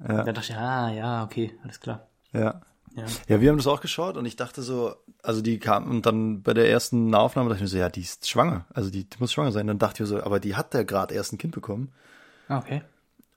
Ja. 0.00 0.22
Da 0.24 0.32
dachte 0.32 0.52
ich, 0.52 0.56
ah, 0.56 0.90
ja, 0.92 1.24
okay, 1.24 1.52
alles 1.64 1.80
klar. 1.80 2.06
Ja. 2.32 2.62
Ja. 2.98 3.04
Ja, 3.28 3.40
wir 3.40 3.50
haben 3.50 3.56
das 3.56 3.66
auch 3.66 3.80
geschaut 3.80 4.16
und 4.16 4.26
ich 4.26 4.36
dachte 4.36 4.62
so, 4.62 4.94
also 5.22 5.40
die 5.40 5.58
kam 5.58 5.90
und 5.90 6.06
dann 6.06 6.42
bei 6.42 6.54
der 6.54 6.70
ersten 6.70 7.14
Aufnahme 7.14 7.48
dachte 7.48 7.58
ich 7.58 7.62
mir 7.62 7.68
so, 7.68 7.78
ja, 7.78 7.88
die 7.88 8.00
ist 8.00 8.28
schwanger, 8.28 8.66
also 8.74 8.90
die, 8.90 9.08
die 9.08 9.16
muss 9.18 9.32
schwanger 9.32 9.52
sein. 9.52 9.66
Dann 9.66 9.78
dachte 9.78 9.94
ich 9.94 10.00
mir 10.10 10.18
so, 10.18 10.22
aber 10.22 10.40
die 10.40 10.56
hat 10.56 10.74
ja 10.74 10.82
gerade 10.82 11.14
erst 11.14 11.32
ein 11.32 11.38
Kind 11.38 11.54
bekommen. 11.54 11.92
Ah, 12.48 12.58
okay. 12.58 12.82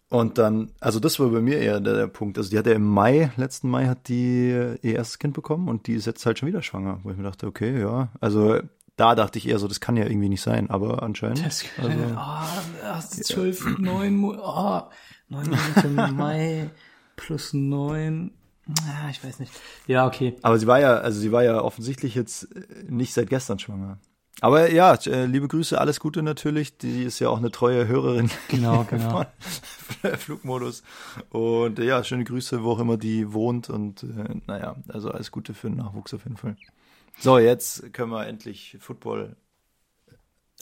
Und 0.09 0.37
dann, 0.37 0.71
also 0.81 0.99
das 0.99 1.19
war 1.21 1.29
bei 1.29 1.39
mir 1.39 1.59
eher 1.59 1.79
der, 1.79 1.95
der 1.95 2.07
Punkt. 2.07 2.37
Also 2.37 2.49
die 2.49 2.57
hat 2.57 2.65
ja 2.65 2.73
im 2.73 2.83
Mai, 2.83 3.31
letzten 3.37 3.69
Mai 3.69 3.87
hat 3.87 4.09
die 4.09 4.49
ihr 4.49 4.95
erstes 4.95 5.19
Kind 5.19 5.33
bekommen 5.33 5.69
und 5.69 5.87
die 5.87 5.93
ist 5.93 6.05
jetzt 6.05 6.25
halt 6.25 6.37
schon 6.37 6.49
wieder 6.49 6.61
schwanger, 6.61 6.99
wo 7.03 7.11
ich 7.11 7.17
mir 7.17 7.23
dachte, 7.23 7.47
okay, 7.47 7.79
ja, 7.79 8.09
also 8.19 8.59
da 8.97 9.15
dachte 9.15 9.37
ich 9.37 9.47
eher 9.47 9.57
so, 9.57 9.69
das 9.69 9.79
kann 9.79 9.95
ja 9.95 10.05
irgendwie 10.05 10.29
nicht 10.29 10.41
sein, 10.41 10.69
aber 10.69 11.01
anscheinend. 11.01 11.45
Das, 11.45 11.63
also, 11.77 11.97
das 12.81 13.13
ist 13.13 13.27
zwölf, 13.27 13.65
neun, 13.79 14.37
ah, 14.41 14.89
neun 15.29 15.49
Monate 15.49 15.87
Mai 16.13 16.69
plus 17.15 17.53
neun. 17.53 18.31
Ah, 18.67 19.09
ich 19.09 19.23
weiß 19.23 19.39
nicht. 19.39 19.51
Ja, 19.87 20.05
okay. 20.05 20.35
aber 20.41 20.59
sie 20.59 20.67
war 20.67 20.79
ja, 20.79 20.97
also 20.97 21.19
sie 21.19 21.31
war 21.31 21.43
ja 21.43 21.61
offensichtlich 21.61 22.15
jetzt 22.15 22.55
äh, 22.55 22.83
nicht 22.89 23.13
seit 23.13 23.29
gestern 23.29 23.59
schwanger. 23.59 23.99
Aber 24.39 24.71
ja, 24.71 24.93
äh, 24.93 25.25
liebe 25.25 25.47
Grüße, 25.47 25.79
alles 25.79 25.99
Gute 25.99 26.23
natürlich. 26.23 26.77
Die 26.77 27.03
ist 27.03 27.19
ja 27.19 27.29
auch 27.29 27.37
eine 27.37 27.51
treue 27.51 27.87
Hörerin. 27.87 28.29
Genau, 28.47 28.83
genau. 28.89 29.25
von 29.99 30.17
Flugmodus. 30.17 30.83
Und 31.29 31.79
äh, 31.79 31.85
ja, 31.85 32.03
schöne 32.03 32.23
Grüße, 32.23 32.63
wo 32.63 32.71
auch 32.71 32.79
immer 32.79 32.97
die 32.97 33.33
wohnt. 33.33 33.69
Und 33.69 34.05
naja, 34.47 34.75
also 34.87 35.11
alles 35.11 35.31
Gute 35.31 35.53
für 35.53 35.69
den 35.69 35.77
Nachwuchs 35.77 36.13
auf 36.13 36.23
jeden 36.23 36.37
Fall. 36.37 36.55
So, 37.19 37.37
jetzt 37.37 37.93
können 37.93 38.11
wir 38.11 38.25
endlich 38.25 38.77
Football 38.79 39.35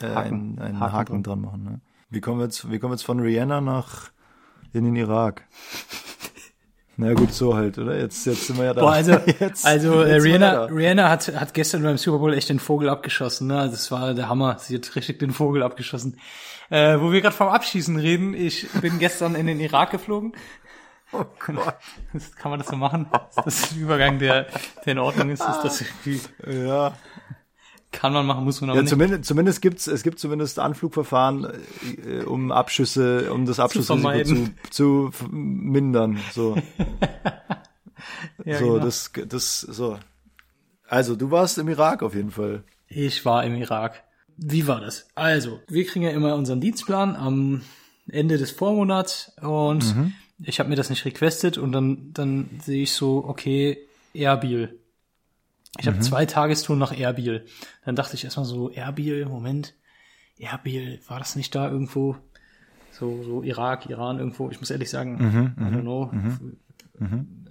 äh, 0.01 0.07
Haken. 0.07 0.17
einen, 0.17 0.59
einen 0.59 0.79
Haken 0.79 0.93
Haken, 0.93 1.23
dran 1.23 1.41
machen. 1.41 1.63
Ne? 1.63 1.81
Wie 2.09 2.21
kommen 2.21 2.39
wir 2.39 2.45
jetzt, 2.45 2.69
wie 2.69 2.79
kommen 2.79 2.91
wir 2.91 2.95
jetzt 2.95 3.05
von 3.05 3.19
Rihanna 3.19 3.61
nach 3.61 4.11
in 4.73 4.83
den 4.83 4.95
Irak? 4.95 5.47
Na 7.01 7.13
gut, 7.13 7.33
so 7.33 7.55
halt, 7.55 7.77
oder? 7.77 7.97
Jetzt, 7.97 8.25
jetzt 8.25 8.47
sind 8.47 8.57
wir 8.57 8.65
ja 8.65 8.73
da. 8.73 8.81
Boah, 8.81 8.91
also, 8.91 9.13
jetzt, 9.39 9.65
also 9.65 10.03
äh, 10.03 10.15
jetzt 10.15 10.25
wir 10.25 10.33
Rihanna. 10.33 10.65
Rihanna 10.65 11.09
hat, 11.09 11.33
hat 11.33 11.53
gestern 11.53 11.81
beim 11.81 11.97
Super 11.97 12.17
Bowl 12.17 12.33
echt 12.33 12.49
den 12.49 12.59
Vogel 12.59 12.89
abgeschossen. 12.89 13.47
Ne? 13.47 13.69
Das 13.71 13.89
war 13.89 14.13
der 14.13 14.27
Hammer. 14.27 14.57
Sie 14.59 14.75
hat 14.75 14.97
richtig 14.97 15.17
den 15.19 15.31
Vogel 15.31 15.63
abgeschossen. 15.63 16.19
Äh, 16.69 16.99
wo 16.99 17.13
wir 17.13 17.21
gerade 17.21 17.33
vom 17.33 17.47
Abschießen 17.47 17.97
reden, 17.97 18.33
ich 18.33 18.67
bin 18.81 18.99
gestern 18.99 19.35
in 19.35 19.47
den 19.47 19.61
Irak 19.61 19.91
geflogen. 19.91 20.33
Oh 21.11 21.25
Gott. 21.39 21.73
Das, 22.13 22.35
kann 22.35 22.51
man 22.51 22.59
das 22.59 22.67
so 22.67 22.75
machen? 22.75 23.07
Ist 23.29 23.43
das 23.43 23.71
ein 23.71 23.79
Übergang, 23.79 24.19
der, 24.19 24.45
der 24.85 24.91
in 24.91 24.99
Ordnung 24.99 25.31
ist? 25.31 25.41
Ist 25.41 25.61
das 25.63 25.81
irgendwie, 25.81 26.21
Ja. 26.45 26.93
Kann 27.91 28.13
man 28.13 28.25
machen, 28.25 28.43
muss 28.43 28.61
man 28.61 28.69
aber 28.69 28.79
Ja, 28.81 28.85
zumindest, 28.85 29.25
zumindest 29.25 29.61
gibt's, 29.61 29.87
es 29.87 30.03
gibt 30.03 30.19
zumindest 30.19 30.59
Anflugverfahren, 30.59 31.47
äh, 32.05 32.23
um 32.23 32.51
Abschüsse, 32.51 33.31
um 33.33 33.45
das 33.45 33.59
Abschussrisiko 33.59 34.23
zu, 34.23 34.49
zu, 34.69 35.07
f- 35.09 35.27
mindern. 35.31 36.19
So, 36.31 36.55
Ja, 38.45 38.57
so, 38.59 38.73
genau. 38.73 38.79
das, 38.85 39.11
das, 39.27 39.59
so. 39.61 39.99
Also, 40.87 41.15
du 41.15 41.29
warst 41.31 41.57
im 41.57 41.67
Irak 41.67 42.01
auf 42.01 42.15
jeden 42.15 42.31
Fall. 42.31 42.63
Ich 42.87 43.25
war 43.25 43.43
im 43.43 43.55
Irak. 43.55 44.03
Wie 44.37 44.67
war 44.67 44.79
das? 44.81 45.07
Also, 45.15 45.59
wir 45.67 45.85
kriegen 45.85 46.03
ja 46.05 46.11
immer 46.11 46.35
unseren 46.35 46.61
Dienstplan 46.61 47.15
am 47.15 47.61
Ende 48.09 48.37
des 48.37 48.51
Vormonats 48.51 49.33
und 49.41 49.95
Mhm. 49.95 50.13
ich 50.43 50.59
habe 50.59 50.69
mir 50.69 50.75
das 50.77 50.89
nicht 50.89 51.05
requestet 51.05 51.57
und 51.57 51.71
dann, 51.73 52.11
dann 52.13 52.49
sehe 52.63 52.83
ich 52.83 52.93
so, 52.93 53.23
okay, 53.27 53.77
Erbil. 54.13 54.78
Ich 55.77 55.85
Mhm. 55.85 55.91
habe 55.91 55.99
zwei 55.99 56.25
Tagestouren 56.25 56.79
nach 56.79 56.97
Erbil. 56.97 57.45
Dann 57.85 57.95
dachte 57.95 58.15
ich 58.15 58.23
erstmal 58.23 58.45
so, 58.45 58.69
Erbil, 58.71 59.25
Moment, 59.25 59.75
Erbil, 60.37 60.99
war 61.07 61.19
das 61.19 61.35
nicht 61.35 61.53
da 61.55 61.69
irgendwo? 61.69 62.15
so, 62.91 63.23
so 63.23 63.43
Irak, 63.43 63.85
Iran 63.89 64.17
irgendwo. 64.17 64.49
Ich 64.49 64.59
muss 64.59 64.71
ehrlich 64.71 64.89
sagen, 64.89 65.13
Mhm, 65.13 65.55
I 65.57 65.75
don't 65.75 65.81
know, 65.81 66.11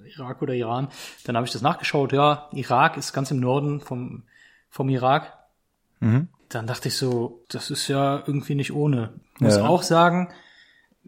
Irak 0.04 0.42
oder 0.42 0.52
Iran. 0.54 0.88
Dann 1.24 1.36
habe 1.36 1.46
ich 1.46 1.52
das 1.52 1.62
nachgeschaut. 1.62 2.12
Ja, 2.12 2.48
Irak 2.52 2.96
ist 2.96 3.12
ganz 3.12 3.30
im 3.30 3.40
Norden 3.40 3.80
vom, 3.80 4.24
vom 4.68 4.88
Irak. 4.88 5.32
Mhm. 6.00 6.28
Dann 6.48 6.66
dachte 6.66 6.88
ich 6.88 6.96
so, 6.96 7.44
das 7.48 7.70
ist 7.70 7.88
ja 7.88 8.22
irgendwie 8.26 8.54
nicht 8.56 8.72
ohne. 8.72 9.14
Muss 9.38 9.56
Ja. 9.56 9.66
auch 9.66 9.82
sagen, 9.82 10.28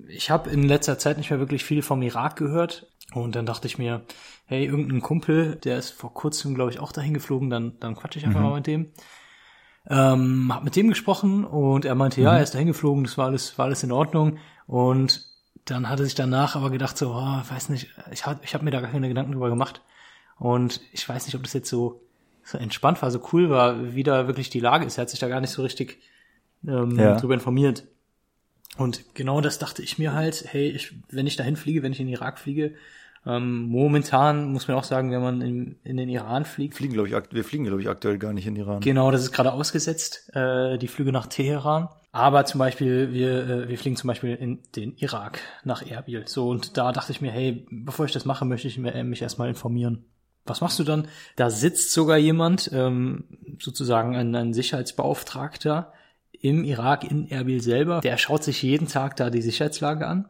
ich 0.09 0.31
habe 0.31 0.49
in 0.51 0.63
letzter 0.63 0.99
Zeit 0.99 1.19
nicht 1.19 1.31
mehr 1.31 1.39
wirklich 1.41 1.65
viel 1.65 1.83
vom 1.83 2.01
Irak 2.03 2.37
gehört. 2.37 2.87
Und 3.13 3.35
dann 3.35 3.47
dachte 3.47 3.67
ich 3.67 3.77
mir, 3.79 4.03
hey, 4.51 4.65
irgendein 4.67 5.01
Kumpel, 5.01 5.55
der 5.63 5.79
ist 5.79 5.91
vor 5.91 6.13
kurzem, 6.13 6.57
glaube 6.57 6.73
ich, 6.73 6.81
auch 6.81 6.91
dahin 6.91 7.15
geflogen, 7.15 7.51
dann, 7.51 7.79
dann 7.79 7.95
quatsche 7.95 8.19
ich 8.19 8.27
einfach 8.27 8.41
mal 8.41 8.57
mit 8.57 8.67
dem. 8.67 8.89
Ähm, 9.89 10.53
hab 10.53 10.65
mit 10.65 10.75
dem 10.75 10.89
gesprochen 10.89 11.45
und 11.45 11.85
er 11.85 11.95
meinte, 11.95 12.21
ja, 12.21 12.37
er 12.37 12.43
ist 12.43 12.53
dahin 12.53 12.67
geflogen, 12.67 13.05
das 13.05 13.17
war 13.17 13.27
alles, 13.27 13.57
war 13.59 13.67
alles 13.67 13.85
in 13.85 13.93
Ordnung. 13.93 14.39
Und 14.67 15.25
dann 15.67 15.89
hatte 15.89 16.03
sich 16.03 16.17
danach 16.17 16.57
aber 16.57 16.71
gedacht, 16.71 16.99
so, 16.99 17.13
oh, 17.13 17.43
weiß 17.49 17.69
nicht, 17.69 17.95
ich 18.11 18.27
habe 18.27 18.41
ich 18.43 18.53
hab 18.53 18.63
mir 18.63 18.73
da 18.73 18.81
gar 18.81 18.91
keine 18.91 19.07
Gedanken 19.07 19.31
drüber 19.31 19.51
gemacht. 19.51 19.83
Und 20.37 20.81
ich 20.91 21.09
weiß 21.09 21.27
nicht, 21.27 21.37
ob 21.37 21.45
das 21.45 21.53
jetzt 21.53 21.71
so, 21.71 22.03
so 22.43 22.59
entspannt 22.59 23.01
war, 23.03 23.13
so 23.13 23.23
cool 23.33 23.51
war, 23.51 23.95
wie 23.95 24.03
da 24.03 24.27
wirklich 24.27 24.51
die 24.51 24.59
Lage 24.59 24.85
ist. 24.85 24.99
Er 24.99 25.03
hat 25.03 25.11
sich 25.11 25.21
da 25.21 25.29
gar 25.29 25.41
nicht 25.41 25.51
so 25.51 25.63
richtig 25.63 26.01
ähm, 26.67 26.99
Ja. 26.99 27.15
drüber 27.15 27.35
informiert. 27.35 27.85
Und 28.79 29.15
genau 29.15 29.41
das 29.41 29.61
dachte 29.61 29.81
ich 29.83 29.97
mir 29.97 30.13
halt, 30.13 30.45
hey, 30.49 30.71
ich, 30.71 30.93
wenn 31.09 31.29
ich 31.29 31.37
dahin 31.37 31.55
fliege, 31.55 31.85
wenn 31.85 31.93
ich 31.93 32.01
in 32.01 32.09
den 32.09 32.15
Irak 32.15 32.41
fliege, 32.41 32.75
ähm, 33.27 33.65
momentan 33.69 34.53
muss 34.53 34.67
man 34.69 34.77
auch 34.77 34.85
sagen, 34.85 35.11
wenn 35.13 35.21
man 35.21 35.41
in, 35.43 35.77
in 35.85 35.97
den 35.99 36.09
Iran 36.09 36.45
fliegt, 36.45 36.75
Fliegen, 36.75 36.95
glaube 36.95 37.09
ich, 37.09 37.15
wir 37.31 37.45
fliegen, 37.45 37.65
glaube 37.65 37.83
ich, 37.83 37.89
aktuell 37.89 38.19
gar 38.19 38.33
nicht 38.33 38.47
in 38.47 38.57
Iran. 38.57 38.81
Genau, 38.81 39.11
das 39.11 39.23
ist 39.23 39.33
gerade 39.33 39.53
ausgesetzt, 39.53 40.31
äh, 40.35 40.79
die 40.79 40.89
Flüge 40.89 41.13
nach 41.13 41.27
Teheran. 41.27 41.89
Aber 42.13 42.45
zum 42.45 42.59
Beispiel, 42.59 43.13
wir, 43.13 43.49
äh, 43.49 43.69
wir 43.69 43.79
fliegen 43.79 43.97
zum 43.97 44.09
Beispiel 44.09 44.35
in 44.35 44.59
den 44.75 44.97
Irak 44.97 45.41
nach 45.65 45.89
Erbil. 45.89 46.25
So, 46.27 46.49
und 46.49 46.77
da 46.77 46.93
dachte 46.93 47.13
ich 47.13 47.21
mir, 47.21 47.31
hey, 47.31 47.67
bevor 47.71 48.07
ich 48.07 48.13
das 48.13 48.25
mache, 48.25 48.45
möchte 48.45 48.67
ich 48.69 48.79
mir- 48.79 48.95
äh, 48.95 49.05
mich 49.05 49.23
erstmal 49.23 49.49
informieren. 49.49 50.05
Was 50.47 50.61
machst 50.63 50.79
du 50.79 50.85
dann? 50.85 51.07
Da 51.37 51.51
sitzt 51.51 51.93
sogar 51.93 52.17
jemand, 52.17 52.71
ähm, 52.73 53.25
sozusagen 53.61 54.17
ein, 54.17 54.35
ein 54.35 54.55
Sicherheitsbeauftragter 54.55 55.93
im 56.33 56.65
Irak, 56.65 57.05
in 57.09 57.29
Erbil 57.31 57.61
selber. 57.61 58.01
Der 58.01 58.17
schaut 58.17 58.43
sich 58.45 58.63
jeden 58.63 58.89
Tag 58.89 59.17
da 59.17 59.31
die 59.31 59.43
Sicherheitslage 59.43 60.07
an. 60.07 60.29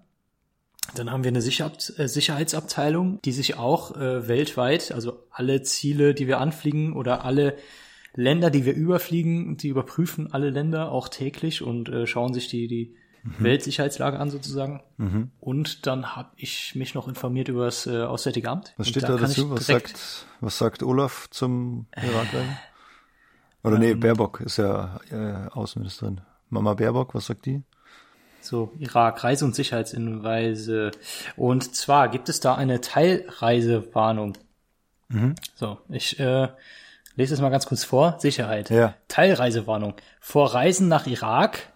Dann 0.94 1.10
haben 1.10 1.24
wir 1.24 1.28
eine 1.28 1.38
äh, 1.38 2.08
Sicherheitsabteilung, 2.08 3.20
die 3.22 3.32
sich 3.32 3.56
auch 3.56 3.96
äh, 3.96 4.26
weltweit, 4.28 4.92
also 4.92 5.24
alle 5.30 5.62
Ziele, 5.62 6.14
die 6.14 6.26
wir 6.26 6.40
anfliegen 6.40 6.94
oder 6.94 7.24
alle 7.24 7.56
Länder, 8.14 8.50
die 8.50 8.64
wir 8.64 8.74
überfliegen, 8.74 9.56
die 9.56 9.68
überprüfen 9.68 10.32
alle 10.32 10.50
Länder 10.50 10.90
auch 10.90 11.08
täglich 11.08 11.62
und 11.62 11.88
äh, 11.88 12.06
schauen 12.06 12.34
sich 12.34 12.48
die, 12.48 12.66
die 12.66 12.96
Weltsicherheitslage 13.38 14.18
an 14.18 14.30
sozusagen. 14.30 14.82
Und 15.40 15.86
dann 15.86 16.16
habe 16.16 16.30
ich 16.36 16.74
mich 16.74 16.94
noch 16.94 17.06
informiert 17.06 17.48
über 17.48 17.66
das 17.66 17.86
äh, 17.86 18.02
Auswärtige 18.02 18.48
Amt. 18.48 18.74
Was 18.78 18.88
steht 18.88 19.02
da, 19.02 19.08
kann 19.08 19.20
dazu? 19.20 19.50
Was 19.50 19.66
sagt, 19.66 20.26
was 20.40 20.58
sagt 20.58 20.82
Olaf 20.82 21.28
zum 21.30 21.86
Irak? 21.96 22.28
Oder 23.62 23.78
nee, 23.78 23.90
Ähm. 23.90 24.00
Baerbock 24.00 24.40
ist 24.40 24.56
ja 24.56 25.00
äh, 25.10 25.48
Außenministerin. 25.50 26.22
Mama 26.48 26.74
Baerbock, 26.74 27.14
was 27.14 27.26
sagt 27.26 27.46
die? 27.46 27.62
So, 28.40 28.72
Irak, 28.78 29.22
Reise- 29.22 29.44
und 29.44 29.54
Sicherheitshinweise. 29.54 30.90
Und 31.36 31.74
zwar 31.74 32.08
gibt 32.08 32.28
es 32.28 32.40
da 32.40 32.54
eine 32.54 32.80
Teilreisewarnung. 32.80 34.34
Mhm. 35.08 35.34
So, 35.54 35.78
ich 35.88 36.18
äh, 36.20 36.48
lese 37.16 37.34
es 37.34 37.40
mal 37.40 37.50
ganz 37.50 37.66
kurz 37.66 37.84
vor. 37.84 38.16
Sicherheit. 38.18 38.70
Ja. 38.70 38.94
Teilreisewarnung. 39.08 39.94
Vor 40.20 40.54
Reisen 40.54 40.88
nach 40.88 41.06
Irak 41.06 41.68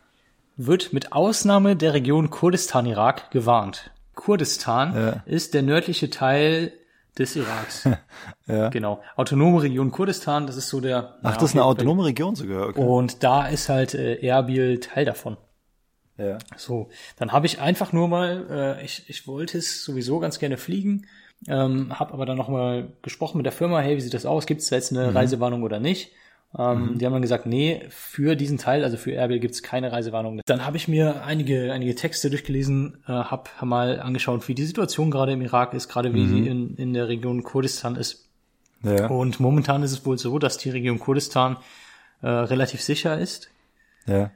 wird 0.57 0.93
mit 0.93 1.13
Ausnahme 1.13 1.77
der 1.77 1.95
Region 1.95 2.31
Kurdistan-Irak 2.31 3.31
gewarnt. 3.31 3.91
Kurdistan 4.15 4.95
Ja. 4.95 5.23
ist 5.27 5.55
der 5.55 5.63
nördliche 5.63 6.11
Teil 6.11 6.73
des 7.19 7.37
Iraks. 7.37 7.89
Ja. 8.47 8.69
Genau. 8.69 9.01
Autonome 9.17 9.63
Region 9.63 9.91
Kurdistan, 9.91 10.47
das 10.47 10.57
ist 10.59 10.69
so 10.69 10.79
der. 10.83 11.15
Ach, 11.23 11.31
ja, 11.31 11.35
das 11.37 11.45
ist 11.45 11.55
eine 11.55 11.65
autonome 11.65 12.05
Region 12.05 12.37
sogar. 12.37 12.69
Okay. 12.69 12.79
Und 12.83 13.23
da 13.23 13.47
ist 13.47 13.71
halt 13.71 13.95
äh, 13.95 14.17
Erbil 14.17 14.81
Teil 14.81 15.07
davon. 15.07 15.39
Ja. 16.17 16.39
So, 16.57 16.89
dann 17.17 17.33
habe 17.33 17.47
ich 17.47 17.61
einfach 17.61 17.93
nur 17.93 18.09
mal, 18.09 18.47
äh, 18.81 18.85
ich, 18.85 19.09
ich 19.09 19.27
wollte 19.27 19.59
es 19.59 19.85
sowieso 19.85 20.21
ganz 20.21 20.39
gerne 20.39 20.57
fliegen, 20.57 21.07
ähm, 21.49 21.99
habe 21.99 22.13
aber 22.15 22.25
dann 22.25 22.37
nochmal 22.37 22.93
gesprochen 23.03 23.39
mit 23.39 23.47
der 23.47 23.53
Firma, 23.53 23.81
hey, 23.81 23.97
wie 23.97 24.01
sieht 24.01 24.15
das 24.15 24.27
aus? 24.27 24.47
Gibt 24.47 24.61
es 24.61 24.69
da 24.69 24.77
jetzt 24.77 24.93
eine 24.93 25.15
Reisewarnung 25.15 25.63
oder 25.63 25.81
nicht? 25.81 26.13
Ähm, 26.57 26.99
Die 26.99 27.05
haben 27.05 27.13
dann 27.13 27.23
gesagt, 27.23 27.47
nee, 27.47 27.83
für 27.89 28.37
diesen 28.37 28.59
Teil, 28.59 28.85
also 28.85 28.97
für 28.97 29.13
Erbil 29.13 29.41
gibt 29.41 29.55
es 29.55 29.63
keine 29.65 29.91
Reisewarnung. 29.91 30.41
Dann 30.47 30.65
habe 30.65 30.77
ich 30.77 30.87
mir 30.87 31.25
einige, 31.25 31.73
einige 31.73 31.97
Texte 31.97 32.31
durchgelesen, 32.31 32.99
äh, 33.09 33.13
habe 33.13 33.51
mal 33.63 34.01
angeschaut, 34.01 34.47
wie 34.47 34.55
die 34.55 34.65
Situation 34.65 35.11
gerade 35.11 35.33
im 35.33 35.43
Irak 35.43 35.75
ist, 35.75 35.89
gerade 35.89 36.15
wie 36.15 36.27
sie 36.29 36.47
in, 36.47 36.77
in 36.77 36.95
der 36.95 37.09
Region 37.09 37.43
Kurdistan 37.43 37.97
ist. 37.97 38.29
Ja. 38.85 39.09
Und 39.09 39.41
momentan 39.41 39.83
ist 39.83 39.93
es 39.93 40.07
wohl 40.07 40.19
so, 40.19 40.39
dass 40.39 40.59
die 40.59 40.71
Region 40.71 41.01
Kurdistan 41.01 41.57
äh, 42.23 42.29
relativ 42.29 42.83
sicher 42.83 43.19
ist. 43.19 43.51
Ja. 44.07 44.31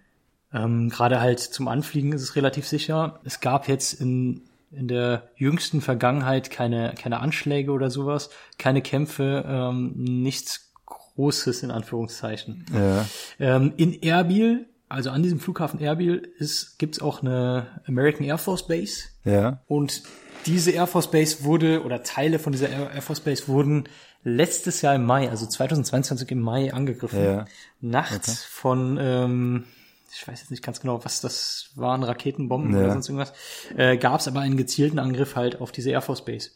Ähm, 0.52 0.88
Gerade 0.88 1.20
halt 1.20 1.40
zum 1.40 1.68
Anfliegen 1.68 2.12
ist 2.12 2.22
es 2.22 2.36
relativ 2.36 2.66
sicher. 2.66 3.20
Es 3.24 3.40
gab 3.40 3.68
jetzt 3.68 3.94
in, 3.94 4.42
in 4.70 4.88
der 4.88 5.28
jüngsten 5.36 5.80
Vergangenheit 5.80 6.50
keine, 6.50 6.94
keine 7.00 7.20
Anschläge 7.20 7.72
oder 7.72 7.90
sowas, 7.90 8.30
keine 8.58 8.82
Kämpfe, 8.82 9.44
ähm, 9.46 9.92
nichts 9.96 10.72
Großes 10.86 11.62
in 11.62 11.70
Anführungszeichen. 11.70 12.64
Ja. 12.72 13.04
Ähm, 13.38 13.72
in 13.76 14.02
Erbil, 14.02 14.66
also 14.88 15.10
an 15.10 15.22
diesem 15.22 15.40
Flughafen 15.40 15.80
Erbil, 15.80 16.32
ist, 16.38 16.78
gibt's 16.78 17.00
auch 17.00 17.22
eine 17.22 17.82
American 17.86 18.24
Air 18.24 18.38
Force 18.38 18.66
Base. 18.66 19.04
Ja. 19.24 19.60
Und 19.66 20.02
diese 20.46 20.70
Air 20.70 20.86
Force 20.86 21.10
Base 21.10 21.44
wurde, 21.44 21.82
oder 21.84 22.02
Teile 22.02 22.38
von 22.38 22.52
dieser 22.52 22.70
Air 22.70 23.02
Force 23.02 23.20
Base 23.20 23.48
wurden 23.48 23.84
letztes 24.22 24.80
Jahr 24.80 24.94
im 24.94 25.04
Mai, 25.04 25.28
also 25.28 25.46
2022 25.46 26.30
im 26.30 26.40
Mai 26.40 26.72
angegriffen. 26.72 27.22
Ja. 27.22 27.44
Nachts 27.80 28.44
von, 28.44 28.98
ähm, 29.00 29.64
ich 30.12 30.26
weiß 30.26 30.40
jetzt 30.40 30.50
nicht 30.50 30.62
ganz 30.64 30.80
genau, 30.80 31.04
was 31.04 31.20
das 31.20 31.70
waren, 31.74 32.02
Raketenbomben 32.02 32.72
Ja. 32.72 32.78
oder 32.84 32.92
sonst 32.92 33.08
irgendwas, 33.08 33.32
äh, 33.76 33.96
gab 33.96 34.20
es 34.20 34.28
aber 34.28 34.40
einen 34.40 34.56
gezielten 34.56 34.98
Angriff 34.98 35.36
halt 35.36 35.60
auf 35.60 35.72
diese 35.72 35.90
Air 35.90 36.02
Force 36.02 36.24
Base. 36.24 36.50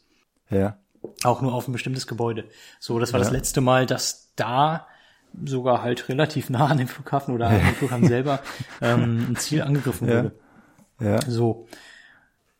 Ja. 0.49 0.77
Auch 1.23 1.41
nur 1.41 1.53
auf 1.53 1.67
ein 1.67 1.71
bestimmtes 1.73 2.07
Gebäude. 2.07 2.45
So, 2.79 2.97
das 2.99 3.11
war 3.13 3.19
Ja. 3.19 3.25
das 3.25 3.33
letzte 3.33 3.61
Mal, 3.61 3.85
dass 3.85 4.31
da 4.35 4.87
sogar 5.45 5.81
halt 5.81 6.07
relativ 6.09 6.49
nah 6.49 6.67
an 6.67 6.77
dem 6.77 6.87
Flughafen 6.87 7.33
oder 7.33 7.47
an 7.47 7.57
dem 7.59 7.75
Flughafen 7.75 8.07
selber 8.07 8.39
ähm, 8.81 9.27
ein 9.31 9.35
Ziel 9.35 9.61
angegriffen 9.63 10.07
Ja. 10.07 10.15
wurde. 10.23 10.35
Ja. 10.99 11.21
So. 11.27 11.67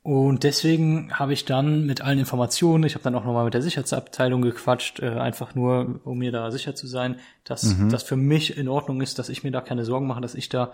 Und 0.04 0.44
deswegen 0.44 1.14
habe 1.18 1.32
ich 1.32 1.46
dann 1.46 1.86
mit 1.86 2.02
allen 2.02 2.20
Informationen, 2.20 2.84
ich 2.84 2.96
habe 2.96 3.04
dann 3.06 3.16
auch 3.16 3.24
nochmal 3.24 3.46
mit 3.46 3.54
der 3.54 3.62
Sicherheitsabteilung 3.62 4.42
gequatscht, 4.42 5.00
äh, 5.00 5.08
einfach 5.12 5.56
nur, 5.56 6.02
um 6.04 6.18
mir 6.18 6.34
da 6.34 6.52
sicher 6.52 6.76
zu 6.76 6.88
sein, 6.88 7.16
dass 7.46 7.74
das 7.90 8.04
für 8.04 8.18
mich 8.18 8.58
in 8.58 8.68
Ordnung 8.68 9.00
ist, 9.02 9.18
dass 9.18 9.30
ich 9.30 9.44
mir 9.46 9.52
da 9.52 9.62
keine 9.62 9.86
Sorgen 9.86 10.06
mache, 10.08 10.20
dass 10.20 10.36
ich 10.36 10.50
da 10.50 10.74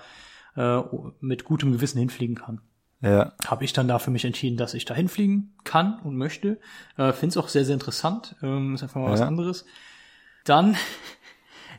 äh, 0.55 0.81
mit 1.19 1.43
gutem 1.43 1.71
Gewissen 1.73 1.99
hinfliegen 1.99 2.35
kann. 2.35 2.61
Ja. 3.01 3.33
Habe 3.45 3.63
ich 3.65 3.71
dann 3.71 3.87
da 3.87 3.99
für 3.99 4.09
mich 4.11 4.25
entschieden, 4.25 4.57
dass 4.57 4.73
ich 4.73 4.85
da 4.85 4.95
hinfliegen 4.95 5.53
kann 5.63 5.99
und 6.03 6.17
möchte. 6.17 6.59
Äh, 6.97 7.13
Finde 7.13 7.27
es 7.33 7.37
auch 7.37 7.49
sehr, 7.49 7.65
sehr 7.65 7.75
interessant. 7.75 8.35
Ähm, 8.41 8.73
ist 8.73 8.81
einfach 8.83 8.99
mal 8.99 9.11
was 9.11 9.19
Ja. 9.19 9.27
anderes. 9.27 9.63
Dann, 10.43 10.75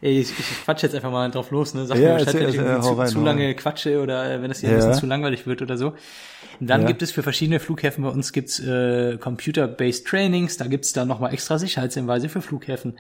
ey, 0.03 0.21
ich, 0.21 0.31
ich 0.31 0.47
quatsche 0.65 0.87
jetzt 0.87 0.95
einfach 0.95 1.11
mal 1.11 1.31
drauf 1.31 1.51
los, 1.51 1.75
ne? 1.75 1.87
Sag 1.87 1.99
Ja, 1.99 2.09
mir 2.13 2.19
Bescheid, 2.19 2.35
wenn 2.35 2.49
ich 2.49 2.55
irgendwie 2.57 2.83
zu, 2.89 2.95
rein, 2.95 3.09
zu 3.09 3.21
lange 3.21 3.55
quatsche 3.55 4.01
oder 4.01 4.31
äh, 4.31 4.43
wenn 4.43 4.49
das 4.49 4.61
hier 4.61 4.71
Ja. 4.71 4.77
ein 4.77 4.79
bisschen 4.81 4.95
zu 5.01 5.07
langweilig 5.07 5.47
wird 5.47 5.63
oder 5.63 5.77
so. 5.77 5.95
Und 6.59 6.69
dann 6.69 6.83
Ja. 6.83 6.87
gibt 6.87 7.03
es 7.03 7.11
für 7.13 7.23
verschiedene 7.23 7.61
Flughäfen 7.61 8.05
bei 8.05 8.11
uns 8.11 8.33
gibt's 8.33 8.61
äh, 8.61 9.19
Computer-Based 9.19 10.07
Trainings, 10.07 10.57
da 10.57 10.67
gibt's 10.67 10.93
dann 10.93 11.09
nochmal 11.09 11.33
extra 11.33 11.59
Sicherheitshinweise 11.59 12.29
für 12.29 12.41
Flughäfen. 12.43 12.99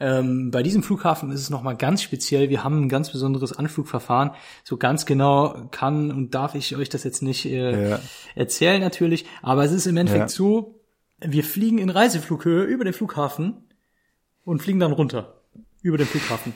Ähm, 0.00 0.50
bei 0.50 0.62
diesem 0.62 0.82
Flughafen 0.82 1.30
ist 1.32 1.40
es 1.40 1.50
nochmal 1.50 1.76
ganz 1.76 2.02
speziell. 2.02 2.48
Wir 2.48 2.64
haben 2.64 2.82
ein 2.84 2.88
ganz 2.88 3.10
besonderes 3.12 3.52
Anflugverfahren. 3.52 4.30
So 4.64 4.78
ganz 4.78 5.04
genau 5.06 5.68
kann 5.70 6.10
und 6.10 6.34
darf 6.34 6.54
ich 6.54 6.74
euch 6.76 6.88
das 6.88 7.04
jetzt 7.04 7.22
nicht 7.22 7.44
äh, 7.46 7.90
Ja. 7.90 8.00
erzählen 8.34 8.80
natürlich. 8.80 9.26
Aber 9.42 9.64
es 9.64 9.72
ist 9.72 9.86
im 9.86 9.96
Endeffekt 9.98 10.30
Ja. 10.30 10.34
so, 10.36 10.80
wir 11.20 11.44
fliegen 11.44 11.78
in 11.78 11.90
Reiseflughöhe 11.90 12.64
über 12.64 12.84
den 12.84 12.94
Flughafen 12.94 13.68
und 14.44 14.62
fliegen 14.62 14.80
dann 14.80 14.92
runter 14.92 15.41
über 15.82 15.98
den 15.98 16.06
Flughafen. 16.06 16.54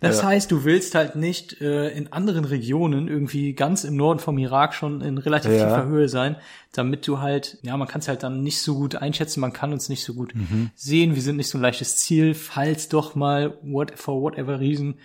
Das 0.00 0.18
Ja. 0.22 0.28
heißt, 0.28 0.50
du 0.50 0.64
willst 0.64 0.94
halt 0.94 1.16
nicht 1.16 1.60
äh, 1.60 1.88
in 1.90 2.12
anderen 2.12 2.44
Regionen 2.44 3.08
irgendwie 3.08 3.52
ganz 3.54 3.84
im 3.84 3.96
Norden 3.96 4.18
vom 4.20 4.36
Irak 4.38 4.74
schon 4.74 5.00
in 5.00 5.18
relativ 5.18 5.52
Ja. 5.52 5.58
tiefer 5.58 5.86
Höhe 5.86 6.08
sein, 6.08 6.36
damit 6.72 7.06
du 7.06 7.20
halt, 7.20 7.58
ja, 7.62 7.76
man 7.76 7.86
kann 7.88 8.00
es 8.00 8.08
halt 8.08 8.22
dann 8.22 8.42
nicht 8.42 8.60
so 8.60 8.74
gut 8.74 8.96
einschätzen, 8.96 9.40
man 9.40 9.52
kann 9.52 9.72
uns 9.72 9.88
nicht 9.88 10.04
so 10.04 10.14
gut 10.14 10.34
Mhm. 10.34 10.70
sehen, 10.74 11.14
wir 11.14 11.22
sind 11.22 11.36
nicht 11.36 11.48
so 11.48 11.58
ein 11.58 11.62
leichtes 11.62 11.96
Ziel, 11.96 12.34
falls 12.34 12.88
doch 12.88 13.14
mal 13.14 13.58
what, 13.62 13.92
for 13.98 14.20
whatever 14.20 14.58
reason 14.60 14.96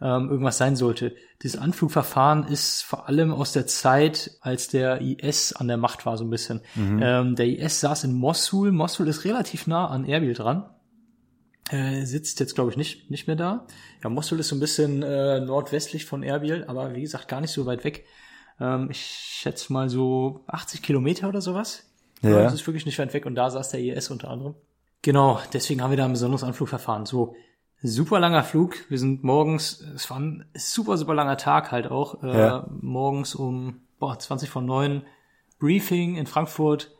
ähm, 0.00 0.28
irgendwas 0.30 0.58
sein 0.58 0.76
sollte. 0.76 1.16
Dieses 1.42 1.58
Anflugverfahren 1.60 2.46
ist 2.46 2.82
vor 2.82 3.08
allem 3.08 3.32
aus 3.32 3.52
der 3.52 3.66
Zeit, 3.66 4.30
als 4.40 4.68
der 4.68 5.00
IS 5.00 5.52
an 5.54 5.66
der 5.66 5.76
Macht 5.76 6.06
war, 6.06 6.16
so 6.16 6.24
ein 6.24 6.30
bisschen. 6.30 6.60
Ähm, 6.76 7.34
der 7.34 7.46
IS 7.48 7.80
saß 7.80 8.04
in 8.04 8.12
Mosul. 8.12 8.70
Mosul 8.70 9.08
ist 9.08 9.24
relativ 9.24 9.66
nah 9.66 9.88
an 9.88 10.04
Erbil 10.04 10.34
dran. 10.34 10.66
Äh, 11.70 12.04
sitzt 12.06 12.40
jetzt, 12.40 12.54
glaube 12.54 12.70
ich, 12.70 12.76
nicht, 12.76 13.10
nicht 13.10 13.26
mehr 13.26 13.36
da. 13.36 13.66
Ja, 14.02 14.08
Mosul 14.08 14.40
ist 14.40 14.48
so 14.48 14.56
ein 14.56 14.60
bisschen 14.60 15.02
äh, 15.02 15.40
nordwestlich 15.40 16.06
von 16.06 16.22
Erbil, 16.22 16.64
aber 16.66 16.94
wie 16.94 17.02
gesagt, 17.02 17.28
gar 17.28 17.40
nicht 17.40 17.50
so 17.50 17.66
weit 17.66 17.84
weg. 17.84 18.06
Ähm, 18.60 18.88
ich 18.90 19.00
schätze 19.00 19.72
mal 19.72 19.88
so 19.88 20.44
80 20.46 20.82
Kilometer 20.82 21.28
oder 21.28 21.40
sowas. 21.40 21.84
Ja. 22.22 22.42
Das 22.42 22.54
ist 22.54 22.66
wirklich 22.66 22.86
nicht 22.86 22.98
weit 22.98 23.12
weg 23.14 23.26
und 23.26 23.34
da 23.34 23.50
saß 23.50 23.70
der 23.70 23.80
IS 23.80 24.10
unter 24.10 24.30
anderem. 24.30 24.54
Genau, 25.02 25.40
deswegen 25.52 25.82
haben 25.82 25.90
wir 25.90 25.96
da 25.96 26.06
ein 26.06 26.12
besonderes 26.12 26.42
Anflugverfahren. 26.42 27.06
So, 27.06 27.36
super 27.82 28.18
langer 28.18 28.42
Flug. 28.42 28.74
Wir 28.88 28.98
sind 28.98 29.22
morgens, 29.22 29.80
es 29.94 30.10
war 30.10 30.18
ein 30.18 30.44
super, 30.54 30.96
super 30.96 31.14
langer 31.14 31.36
Tag 31.36 31.70
halt 31.70 31.88
auch. 31.88 32.22
Äh, 32.22 32.38
Ja. 32.38 32.66
Morgens 32.80 33.34
um 33.34 33.82
boah, 33.98 34.18
20 34.18 34.48
von 34.50 34.64
9 34.66 35.02
Briefing 35.58 36.16
in 36.16 36.26
Frankfurt. 36.26 36.92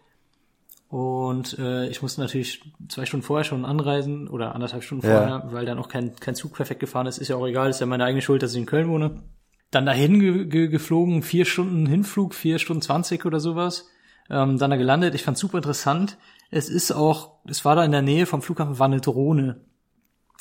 Und 0.88 1.59
äh, 1.59 1.87
ich 1.88 2.01
musste 2.01 2.22
natürlich 2.22 2.62
zwei 2.88 3.05
Stunden 3.05 3.24
vorher 3.24 3.44
schon 3.44 3.66
anreisen 3.66 4.27
oder 4.27 4.55
anderthalb 4.55 4.83
Stunden 4.83 5.07
Ja. 5.07 5.18
vorher, 5.18 5.53
weil 5.53 5.66
dann 5.66 5.79
auch 5.79 5.88
kein, 5.88 6.16
kein 6.16 6.35
Zug 6.35 6.55
perfekt 6.55 6.81
gefahren 6.81 7.07
ist. 7.07 7.18
Ist 7.18 7.29
ja 7.29 7.37
auch 7.37 7.46
egal, 7.46 7.68
ist 7.68 7.81
ja 7.81 7.87
meine 7.87 8.05
eigene 8.05 8.22
Schuld, 8.22 8.42
dass 8.42 8.53
ich 8.53 8.59
in 8.59 8.66
Köln 8.66 8.88
wohne. 8.88 9.22
Dann 9.70 9.85
dahin 9.85 10.18
ge 10.18 10.46
ge 10.46 10.68
geflogen, 10.68 11.22
vier 11.22 11.44
Stunden 11.44 11.85
Hinflug, 11.85 12.33
vier 12.35 12.59
Stunden 12.59 12.81
zwanzig 12.81 13.27
oder 13.27 13.38
sowas. 13.38 13.87
Ähm, 14.31 14.57
dann 14.57 14.70
da 14.70 14.77
gelandet. 14.77 15.14
Ich 15.14 15.24
fand 15.24 15.37
super 15.37 15.59
interessant. 15.59 16.16
Es 16.51 16.70
ist 16.70 16.90
auch, 16.90 17.33
es 17.46 17.66
war 17.66 17.77
da 17.77 17.85
in 17.85 17.92
der 17.92 18.01
Nähe 18.01 18.24
vom 18.24 18.40
Flughafen 18.40 18.79
war 18.79 18.87
eine 18.87 19.03
Drohne. 19.03 19.61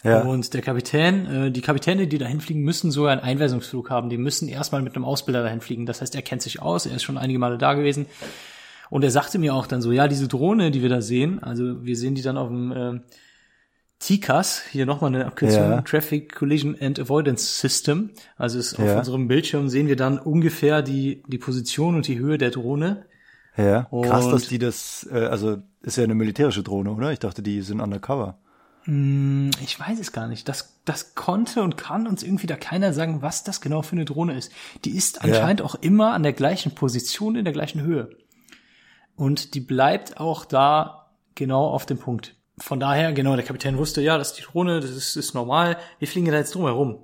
Ja. 0.03 0.21
Und 0.21 0.53
der 0.53 0.62
Kapitän, 0.62 1.25
äh, 1.25 1.51
die 1.51 1.62
Kapitäne, 1.62 2.07
die 2.07 2.19
dahin 2.19 2.39
fliegen, 2.39 2.62
müssen 2.62 2.91
sogar 2.91 3.12
einen 3.12 3.21
Einweisungsflug 3.21 3.89
haben. 3.89 4.10
Die 4.10 4.17
müssen 4.17 4.47
erstmal 4.47 4.81
mit 4.81 4.95
einem 4.95 5.03
Ausbilder 5.03 5.43
dahin 5.43 5.60
fliegen. 5.60 5.86
Das 5.86 5.99
heißt, 5.99 6.15
er 6.15 6.21
kennt 6.21 6.41
sich 6.41 6.62
aus, 6.62 6.86
er 6.86 6.95
ist 6.95 7.03
schon 7.03 7.17
einige 7.17 7.39
Male 7.39 7.57
da 7.57 7.73
gewesen. 7.73 8.05
Und 8.89 9.04
er 9.04 9.12
sagte 9.12 9.38
mir 9.39 9.54
auch 9.54 9.67
dann 9.67 9.82
so, 9.82 9.91
ja, 9.91 10.08
diese 10.08 10.28
Drohne, 10.28 10.71
die 10.71 10.82
wir 10.82 10.89
da 10.89 11.02
sehen, 11.02 11.41
also 11.43 11.84
wir 11.86 11.95
sehen 11.95 12.15
die 12.15 12.21
dann 12.21 12.38
auf 12.38 12.47
dem 12.50 12.71
äh, 12.71 13.00
TCAS, 14.00 14.62
hier 14.71 14.86
nochmal 14.86 15.13
eine 15.13 15.26
Abkürzung, 15.26 15.63
Ja. 15.63 15.82
Traffic 15.82 16.36
Collision 16.36 16.76
and 16.80 17.00
Avoidance 17.00 17.45
System. 17.60 18.12
Also 18.38 18.60
ist 18.60 18.78
auf 18.78 18.86
Ja. 18.86 19.00
unserem 19.00 19.28
Bildschirm 19.28 19.69
sehen 19.69 19.88
wir 19.88 19.95
dann 19.95 20.19
ungefähr 20.19 20.82
die, 20.84 21.23
die 21.28 21.39
Position 21.39 21.95
und 21.95 22.08
die 22.08 22.19
Höhe 22.19 22.38
der 22.38 22.52
Drohne. 22.52 23.06
Ja. 23.58 23.88
Krass, 24.04 24.26
Und- 24.26 24.32
dass 24.34 24.47
die 24.47 24.60
das, 24.60 25.08
äh, 25.12 25.15
also 25.26 25.58
ist 25.82 25.97
ja 25.97 26.04
eine 26.04 26.13
militärische 26.15 26.62
Drohne, 26.62 26.91
oder? 26.91 27.12
Ich 27.12 27.19
dachte, 27.19 27.41
die 27.41 27.62
sind 27.63 27.82
undercover. 27.82 28.38
Hm, 28.84 29.50
Ich 29.63 29.80
weiß 29.80 30.00
es 30.00 30.12
gar 30.12 30.28
nicht. 30.28 30.47
Das, 30.47 30.78
das 30.86 31.15
konnte 31.15 31.63
und 31.63 31.76
kann 31.76 32.06
uns 32.08 32.21
irgendwie 32.21 32.47
da 32.47 32.56
keiner 32.56 32.93
sagen, 32.93 33.23
was 33.23 33.43
das 33.43 33.62
genau 33.62 33.82
für 33.82 33.93
eine 33.95 34.06
Drohne 34.06 34.38
ist. 34.38 34.52
Die 34.86 34.95
ist 34.95 35.23
anscheinend 35.23 35.63
auch 35.63 35.73
immer 35.76 36.13
an 36.13 36.21
der 36.23 36.34
gleichen 36.34 36.73
Position, 36.76 37.36
in 37.36 37.45
der 37.45 37.54
gleichen 37.54 37.82
Höhe. 37.82 38.10
Und 39.17 39.53
die 39.56 39.60
bleibt 39.60 40.19
auch 40.19 40.45
da 40.45 41.10
genau 41.36 41.67
auf 41.67 41.86
dem 41.86 41.97
Punkt. 41.97 42.36
Von 42.60 42.80
daher, 42.80 43.12
genau, 43.13 43.36
der 43.36 43.43
Kapitän 43.45 43.77
wusste, 43.77 44.01
ja, 44.01 44.17
das 44.17 44.30
ist 44.32 44.38
die 44.39 44.43
Drohne, 44.43 44.80
das 44.80 44.91
ist, 44.91 45.15
ist 45.15 45.34
normal. 45.34 45.77
Wir 45.99 46.08
fliegen 46.08 46.27
da 46.32 46.38
jetzt 46.38 46.56
drum 46.56 46.63
herum. 46.63 47.03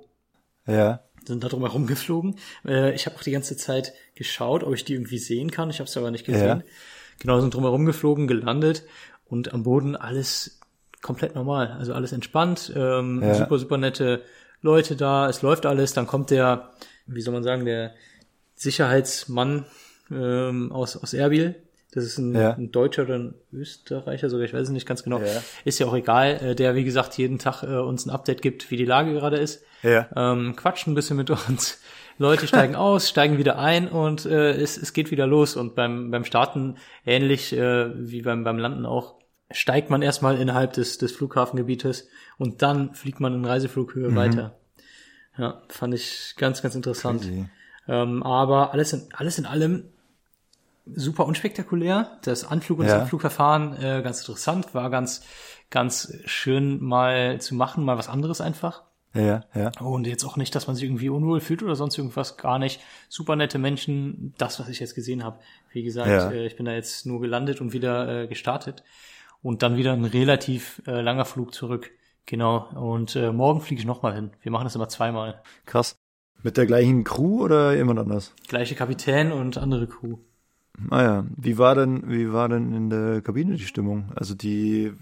Ja. 0.66 1.00
Sind 1.26 1.44
da 1.44 1.48
drum 1.48 1.62
herum 1.62 1.86
geflogen. 1.86 2.36
Äh, 2.66 2.94
ich 2.94 3.06
habe 3.06 3.16
auch 3.16 3.22
die 3.22 3.30
ganze 3.30 3.56
Zeit 3.56 3.92
geschaut, 4.14 4.64
ob 4.64 4.74
ich 4.74 4.84
die 4.84 4.94
irgendwie 4.94 5.18
sehen 5.18 5.50
kann. 5.50 5.70
Ich 5.70 5.80
habe 5.80 5.88
es 5.88 5.96
aber 5.96 6.10
nicht 6.10 6.24
gesehen. 6.24 6.46
Ja. 6.46 6.62
Genau, 7.20 7.40
sind 7.40 7.54
drum 7.54 7.62
herum 7.64 7.84
geflogen, 7.84 8.26
gelandet 8.26 8.84
und 9.26 9.52
am 9.52 9.62
Boden 9.62 9.94
alles 9.96 10.60
komplett 11.02 11.34
normal. 11.34 11.72
Also 11.78 11.94
alles 11.94 12.12
entspannt, 12.12 12.72
ähm, 12.74 13.22
Ja. 13.22 13.34
super, 13.34 13.58
super 13.58 13.76
nette 13.76 14.22
Leute 14.60 14.96
da, 14.96 15.28
es 15.28 15.42
läuft 15.42 15.66
alles. 15.66 15.92
Dann 15.92 16.06
kommt 16.06 16.30
der, 16.30 16.70
wie 17.06 17.20
soll 17.20 17.34
man 17.34 17.42
sagen, 17.42 17.64
der 17.64 17.94
Sicherheitsmann 18.54 19.66
ähm, 20.10 20.72
aus, 20.72 20.96
aus 20.96 21.12
Erbil. 21.14 21.56
Das 21.94 22.04
ist 22.04 22.18
ein, 22.18 22.34
Ja. 22.34 22.54
ein 22.54 22.72
Deutscher 22.72 23.04
oder 23.04 23.14
ein 23.14 23.34
Österreicher 23.52 24.28
sogar, 24.28 24.44
ich 24.46 24.52
weiß 24.52 24.62
es 24.62 24.70
nicht 24.70 24.86
ganz 24.86 25.02
genau. 25.04 25.20
Ja. 25.20 25.42
Ist 25.64 25.78
ja 25.78 25.86
auch 25.86 25.94
egal, 25.94 26.40
äh, 26.42 26.54
der, 26.54 26.74
wie 26.74 26.84
gesagt, 26.84 27.16
jeden 27.18 27.38
Tag 27.38 27.62
äh, 27.62 27.76
uns 27.78 28.04
ein 28.06 28.10
Update 28.10 28.42
gibt, 28.42 28.70
wie 28.70 28.76
die 28.76 28.84
Lage 28.84 29.12
gerade 29.12 29.36
ist 29.36 29.62
Ja. 29.82 30.08
ähm, 30.16 30.56
quatschen 30.56 30.92
ein 30.92 30.96
bisschen 30.96 31.16
mit 31.16 31.30
uns. 31.30 31.80
Leute 32.18 32.46
steigen 32.46 32.74
aus, 32.76 33.08
steigen 33.08 33.38
wieder 33.38 33.58
ein 33.58 33.88
und 33.88 34.26
äh, 34.26 34.52
es, 34.52 34.76
es 34.76 34.92
geht 34.92 35.10
wieder 35.10 35.26
los. 35.26 35.56
Und 35.56 35.74
beim, 35.76 36.10
beim 36.10 36.24
Starten, 36.24 36.76
ähnlich 37.06 37.52
äh, 37.52 37.90
wie 37.96 38.22
beim, 38.22 38.44
beim 38.44 38.58
Landen 38.58 38.86
auch, 38.86 39.14
steigt 39.50 39.88
man 39.90 40.02
erstmal 40.02 40.40
innerhalb 40.40 40.72
des, 40.72 40.98
des 40.98 41.12
Flughafengebietes 41.12 42.08
und 42.38 42.62
dann 42.62 42.94
fliegt 42.94 43.20
man 43.20 43.34
in 43.34 43.44
Reiseflughöhe 43.44 44.14
weiter. 44.16 44.58
Ja, 45.38 45.62
fand 45.68 45.94
ich 45.94 46.34
ganz, 46.38 46.62
ganz 46.62 46.74
interessant. 46.74 47.28
Ähm, 47.86 48.22
aber 48.22 48.72
alles 48.72 48.92
in, 48.92 49.02
alles 49.14 49.38
in 49.38 49.46
allem 49.46 49.84
super 50.86 51.26
unspektakulär. 51.26 52.18
Das 52.22 52.44
Anflug 52.44 52.80
und 52.80 52.86
Ja. 52.86 52.94
das 52.94 53.02
Abflugverfahren 53.02 53.76
äh, 53.76 54.02
ganz 54.02 54.20
interessant, 54.20 54.74
war 54.74 54.90
ganz, 54.90 55.22
ganz 55.70 56.12
schön 56.26 56.82
mal 56.82 57.40
zu 57.40 57.54
machen, 57.54 57.84
mal 57.84 57.98
was 57.98 58.08
anderes 58.08 58.40
einfach. 58.40 58.82
Ja, 59.14 59.44
ja. 59.54 59.70
Und 59.80 60.08
jetzt 60.08 60.24
auch 60.24 60.36
nicht, 60.36 60.54
dass 60.56 60.66
man 60.66 60.74
sich 60.74 60.84
irgendwie 60.86 61.08
unwohl 61.08 61.40
fühlt 61.40 61.62
oder 61.62 61.76
sonst 61.76 61.96
irgendwas, 61.96 62.36
gar 62.36 62.58
nicht. 62.58 62.80
Super 63.08 63.36
nette 63.36 63.58
Menschen, 63.58 64.34
das, 64.38 64.58
was 64.58 64.68
ich 64.68 64.80
jetzt 64.80 64.96
gesehen 64.96 65.22
habe. 65.22 65.38
Wie 65.72 65.84
gesagt, 65.84 66.08
Ja. 66.08 66.30
äh, 66.32 66.46
ich 66.46 66.56
bin 66.56 66.66
da 66.66 66.72
jetzt 66.72 67.06
nur 67.06 67.20
gelandet 67.20 67.60
und 67.60 67.72
wieder 67.72 68.22
äh, 68.22 68.26
gestartet. 68.26 68.82
Und 69.40 69.62
dann 69.62 69.76
wieder 69.76 69.92
ein 69.92 70.04
relativ 70.06 70.82
äh, 70.86 71.00
langer 71.00 71.26
Flug 71.26 71.54
zurück. 71.54 71.90
Genau. 72.26 72.66
Und 72.74 73.14
äh, 73.14 73.30
morgen 73.30 73.60
fliege 73.60 73.78
ich 73.80 73.86
nochmal 73.86 74.14
hin. 74.14 74.30
Wir 74.42 74.50
machen 74.50 74.64
das 74.64 74.74
immer 74.74 74.88
zweimal. 74.88 75.42
Krass. 75.66 75.96
Mit 76.42 76.56
der 76.56 76.66
gleichen 76.66 77.04
Crew 77.04 77.42
oder 77.44 77.74
jemand 77.76 78.00
anders? 78.00 78.34
Gleiche 78.48 78.74
Kapitän 78.74 79.30
und 79.32 79.58
andere 79.58 79.86
Crew. 79.86 80.16
Ah 80.90 81.02
ja, 81.02 81.24
wie 81.36 81.56
war 81.58 81.74
denn, 81.74 82.10
wie 82.10 82.32
war 82.32 82.48
denn 82.48 82.72
in 82.72 82.90
der 82.90 83.22
Kabine 83.22 83.54
die 83.54 83.66
Stimmung? 83.66 84.12
Also 84.16 84.34
die, 84.34 84.92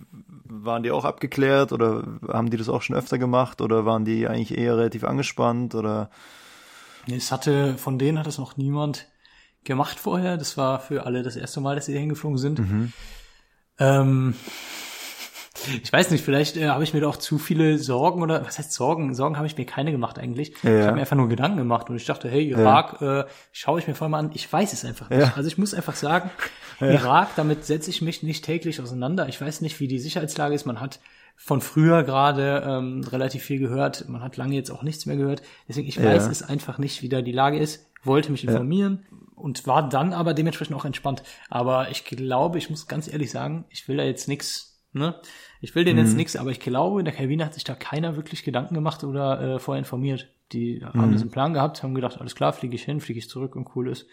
waren 0.53 0.83
die 0.83 0.91
auch 0.91 1.05
abgeklärt 1.05 1.73
oder 1.73 2.05
haben 2.29 2.51
die 2.51 2.57
das 2.57 2.69
auch 2.69 2.83
schon 2.83 2.97
öfter 2.97 3.19
gemacht 3.19 3.61
oder 3.61 3.87
waren 3.87 4.05
die 4.05 4.29
eigentlich 4.29 4.57
eher 4.57 4.77
relativ 4.77 5.05
angespannt 5.05 5.75
oder? 5.75 6.11
Es 7.11 7.33
hatte, 7.33 7.77
von 7.79 7.99
denen 7.99 8.19
hat 8.19 8.27
es 8.27 8.39
noch 8.39 8.57
niemand 8.57 9.09
gemacht 9.65 9.99
vorher. 9.99 10.37
Das 10.37 10.57
war 10.57 10.79
für 10.79 11.07
alle 11.07 11.23
das 11.23 11.37
erste 11.37 11.61
Mal, 11.61 11.75
dass 11.75 11.87
sie 11.87 11.99
hingeflogen 11.99 12.39
sind. 12.39 12.61
Ähm, 13.79 14.35
ich 15.83 15.93
weiß 15.93 16.11
nicht, 16.11 16.25
vielleicht 16.25 16.57
äh, 16.57 16.69
habe 16.69 16.85
ich 16.85 16.95
mir 16.95 17.01
da 17.01 17.09
auch 17.09 17.17
zu 17.17 17.39
viele 17.39 17.79
Sorgen 17.79 18.23
oder 18.23 18.45
was 18.45 18.59
heißt 18.59 18.73
Sorgen? 18.73 19.15
Sorgen 19.15 19.37
habe 19.37 19.47
ich 19.47 19.57
mir 19.57 19.65
keine 19.67 19.93
gemacht 19.93 20.19
eigentlich. 20.19 20.53
Ja. 20.63 20.79
Ich 20.81 20.85
habe 20.87 20.95
mir 20.97 21.01
einfach 21.01 21.17
nur 21.17 21.29
Gedanken 21.29 21.59
gemacht 21.59 21.89
und 21.91 21.97
ich 21.97 22.05
dachte, 22.05 22.29
hey, 22.29 22.49
Irak, 22.49 23.01
äh, 23.03 23.25
schaue 23.53 23.79
ich 23.79 23.87
mir 23.89 23.95
voll 23.95 24.09
mal 24.09 24.19
an. 24.19 24.31
Ich 24.35 24.53
weiß 24.53 24.73
es 24.73 24.85
einfach 24.85 25.11
nicht. 25.11 25.21
Ja. 25.21 25.33
Also 25.37 25.49
ich 25.49 25.59
muss 25.59 25.75
einfach 25.75 25.95
sagen, 25.97 26.31
Irak, 26.81 27.31
damit 27.37 27.65
setze 27.65 27.91
ich 27.91 28.03
mich 28.03 28.23
nicht 28.23 28.45
täglich 28.45 28.81
auseinander. 28.81 29.29
Ich 29.29 29.41
weiß 29.41 29.61
nicht, 29.61 29.79
wie 29.81 29.89
die 29.89 29.99
Sicherheitslage 29.99 30.55
ist. 30.55 30.65
Man 30.67 30.81
hat 30.81 31.01
von 31.37 31.61
früher 31.61 32.03
gerade 32.03 32.63
ähm, 32.67 33.05
relativ 33.11 33.43
viel 33.45 33.59
gehört. 33.59 34.09
Man 34.09 34.23
hat 34.23 34.37
lange 34.37 34.55
jetzt 34.55 34.71
auch 34.71 34.83
nichts 34.83 35.07
mehr 35.07 35.17
gehört. 35.17 35.43
Deswegen, 35.69 35.89
ich 35.89 35.97
Ja. 35.97 36.05
weiß 36.05 36.27
es 36.27 36.43
einfach 36.43 36.79
nicht, 36.79 37.03
wie 37.03 37.09
da 37.09 37.23
die 37.23 37.33
Lage 37.33 37.59
ist. 37.59 37.87
Wollte 38.05 38.33
mich 38.33 38.45
informieren 38.45 39.07
und 39.37 39.67
war 39.67 39.89
dann 39.89 40.13
aber 40.13 40.35
dementsprechend 40.35 40.75
auch 40.77 40.85
entspannt. 40.85 41.23
Aber 41.51 41.91
ich 41.91 42.05
glaube, 42.05 42.59
ich 42.59 42.69
muss 42.69 42.89
ganz 42.89 43.07
ehrlich 43.13 43.31
sagen, 43.31 43.65
ich 43.71 43.87
will 43.87 43.97
da 43.97 44.03
jetzt 44.05 44.27
nichts, 44.27 44.72
ne? 44.93 45.15
Ich 45.61 45.75
will 45.75 45.85
denen 45.85 45.99
Mhm. 46.01 46.05
jetzt 46.07 46.17
nichts, 46.17 46.37
aber 46.37 46.51
ich 46.51 46.61
glaube, 46.61 47.01
in 47.01 47.05
der 47.05 47.15
Kabine 47.15 47.45
hat 47.45 47.55
sich 47.55 47.65
da 47.65 47.75
keiner 47.75 48.17
wirklich 48.17 48.45
Gedanken 48.45 48.75
gemacht 48.75 49.05
oder 49.05 49.41
äh, 49.41 49.59
vorher 49.59 49.79
informiert. 49.79 50.29
Die 50.53 50.85
haben 50.85 51.09
Mhm. 51.09 51.13
diesen 51.13 51.31
Plan 51.31 51.55
gehabt, 51.55 51.83
haben 51.83 51.95
gedacht, 51.95 52.21
alles 52.21 52.35
klar, 52.35 52.53
fliege 52.53 52.75
ich 52.75 52.83
hin, 52.85 53.01
fliege 53.01 53.19
ich 53.19 53.29
zurück 53.29 53.57
und 53.57 53.69
cool 53.75 53.89
ist. 53.89 54.07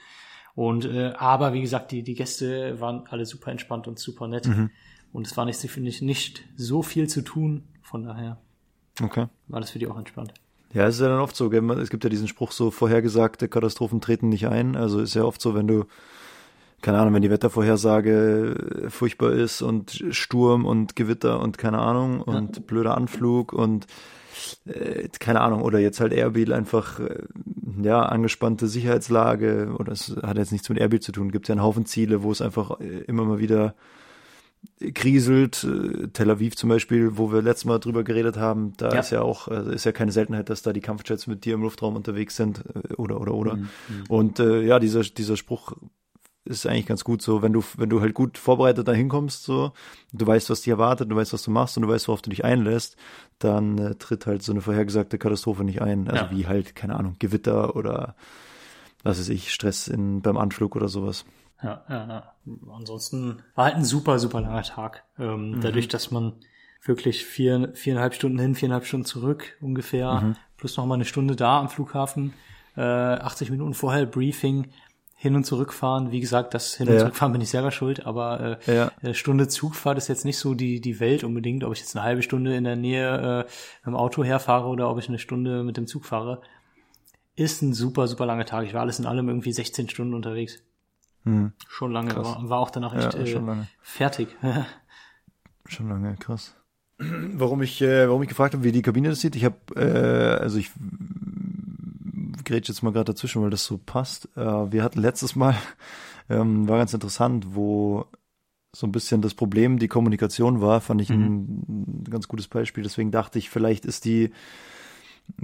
Und 0.56 0.86
äh, 0.86 1.14
aber 1.18 1.54
wie 1.54 1.62
gesagt, 1.62 1.92
die 1.92 2.04
die 2.04 2.16
Gäste 2.16 2.80
waren 2.82 3.06
alle 3.10 3.26
super 3.26 3.52
entspannt 3.52 3.88
und 3.88 4.00
super 4.00 4.28
nett. 4.28 4.48
Mhm. 4.48 4.72
Und 5.12 5.26
es 5.28 5.36
war 5.38 5.46
nicht, 5.46 5.60
finde 5.60 5.90
ich, 5.90 6.02
nicht 6.02 6.44
so 6.56 6.82
viel 6.84 7.08
zu 7.08 7.22
tun. 7.24 7.64
Von 7.82 8.04
daher 8.04 8.38
Okay. 9.02 9.28
war 9.48 9.60
das 9.60 9.72
für 9.72 9.80
die 9.80 9.88
auch 9.88 9.98
entspannt. 9.98 10.34
Ja, 10.74 10.86
es 10.86 10.96
ist 10.96 11.02
ja 11.02 11.08
dann 11.08 11.20
oft 11.20 11.36
so, 11.36 11.52
es 11.52 11.90
gibt 11.90 12.04
ja 12.04 12.10
diesen 12.12 12.28
Spruch 12.28 12.52
so, 12.52 12.70
vorhergesagte 12.70 13.48
Katastrophen 13.48 14.02
treten 14.02 14.30
nicht 14.30 14.48
ein. 14.48 14.76
Also 14.76 15.00
ist 15.00 15.16
ja 15.16 15.24
oft 15.24 15.42
so, 15.42 15.56
wenn 15.56 15.68
du, 15.68 15.86
keine 16.82 17.00
Ahnung, 17.00 17.14
wenn 17.14 17.22
die 17.22 17.30
Wettervorhersage 17.30 18.84
äh, 18.86 18.90
furchtbar 18.90 19.32
ist 19.32 19.62
und 19.62 20.04
Sturm 20.12 20.66
und 20.66 20.96
Gewitter 20.96 21.40
und 21.40 21.58
keine 21.58 21.80
Ahnung 21.80 22.22
und 22.22 22.68
blöder 22.68 22.96
Anflug 22.98 23.54
und 23.54 23.88
äh, 24.66 25.08
keine 25.20 25.42
Ahnung, 25.42 25.62
oder 25.62 25.80
jetzt 25.80 26.00
halt 26.00 26.14
Erbil 26.14 26.54
einfach, 26.54 27.00
äh, 27.00 27.24
ja, 27.82 28.02
angespannte 28.04 28.68
Sicherheitslage 28.68 29.74
oder 29.78 29.92
es 29.92 30.16
hat 30.22 30.38
jetzt 30.38 30.52
nichts 30.52 30.70
mit 30.70 30.80
Erbil 30.80 31.00
zu 31.00 31.12
tun, 31.12 31.32
gibt 31.32 31.48
ja 31.48 31.54
einen 31.54 31.64
Haufen 31.64 31.86
Ziele, 31.86 32.24
wo 32.24 32.32
es 32.32 32.42
einfach 32.42 32.80
äh, 32.80 33.00
immer 33.08 33.26
mal 33.26 33.40
wieder 33.40 33.76
kriselt. 34.94 35.64
Äh, 35.64 36.08
Tel 36.10 36.30
Aviv 36.30 36.56
zum 36.56 36.70
Beispiel, 36.70 37.18
wo 37.18 37.32
wir 37.32 37.42
letztes 37.42 37.66
Mal 37.66 37.80
drüber 37.80 38.04
geredet 38.04 38.38
haben, 38.38 38.74
da 38.78 38.94
Ja. 38.94 39.00
ist 39.00 39.10
ja 39.12 39.22
auch, 39.22 39.48
also 39.48 39.72
ist 39.72 39.86
ja 39.86 39.92
keine 39.92 40.12
Seltenheit, 40.12 40.50
dass 40.50 40.62
da 40.62 40.74
die 40.74 40.82
Kampfjets 40.82 41.28
mit 41.28 41.46
dir 41.46 41.54
im 41.56 41.62
Luftraum 41.62 41.96
unterwegs 41.96 42.36
sind 42.36 42.64
äh, 42.74 42.94
oder 42.96 43.20
oder 43.22 43.34
oder. 43.34 43.60
Und 44.08 44.40
äh, 44.40 44.62
ja, 44.62 44.80
dieser 44.80 45.02
dieser 45.02 45.38
Spruch 45.38 45.74
ist 46.46 46.66
eigentlich 46.66 46.86
ganz 46.88 47.04
gut 47.04 47.22
so, 47.22 47.42
wenn 47.42 47.54
du 47.54 47.64
wenn 47.78 47.90
du 47.90 48.02
halt 48.02 48.14
gut 48.14 48.38
vorbereitet 48.38 48.88
da 48.88 48.92
hinkommst, 48.94 49.44
so, 49.44 49.72
du 50.14 50.26
weißt, 50.26 50.50
was 50.50 50.62
dich 50.62 50.70
erwartet, 50.70 51.12
du 51.12 51.16
weißt, 51.16 51.34
was 51.34 51.44
du 51.44 51.52
machst 51.52 51.78
und 51.78 51.84
du 51.84 51.90
weißt, 51.90 52.08
worauf 52.08 52.22
du 52.22 52.30
dich 52.30 52.44
einlässt, 52.44 52.96
dann 53.40 53.78
äh, 53.78 53.96
tritt 53.96 54.26
halt 54.26 54.42
so 54.44 54.52
eine 54.52 54.62
vorhergesagte 54.62 55.18
Katastrophe 55.18 55.64
nicht 55.64 55.82
ein. 55.82 56.10
Also 56.10 56.26
Ja. 56.26 56.32
wie 56.32 56.48
halt, 56.48 56.76
keine 56.76 56.96
Ahnung, 56.96 57.16
Gewitter 57.20 57.76
oder 57.76 58.16
was 59.04 59.20
weiß 59.20 59.30
ich, 59.30 59.54
Stress 59.54 59.88
in, 59.88 60.22
beim 60.22 60.38
Anflug 60.38 60.76
oder 60.76 60.88
sowas. 60.90 61.26
Ja, 61.62 61.84
ja, 61.90 62.08
ja. 62.08 62.34
Ansonsten 62.74 63.44
war 63.56 63.66
halt 63.66 63.76
ein 63.76 63.86
super, 63.86 64.18
super 64.20 64.42
langer 64.42 64.64
Tag. 64.64 65.04
Ähm, 65.18 65.52
Mhm. 65.52 65.62
Dadurch, 65.62 65.88
dass 65.88 66.10
man 66.12 66.34
wirklich 66.84 67.26
vier, 67.26 67.72
viereinhalb 67.76 68.14
Stunden 68.14 68.40
hin, 68.40 68.56
viereinhalb 68.56 68.86
Stunden 68.86 69.06
zurück 69.06 69.58
ungefähr, 69.62 70.22
Mhm. 70.22 70.36
plus 70.58 70.78
noch 70.78 70.86
mal 70.86 70.96
eine 70.96 71.06
Stunde 71.06 71.36
da 71.36 71.60
am 71.60 71.70
Flughafen, 71.70 72.34
äh, 72.78 72.82
80 72.82 73.52
Minuten 73.52 73.74
vorher 73.74 74.06
Briefing. 74.06 74.70
Hin 75.22 75.36
und 75.36 75.44
zurückfahren. 75.44 76.12
Wie 76.12 76.22
gesagt, 76.22 76.54
das 76.54 76.76
Hin- 76.76 76.88
und 76.88 76.94
Ja. 76.94 77.00
Zurückfahren 77.02 77.34
bin 77.34 77.42
ich 77.42 77.50
selber 77.50 77.72
schuld, 77.72 78.06
aber 78.06 78.58
äh, 78.66 78.74
Ja. 78.76 78.92
eine 79.02 79.14
Stunde 79.14 79.50
Zugfahrt 79.50 79.98
ist 79.98 80.08
jetzt 80.08 80.24
nicht 80.24 80.38
so 80.38 80.54
die, 80.54 80.80
die 80.80 81.02
Welt 81.02 81.26
unbedingt, 81.26 81.66
ob 81.66 81.74
ich 81.74 81.80
jetzt 81.82 81.94
eine 81.96 82.04
halbe 82.06 82.22
Stunde 82.22 82.56
in 82.56 82.64
der 82.64 82.78
Nähe 82.78 83.18
äh, 83.18 83.38
mit 83.40 83.86
dem 83.88 83.96
Auto 83.96 84.24
herfahre 84.24 84.68
oder 84.70 84.90
ob 84.90 84.98
ich 84.98 85.10
eine 85.10 85.20
Stunde 85.20 85.64
mit 85.64 85.76
dem 85.76 85.88
Zug 85.88 86.06
fahre. 86.06 86.42
Ist 87.36 87.62
ein 87.62 87.74
super, 87.74 88.08
super 88.08 88.26
langer 88.26 88.46
Tag. 88.46 88.66
Ich 88.66 88.74
war 88.74 88.82
alles 88.82 88.98
in 89.00 89.06
allem 89.06 89.28
irgendwie 89.28 89.52
16 89.52 89.90
Stunden 89.90 90.14
unterwegs. 90.14 90.60
Hm. 91.26 91.52
Schon 91.68 91.92
lange. 91.92 92.14
Krass. 92.14 92.26
War, 92.26 92.50
war 92.50 92.60
auch 92.60 92.70
danach 92.70 92.96
echt 92.96 93.14
Ja, 93.14 93.20
äh, 93.20 93.28
schon 93.28 93.46
lange. 93.46 93.68
fertig. 93.82 94.30
Schon 95.68 95.88
lange, 95.90 96.16
krass. 96.16 96.56
Warum 96.98 97.62
ich, 97.62 97.82
äh, 97.82 98.08
warum 98.08 98.24
ich 98.24 98.30
gefragt 98.30 98.54
habe, 98.56 98.64
wie 98.64 98.72
die 98.72 98.82
Kabine 98.82 99.10
das 99.10 99.20
sieht, 99.22 99.36
ich 99.36 99.46
habe, 99.46 99.56
äh, 99.76 100.42
also 100.42 100.58
ich 100.58 100.72
grätsch 102.50 102.68
jetzt 102.68 102.84
mal 102.84 102.92
gerade 102.92 103.14
dazwischen, 103.14 103.42
weil 103.42 103.50
das 103.50 103.64
so 103.64 103.78
passt. 103.78 104.28
Äh, 104.36 104.42
wir 104.72 104.84
hatten 104.84 105.00
letztes 105.00 105.36
Mal, 105.36 105.56
ähm, 106.30 106.68
war 106.68 106.78
ganz 106.78 106.94
interessant, 106.94 107.56
wo 107.56 108.06
so 108.76 108.86
ein 108.86 108.92
bisschen 108.92 109.22
das 109.22 109.34
Problem 109.34 109.80
die 109.80 109.88
Kommunikation 109.88 110.62
war, 110.62 110.80
fand 110.82 111.02
ich 111.02 111.10
ein, 111.10 111.64
ein 111.68 112.04
ganz 112.10 112.28
gutes 112.28 112.48
Beispiel. 112.48 112.84
Deswegen 112.84 113.10
dachte 113.10 113.40
ich, 113.40 113.50
vielleicht 113.50 113.84
ist 113.86 114.06
die, 114.06 114.30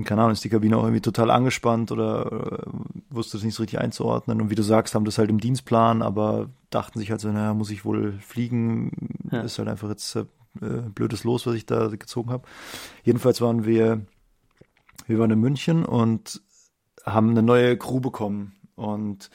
keine 0.04 0.22
Ahnung, 0.22 0.34
ist 0.34 0.44
die 0.44 0.50
Kabine 0.50 0.78
auch 0.78 0.84
irgendwie 0.84 1.02
total 1.02 1.32
angespannt 1.32 1.92
oder 1.92 2.62
äh, 2.68 2.70
wusste 3.10 3.38
das 3.38 3.44
nicht 3.44 3.56
so 3.56 3.64
richtig 3.64 3.80
einzuordnen. 3.80 4.42
Und 4.42 4.52
wie 4.52 4.56
du 4.56 4.62
sagst, 4.62 4.94
haben 4.94 5.06
das 5.06 5.18
halt 5.18 5.32
im 5.32 5.40
Dienstplan, 5.40 6.04
aber 6.04 6.50
dachten 6.70 7.00
sich 7.00 7.10
halt 7.10 7.20
so, 7.22 7.32
naja, 7.32 7.54
muss 7.56 7.72
ich 7.72 7.84
wohl 7.84 8.12
fliegen, 8.20 8.92
Ja. 9.32 9.42
ist 9.42 9.58
halt 9.58 9.70
einfach 9.70 9.90
jetzt 9.90 10.16
äh, 10.16 10.26
blödes 10.94 11.24
Los, 11.24 11.48
was 11.48 11.56
ich 11.56 11.66
da 11.66 11.88
gezogen 11.88 12.30
habe. 12.30 12.48
Jedenfalls 13.04 13.42
waren 13.42 13.66
wir, 13.66 14.02
wir 15.08 15.18
waren 15.18 15.32
in 15.32 15.40
München 15.40 15.84
und 15.84 16.42
haben 17.06 17.30
eine 17.30 17.44
neue 17.44 17.78
Crew 17.78 18.00
bekommen 18.00 18.56
und 18.76 19.30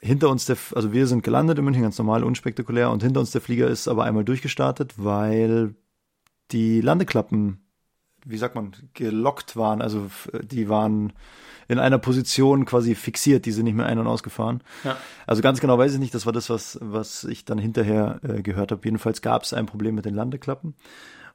hinter 0.00 0.30
uns 0.30 0.46
der, 0.46 0.56
also 0.74 0.92
wir 0.92 1.06
sind 1.06 1.22
gelandet 1.22 1.58
in 1.58 1.64
München, 1.64 1.82
ganz 1.82 1.98
normal, 1.98 2.24
unspektakulär 2.24 2.90
und 2.90 3.02
hinter 3.02 3.20
uns 3.20 3.32
der 3.32 3.40
Flieger 3.40 3.68
ist 3.68 3.86
aber 3.86 4.04
einmal 4.04 4.24
durchgestartet, 4.24 4.94
weil 4.96 5.74
die 6.52 6.80
Landeklappen, 6.80 7.60
wie 8.24 8.38
sagt 8.38 8.54
man, 8.54 8.72
gelockt 8.94 9.56
waren, 9.56 9.82
also 9.82 10.10
die 10.42 10.68
waren 10.68 11.12
in 11.68 11.78
einer 11.78 11.98
Position 11.98 12.64
quasi 12.64 12.94
fixiert, 12.94 13.46
die 13.46 13.52
sind 13.52 13.64
nicht 13.64 13.76
mehr 13.76 13.86
ein- 13.86 13.98
und 13.98 14.08
ausgefahren. 14.08 14.62
Ja. 14.82 14.96
Also 15.26 15.40
ganz 15.40 15.60
genau 15.60 15.78
weiß 15.78 15.92
ich 15.92 16.00
nicht, 16.00 16.14
das 16.14 16.26
war 16.26 16.32
das, 16.32 16.50
was, 16.50 16.78
was 16.82 17.22
ich 17.24 17.44
dann 17.44 17.58
hinterher 17.58 18.18
äh, 18.24 18.42
gehört 18.42 18.72
habe. 18.72 18.80
Jedenfalls 18.84 19.22
gab 19.22 19.44
es 19.44 19.52
ein 19.52 19.66
Problem 19.66 19.94
mit 19.94 20.04
den 20.04 20.14
Landeklappen. 20.14 20.74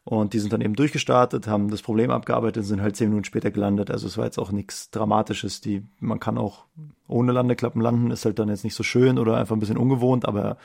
Und 0.07 0.33
die 0.33 0.39
sind 0.39 0.53
dann 0.53 0.61
eben 0.61 0.75
durchgestartet, 0.75 1.47
haben 1.47 1.71
das 1.71 1.81
Problem 1.81 2.11
abgearbeitet 2.11 2.57
und 2.57 2.63
sind 2.67 2.81
halt 2.81 2.95
zehn 2.95 3.09
Minuten 3.09 3.25
später 3.25 3.49
gelandet. 3.49 3.89
Also 3.89 4.05
es 4.05 4.17
war 4.19 4.25
jetzt 4.25 4.37
auch 4.37 4.51
nichts 4.51 4.91
Dramatisches. 4.91 5.61
Die, 5.61 5.83
man 5.99 6.19
kann 6.19 6.37
auch 6.37 6.65
ohne 7.07 7.31
Landeklappen 7.31 7.81
landen, 7.81 8.11
ist 8.11 8.23
halt 8.23 8.37
dann 8.37 8.49
jetzt 8.49 8.63
nicht 8.63 8.75
so 8.75 8.83
schön 8.83 9.17
oder 9.17 9.35
einfach 9.37 9.55
ein 9.55 9.59
bisschen 9.59 9.77
ungewohnt, 9.77 10.25
aber 10.27 10.57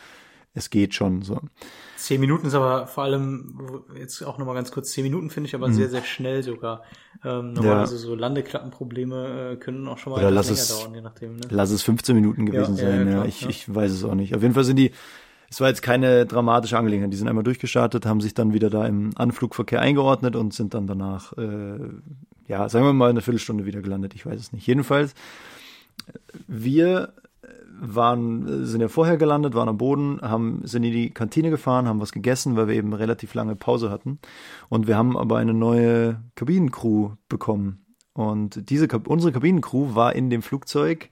es 0.52 0.68
geht 0.68 0.94
schon 0.94 1.22
so. 1.22 1.38
Zehn 1.96 2.20
Minuten 2.20 2.48
ist 2.48 2.54
aber 2.54 2.86
vor 2.86 3.04
allem, 3.04 3.82
jetzt 3.98 4.20
auch 4.22 4.36
nochmal 4.36 4.56
ganz 4.56 4.72
kurz, 4.72 4.90
zehn 4.90 5.04
Minuten 5.04 5.30
finde 5.30 5.48
ich 5.48 5.54
aber 5.54 5.70
sehr, 5.72 5.88
sehr 5.88 6.02
schnell 6.02 6.42
sogar. 6.42 6.82
Ähm, 7.24 7.52
normalerweise 7.54 7.96
so 7.98 8.14
Landeklappenprobleme 8.16 9.52
äh, 9.52 9.56
können 9.56 9.86
auch 9.88 9.96
schon 9.98 10.12
mal 10.12 10.18
Oder 10.18 10.30
lass 10.30 10.48
länger 10.48 10.58
es- 10.60 10.68
dauern, 10.68 10.94
je 10.94 11.00
nachdem. 11.00 11.36
Ne? 11.36 11.46
Lass 11.50 11.70
es 11.70 11.82
15 11.82 12.14
Minuten 12.14 12.44
gewesen 12.46 12.76
Ja, 12.76 12.82
ja, 12.82 12.90
sein. 12.90 13.00
ja, 13.06 13.12
Ja, 13.12 13.16
klar, 13.18 13.26
ich, 13.26 13.40
ja. 13.42 13.48
ich 13.48 13.74
weiß 13.74 13.92
es 13.92 14.04
auch 14.04 14.14
nicht. 14.14 14.34
Auf 14.34 14.42
jeden 14.42 14.54
Fall 14.54 14.64
sind 14.64 14.76
die, 14.76 14.90
es 15.50 15.60
war 15.60 15.68
jetzt 15.68 15.82
keine 15.82 16.26
dramatische 16.26 16.78
Angelegenheit. 16.78 17.12
Die 17.12 17.16
sind 17.16 17.28
einmal 17.28 17.44
durchgestartet, 17.44 18.06
haben 18.06 18.20
sich 18.20 18.34
dann 18.34 18.52
wieder 18.52 18.70
da 18.70 18.86
im 18.86 19.10
Anflugverkehr 19.16 19.80
eingeordnet 19.80 20.36
und 20.36 20.54
sind 20.54 20.74
dann 20.74 20.86
danach, 20.86 21.36
äh, 21.36 21.78
ja, 22.46 22.68
sagen 22.68 22.84
wir 22.84 22.92
mal 22.92 23.10
eine 23.10 23.20
Viertelstunde 23.20 23.66
wieder 23.66 23.82
gelandet. 23.82 24.14
Ich 24.14 24.24
weiß 24.24 24.40
es 24.40 24.52
nicht. 24.52 24.66
Jedenfalls, 24.66 25.14
wir 26.46 27.12
waren, 27.80 28.66
sind 28.66 28.80
ja 28.80 28.88
vorher 28.88 29.16
gelandet, 29.16 29.54
waren 29.54 29.68
am 29.68 29.78
Boden, 29.78 30.20
haben, 30.22 30.60
sind 30.64 30.84
in 30.84 30.92
die 30.92 31.10
Kantine 31.10 31.50
gefahren, 31.50 31.88
haben 31.88 32.00
was 32.00 32.12
gegessen, 32.12 32.56
weil 32.56 32.68
wir 32.68 32.74
eben 32.74 32.92
relativ 32.92 33.34
lange 33.34 33.56
Pause 33.56 33.90
hatten. 33.90 34.18
Und 34.68 34.86
wir 34.86 34.96
haben 34.96 35.16
aber 35.16 35.38
eine 35.38 35.54
neue 35.54 36.20
Kabinencrew 36.36 37.12
bekommen. 37.28 37.86
Und 38.12 38.70
diese, 38.70 38.86
unsere 39.06 39.32
Kabinencrew 39.32 39.94
war 39.94 40.14
in 40.14 40.30
dem 40.30 40.42
Flugzeug, 40.42 41.10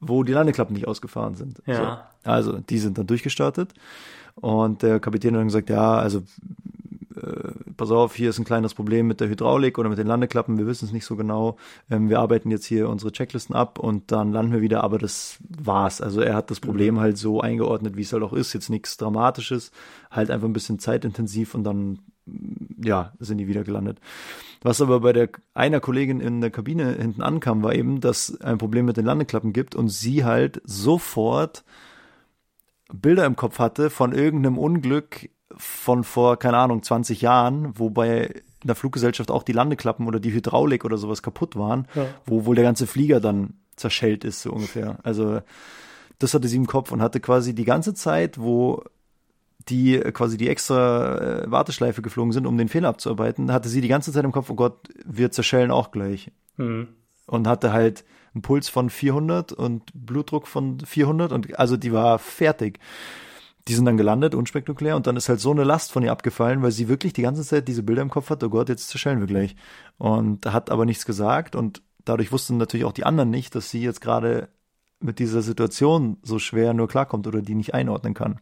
wo 0.00 0.22
die 0.22 0.32
Landeklappen 0.32 0.74
nicht 0.74 0.88
ausgefahren 0.88 1.34
sind. 1.34 1.62
Ja. 1.66 2.04
So. 2.24 2.30
Also, 2.30 2.58
die 2.58 2.78
sind 2.78 2.98
dann 2.98 3.06
durchgestartet. 3.06 3.72
Und 4.34 4.82
der 4.82 5.00
Kapitän 5.00 5.34
hat 5.34 5.40
dann 5.40 5.48
gesagt, 5.48 5.68
ja, 5.68 5.94
also 5.94 6.22
äh, 7.16 7.52
pass 7.76 7.90
auf, 7.90 8.14
hier 8.14 8.30
ist 8.30 8.38
ein 8.38 8.44
kleines 8.44 8.74
Problem 8.74 9.06
mit 9.06 9.20
der 9.20 9.28
Hydraulik 9.28 9.78
oder 9.78 9.88
mit 9.88 9.98
den 9.98 10.06
Landeklappen, 10.06 10.58
wir 10.58 10.66
wissen 10.66 10.86
es 10.86 10.92
nicht 10.92 11.04
so 11.04 11.16
genau. 11.16 11.56
Ähm, 11.90 12.08
wir 12.08 12.20
arbeiten 12.20 12.50
jetzt 12.50 12.64
hier 12.64 12.88
unsere 12.88 13.12
Checklisten 13.12 13.54
ab 13.54 13.78
und 13.78 14.10
dann 14.10 14.32
landen 14.32 14.52
wir 14.52 14.60
wieder, 14.60 14.82
aber 14.82 14.98
das 14.98 15.38
war's. 15.48 16.00
Also 16.00 16.20
er 16.20 16.34
hat 16.34 16.50
das 16.50 16.60
Problem 16.60 17.00
halt 17.00 17.18
so 17.18 17.40
eingeordnet, 17.40 17.96
wie 17.96 18.02
es 18.02 18.12
halt 18.12 18.22
auch 18.22 18.32
ist, 18.32 18.52
jetzt 18.52 18.70
nichts 18.70 18.96
Dramatisches, 18.96 19.72
halt 20.10 20.30
einfach 20.30 20.48
ein 20.48 20.52
bisschen 20.52 20.78
zeitintensiv 20.78 21.54
und 21.54 21.64
dann 21.64 21.98
ja, 22.82 23.12
sind 23.18 23.38
die 23.38 23.48
wieder 23.48 23.64
gelandet. 23.64 23.98
Was 24.62 24.80
aber 24.80 25.00
bei 25.00 25.12
der 25.12 25.28
einer 25.54 25.80
Kollegin 25.80 26.20
in 26.20 26.40
der 26.40 26.50
Kabine 26.50 26.92
hinten 26.94 27.22
ankam, 27.22 27.62
war 27.62 27.74
eben, 27.74 28.00
dass 28.00 28.40
ein 28.40 28.58
Problem 28.58 28.86
mit 28.86 28.96
den 28.96 29.04
Landeklappen 29.06 29.52
gibt 29.52 29.74
und 29.74 29.88
sie 29.88 30.24
halt 30.24 30.62
sofort 30.64 31.64
Bilder 32.92 33.24
im 33.24 33.36
Kopf 33.36 33.58
hatte 33.58 33.90
von 33.90 34.12
irgendeinem 34.12 34.58
Unglück 34.58 35.30
von 35.56 36.04
vor, 36.04 36.38
keine 36.38 36.58
Ahnung, 36.58 36.82
20 36.82 37.20
Jahren, 37.22 37.72
wo 37.78 37.90
bei 37.90 38.42
einer 38.62 38.74
Fluggesellschaft 38.74 39.30
auch 39.30 39.42
die 39.42 39.52
Landeklappen 39.52 40.06
oder 40.06 40.20
die 40.20 40.32
Hydraulik 40.32 40.84
oder 40.84 40.96
sowas 40.96 41.22
kaputt 41.22 41.56
waren, 41.56 41.88
Ja. 41.94 42.06
wo 42.26 42.44
wohl 42.44 42.54
der 42.54 42.64
ganze 42.64 42.86
Flieger 42.86 43.20
dann 43.20 43.54
zerschellt 43.76 44.24
ist, 44.24 44.42
so 44.42 44.52
ungefähr. 44.52 44.98
Also 45.02 45.40
das 46.18 46.34
hatte 46.34 46.46
sie 46.48 46.56
im 46.56 46.66
Kopf 46.66 46.92
und 46.92 47.02
hatte 47.02 47.18
quasi 47.20 47.54
die 47.54 47.64
ganze 47.64 47.94
Zeit, 47.94 48.38
wo 48.38 48.84
die 49.68 49.96
äh, 49.96 50.12
quasi 50.12 50.36
die 50.36 50.48
extra 50.48 51.18
äh, 51.18 51.50
Warteschleife 51.50 52.02
geflogen 52.02 52.32
sind, 52.32 52.46
um 52.46 52.56
den 52.58 52.68
Fehler 52.68 52.88
abzuarbeiten, 52.88 53.52
hatte 53.52 53.68
sie 53.68 53.80
die 53.80 53.88
ganze 53.88 54.12
Zeit 54.12 54.24
im 54.24 54.32
Kopf, 54.32 54.50
oh 54.50 54.54
Gott, 54.54 54.88
wir 55.04 55.30
zerschellen 55.30 55.70
auch 55.70 55.90
gleich 55.90 56.30
Mhm. 56.56 56.88
und 57.26 57.46
hatte 57.46 57.72
halt 57.72 58.04
einen 58.34 58.42
Puls 58.42 58.68
von 58.68 58.90
400 58.90 59.52
und 59.52 59.84
Blutdruck 59.94 60.46
von 60.46 60.80
400 60.80 61.32
und 61.32 61.58
also 61.58 61.76
die 61.76 61.92
war 61.92 62.18
fertig. 62.18 62.78
Die 63.68 63.74
sind 63.74 63.84
dann 63.84 63.96
gelandet, 63.96 64.34
unspektakulär 64.34 64.96
und 64.96 65.06
dann 65.06 65.16
ist 65.16 65.28
halt 65.28 65.38
so 65.38 65.52
eine 65.52 65.62
Last 65.62 65.92
von 65.92 66.02
ihr 66.02 66.10
abgefallen, 66.10 66.62
weil 66.62 66.72
sie 66.72 66.88
wirklich 66.88 67.12
die 67.12 67.22
ganze 67.22 67.42
Zeit 67.44 67.68
diese 67.68 67.84
Bilder 67.84 68.02
im 68.02 68.10
Kopf 68.10 68.28
hat, 68.30 68.42
oh 68.42 68.48
Gott, 68.48 68.68
jetzt 68.68 68.88
zerschellen 68.88 69.20
wir 69.20 69.28
gleich. 69.28 69.54
Und 69.98 70.46
hat 70.46 70.68
aber 70.70 70.84
nichts 70.84 71.06
gesagt 71.06 71.54
und 71.54 71.80
dadurch 72.04 72.32
wussten 72.32 72.56
natürlich 72.56 72.84
auch 72.84 72.92
die 72.92 73.04
anderen 73.04 73.30
nicht, 73.30 73.54
dass 73.54 73.70
sie 73.70 73.82
jetzt 73.82 74.00
gerade 74.00 74.48
mit 74.98 75.20
dieser 75.20 75.42
Situation 75.42 76.16
so 76.22 76.38
schwer 76.40 76.74
nur 76.74 76.88
klarkommt 76.88 77.26
oder 77.26 77.40
die 77.40 77.54
nicht 77.54 77.72
einordnen 77.74 78.14
kann. 78.14 78.40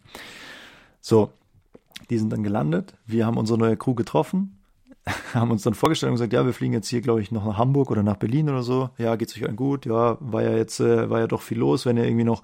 So, 1.01 1.31
die 2.11 2.19
sind 2.19 2.33
dann 2.33 2.43
gelandet. 2.43 2.95
Wir 3.07 3.27
haben 3.27 3.37
unsere 3.37 3.59
neue 3.59 3.77
Crew 3.77 3.95
getroffen, 3.95 4.59
haben 5.35 5.51
uns 5.51 5.63
dann 5.63 5.75
vorgestellt 5.75 6.11
und 6.11 6.15
gesagt, 6.17 6.33
ja, 6.33 6.45
wir 6.45 6.53
fliegen 6.53 6.75
jetzt 6.75 6.89
hier, 6.89 7.01
glaube 7.01 7.23
ich, 7.23 7.31
noch 7.31 7.47
nach 7.47 7.59
Hamburg 7.59 7.91
oder 7.91 8.03
nach 8.03 8.17
Berlin 8.17 8.49
oder 8.49 8.63
so. 8.63 8.91
Ja, 8.99 9.17
geht's 9.17 9.37
euch 9.37 9.45
allen 9.45 9.57
gut? 9.57 9.87
Ja, 9.87 10.19
war 10.21 10.43
ja 10.43 10.57
jetzt, 10.57 10.81
äh, 10.81 11.09
war 11.09 11.21
ja 11.21 11.27
doch 11.27 11.43
viel 11.43 11.59
los. 11.59 11.87
Wenn 11.87 11.97
ihr 11.97 12.05
irgendwie 12.05 12.25
noch 12.25 12.43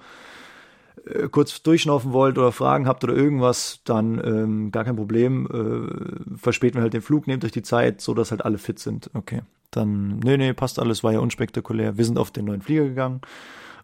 äh, 1.04 1.28
kurz 1.28 1.62
durchschnaufen 1.62 2.12
wollt 2.12 2.38
oder 2.38 2.52
Fragen 2.52 2.86
habt 2.86 3.04
oder 3.04 3.14
irgendwas, 3.14 3.80
dann 3.84 4.20
ähm, 4.24 4.70
gar 4.70 4.84
kein 4.84 4.96
Problem. 4.96 5.46
Äh, 5.46 6.36
verspäten 6.36 6.78
wir 6.78 6.82
halt 6.82 6.94
den 6.94 7.02
Flug, 7.02 7.26
nehmt 7.26 7.44
euch 7.44 7.52
die 7.52 7.62
Zeit, 7.62 8.00
so 8.00 8.14
dass 8.14 8.30
halt 8.30 8.44
alle 8.44 8.58
fit 8.58 8.78
sind. 8.78 9.10
Okay. 9.14 9.42
Dann, 9.70 10.20
nee, 10.20 10.36
nee, 10.36 10.52
passt 10.54 10.78
alles, 10.78 11.04
war 11.04 11.12
ja 11.12 11.18
unspektakulär. 11.18 11.98
Wir 11.98 12.04
sind 12.04 12.18
auf 12.18 12.30
den 12.30 12.46
neuen 12.46 12.62
Flieger 12.62 12.84
gegangen 12.84 13.20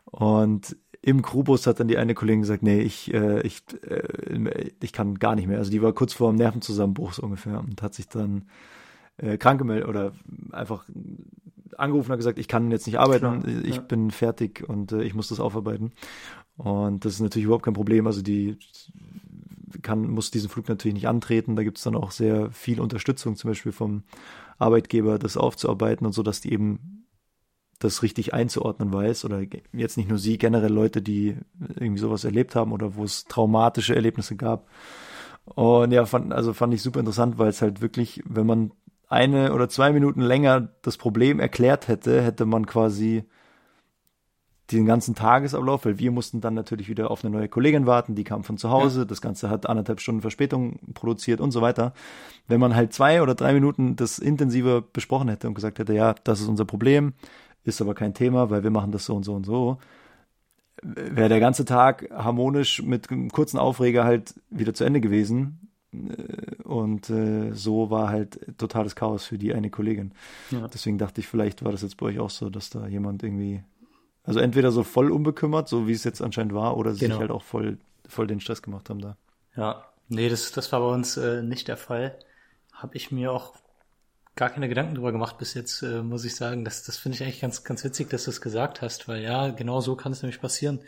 und 0.07 0.77
im 1.03 1.21
Crewbus 1.21 1.67
hat 1.67 1.81
dann 1.81 1.88
die 1.88 1.99
eine 1.99 2.15
Kollegin 2.15 2.43
gesagt, 2.43 2.62
nee, 2.62 2.81
ich, 2.81 3.12
äh, 3.12 3.43
ich, 3.43 3.62
äh, 3.88 4.71
ich 4.81 4.93
kann 4.93 5.19
gar 5.19 5.35
nicht 5.35 5.49
mehr. 5.49 5.59
Also 5.59 5.71
die 5.71 5.83
war 5.83 5.93
kurz 5.93 6.12
vor 6.12 6.31
dem 6.31 6.37
Nervenzusammenbruch 6.37 7.12
so 7.12 7.23
ungefähr 7.23 7.59
und 7.59 7.83
hat 7.83 7.93
sich 7.93 8.09
dann 8.09 8.45
äh, 9.17 9.37
krank 9.37 9.59
gemeldet 9.59 9.88
oder 9.88 10.12
einfach 10.53 10.85
angerufen 11.77 12.09
und 12.09 12.12
hat 12.12 12.19
gesagt, 12.19 12.38
ich 12.38 12.47
kann 12.47 12.71
jetzt 12.71 12.87
nicht 12.87 13.01
arbeiten, 13.01 13.43
Klar, 13.43 13.65
ich 13.65 13.77
ja. 13.77 13.83
bin 13.83 14.12
fertig 14.12 14.65
und 14.69 14.93
äh, 14.93 15.03
ich 15.03 15.15
muss 15.15 15.29
das 15.29 15.41
aufarbeiten. 15.41 15.93
Und 16.57 17.05
das 17.05 17.15
ist 17.15 17.21
natürlich 17.21 17.47
überhaupt 17.47 17.65
kein 17.65 17.75
Problem. 17.75 18.07
Also 18.07 18.23
die 18.23 18.57
kann, 19.81 20.09
muss 20.09 20.31
diesen 20.31 20.51
Flug 20.51 20.68
natürlich 20.68 20.95
nicht 20.95 21.09
antreten. 21.09 21.57
Da 21.57 21.64
gibt 21.64 21.79
es 21.79 21.85
dann 21.85 21.97
auch 21.97 22.12
sehr 22.12 22.53
viel 22.53 22.81
Unterstützung, 22.81 23.35
zum 23.35 23.51
Beispiel 23.51 23.72
vom 23.72 24.05
Arbeitgeber, 24.59 25.18
das 25.18 25.37
aufzuarbeiten 25.37 26.07
und 26.07 26.12
so, 26.12 26.22
dass 26.22 26.41
die 26.41 26.53
eben 26.53 27.01
das 27.85 28.03
richtig 28.03 28.35
einzuordnen 28.35 28.93
weiß 28.93 29.24
oder 29.24 29.43
jetzt 29.72 29.97
nicht 29.97 30.09
nur 30.09 30.18
sie, 30.18 30.39
generell 30.39 30.72
Leute, 30.72 31.03
die 31.03 31.37
irgendwie 31.76 32.01
sowas 32.01 32.24
erlebt 32.24 32.55
haben 32.55 32.72
oder 32.72 32.97
wo 32.97 33.05
es 33.05 33.24
traumatische 33.24 33.95
Erlebnisse 33.95 34.37
gab. 34.37 34.68
Und 35.45 35.93
ja, 35.93 36.07
fand, 36.07 36.33
also 36.33 36.53
fand 36.53 36.72
ich 36.74 36.83
super 36.83 37.01
interessant, 37.01 37.39
weil 37.39 37.49
es 37.49 37.62
halt 37.62 37.80
wirklich, 37.80 38.22
wenn 38.26 38.47
man 38.47 38.72
eine 39.09 39.53
oder 39.53 39.68
zwei 39.68 39.93
Minuten 39.93 40.22
länger 40.22 40.68
das 40.83 40.97
Problem 40.97 41.41
erklärt 41.41 41.89
hätte, 41.89 42.22
hätte 42.22 42.47
man 42.47 42.66
quasi 42.66 43.24
den 44.70 44.87
ganzen 44.87 45.14
Tagesablauf, 45.14 45.85
weil 45.85 45.99
wir 45.99 46.11
mussten 46.11 46.41
dann 46.41 46.55
natürlich 46.55 46.89
wieder 46.89 47.11
auf 47.11 47.24
eine 47.24 47.35
neue 47.35 47.49
Kollegin 47.49 47.87
warten, 47.87 48.14
die 48.14 48.24
kam 48.24 48.43
von 48.43 48.57
zu 48.57 48.70
Hause, 48.70 49.07
das 49.07 49.20
Ganze 49.20 49.51
hat 49.51 49.68
anderthalb 49.68 50.01
Stunden 50.01 50.22
Verspätung 50.22 50.78
produziert 50.95 51.41
und 51.41 51.51
so 51.51 51.61
weiter. 51.61 51.93
Wenn 52.49 52.61
man 52.61 52.74
halt 52.74 52.93
zwei 52.93 53.22
oder 53.22 53.35
drei 53.35 53.53
Minuten 53.53 53.97
das 53.97 54.18
intensiver 54.18 54.80
besprochen 54.80 55.28
hätte 55.28 55.49
und 55.49 55.55
gesagt 55.55 55.78
hätte, 55.78 55.93
ja, 55.93 56.14
das 56.24 56.41
ist 56.41 56.49
unser 56.49 56.64
Problem, 56.64 57.12
ist 57.65 57.81
aber 57.81 57.95
kein 57.95 58.15
Thema, 58.15 58.51
weil 58.51 58.63
wir 58.65 58.71
machen 58.71 58.93
das 58.93 59.07
so 59.07 59.15
und 59.17 59.25
so 59.25 59.35
und 59.35 59.45
so, 59.47 59.79
wäre 60.83 61.29
der 61.29 61.41
ganze 61.41 61.65
Tag 61.65 62.09
harmonisch 62.11 62.83
mit 62.83 63.11
einem 63.11 63.31
kurzen 63.31 63.59
Aufreger 63.59 64.05
halt 64.05 64.35
wieder 64.51 64.75
zu 64.75 64.85
Ende 64.85 65.01
gewesen. 65.01 65.69
Äh, 65.93 66.63
Und 66.65 67.11
äh, 67.11 67.53
so 67.53 67.91
war 67.91 68.09
halt 68.09 68.41
totales 68.59 68.97
Chaos 68.97 69.25
für 69.27 69.39
die 69.39 69.53
eine 69.55 69.71
Kollegin. 69.71 70.13
Ja. 70.51 70.67
Deswegen 70.69 70.99
dachte 70.99 71.21
ich, 71.21 71.29
vielleicht 71.29 71.65
war 71.65 71.73
das 71.73 71.83
jetzt 71.83 71.97
bei 71.99 72.07
euch 72.07 72.19
auch 72.19 72.31
so, 72.31 72.51
dass 72.51 72.71
da 72.71 72.87
jemand 72.89 73.23
irgendwie, 73.23 73.63
also 74.25 74.41
entweder 74.41 74.73
so 74.73 74.83
voll 74.85 75.11
unbekümmert, 75.13 75.69
so 75.69 75.87
wie 75.89 75.93
es 75.93 76.05
jetzt 76.05 76.23
anscheinend 76.23 76.55
war, 76.55 76.77
oder 76.77 76.95
Genau. 76.99 77.15
sich 77.15 77.21
halt 77.21 77.31
auch 77.31 77.43
voll, 77.43 77.79
voll 78.09 78.27
den 78.27 78.41
Stress 78.41 78.63
gemacht 78.63 78.91
haben 78.91 79.01
da. 79.01 79.17
Ja, 79.57 79.85
nee, 80.09 80.29
das, 80.29 80.53
das 80.53 80.73
war 80.73 80.81
bei 80.81 80.93
uns 80.95 81.17
äh, 81.17 81.43
nicht 81.43 81.69
der 81.69 81.77
Fall. 81.77 82.19
Habe 82.73 82.97
ich 82.97 83.13
mir 83.13 83.33
auch 83.33 83.55
gar 84.37 84.51
keine 84.51 84.68
Gedanken 84.68 84.95
drüber 84.95 85.12
gemacht 85.12 85.39
bis 85.39 85.55
jetzt, 85.55 85.83
äh, 85.83 86.03
muss 86.03 86.24
ich 86.24 86.35
sagen. 86.35 86.64
Das, 86.64 86.83
das 86.85 86.97
finde 86.97 87.16
ich 87.16 87.22
eigentlich 87.22 87.41
ganz, 87.41 87.64
ganz 87.64 87.85
witzig, 87.85 88.11
dass 88.11 88.24
du 88.24 88.30
es 88.30 88.41
gesagt 88.41 88.80
hast, 88.83 89.09
weil 89.09 89.22
ja, 89.22 89.51
genau 89.51 89.80
so 89.80 89.95
kann 89.97 90.12
es 90.12 90.22
nämlich 90.22 90.41
passieren. 90.41 90.80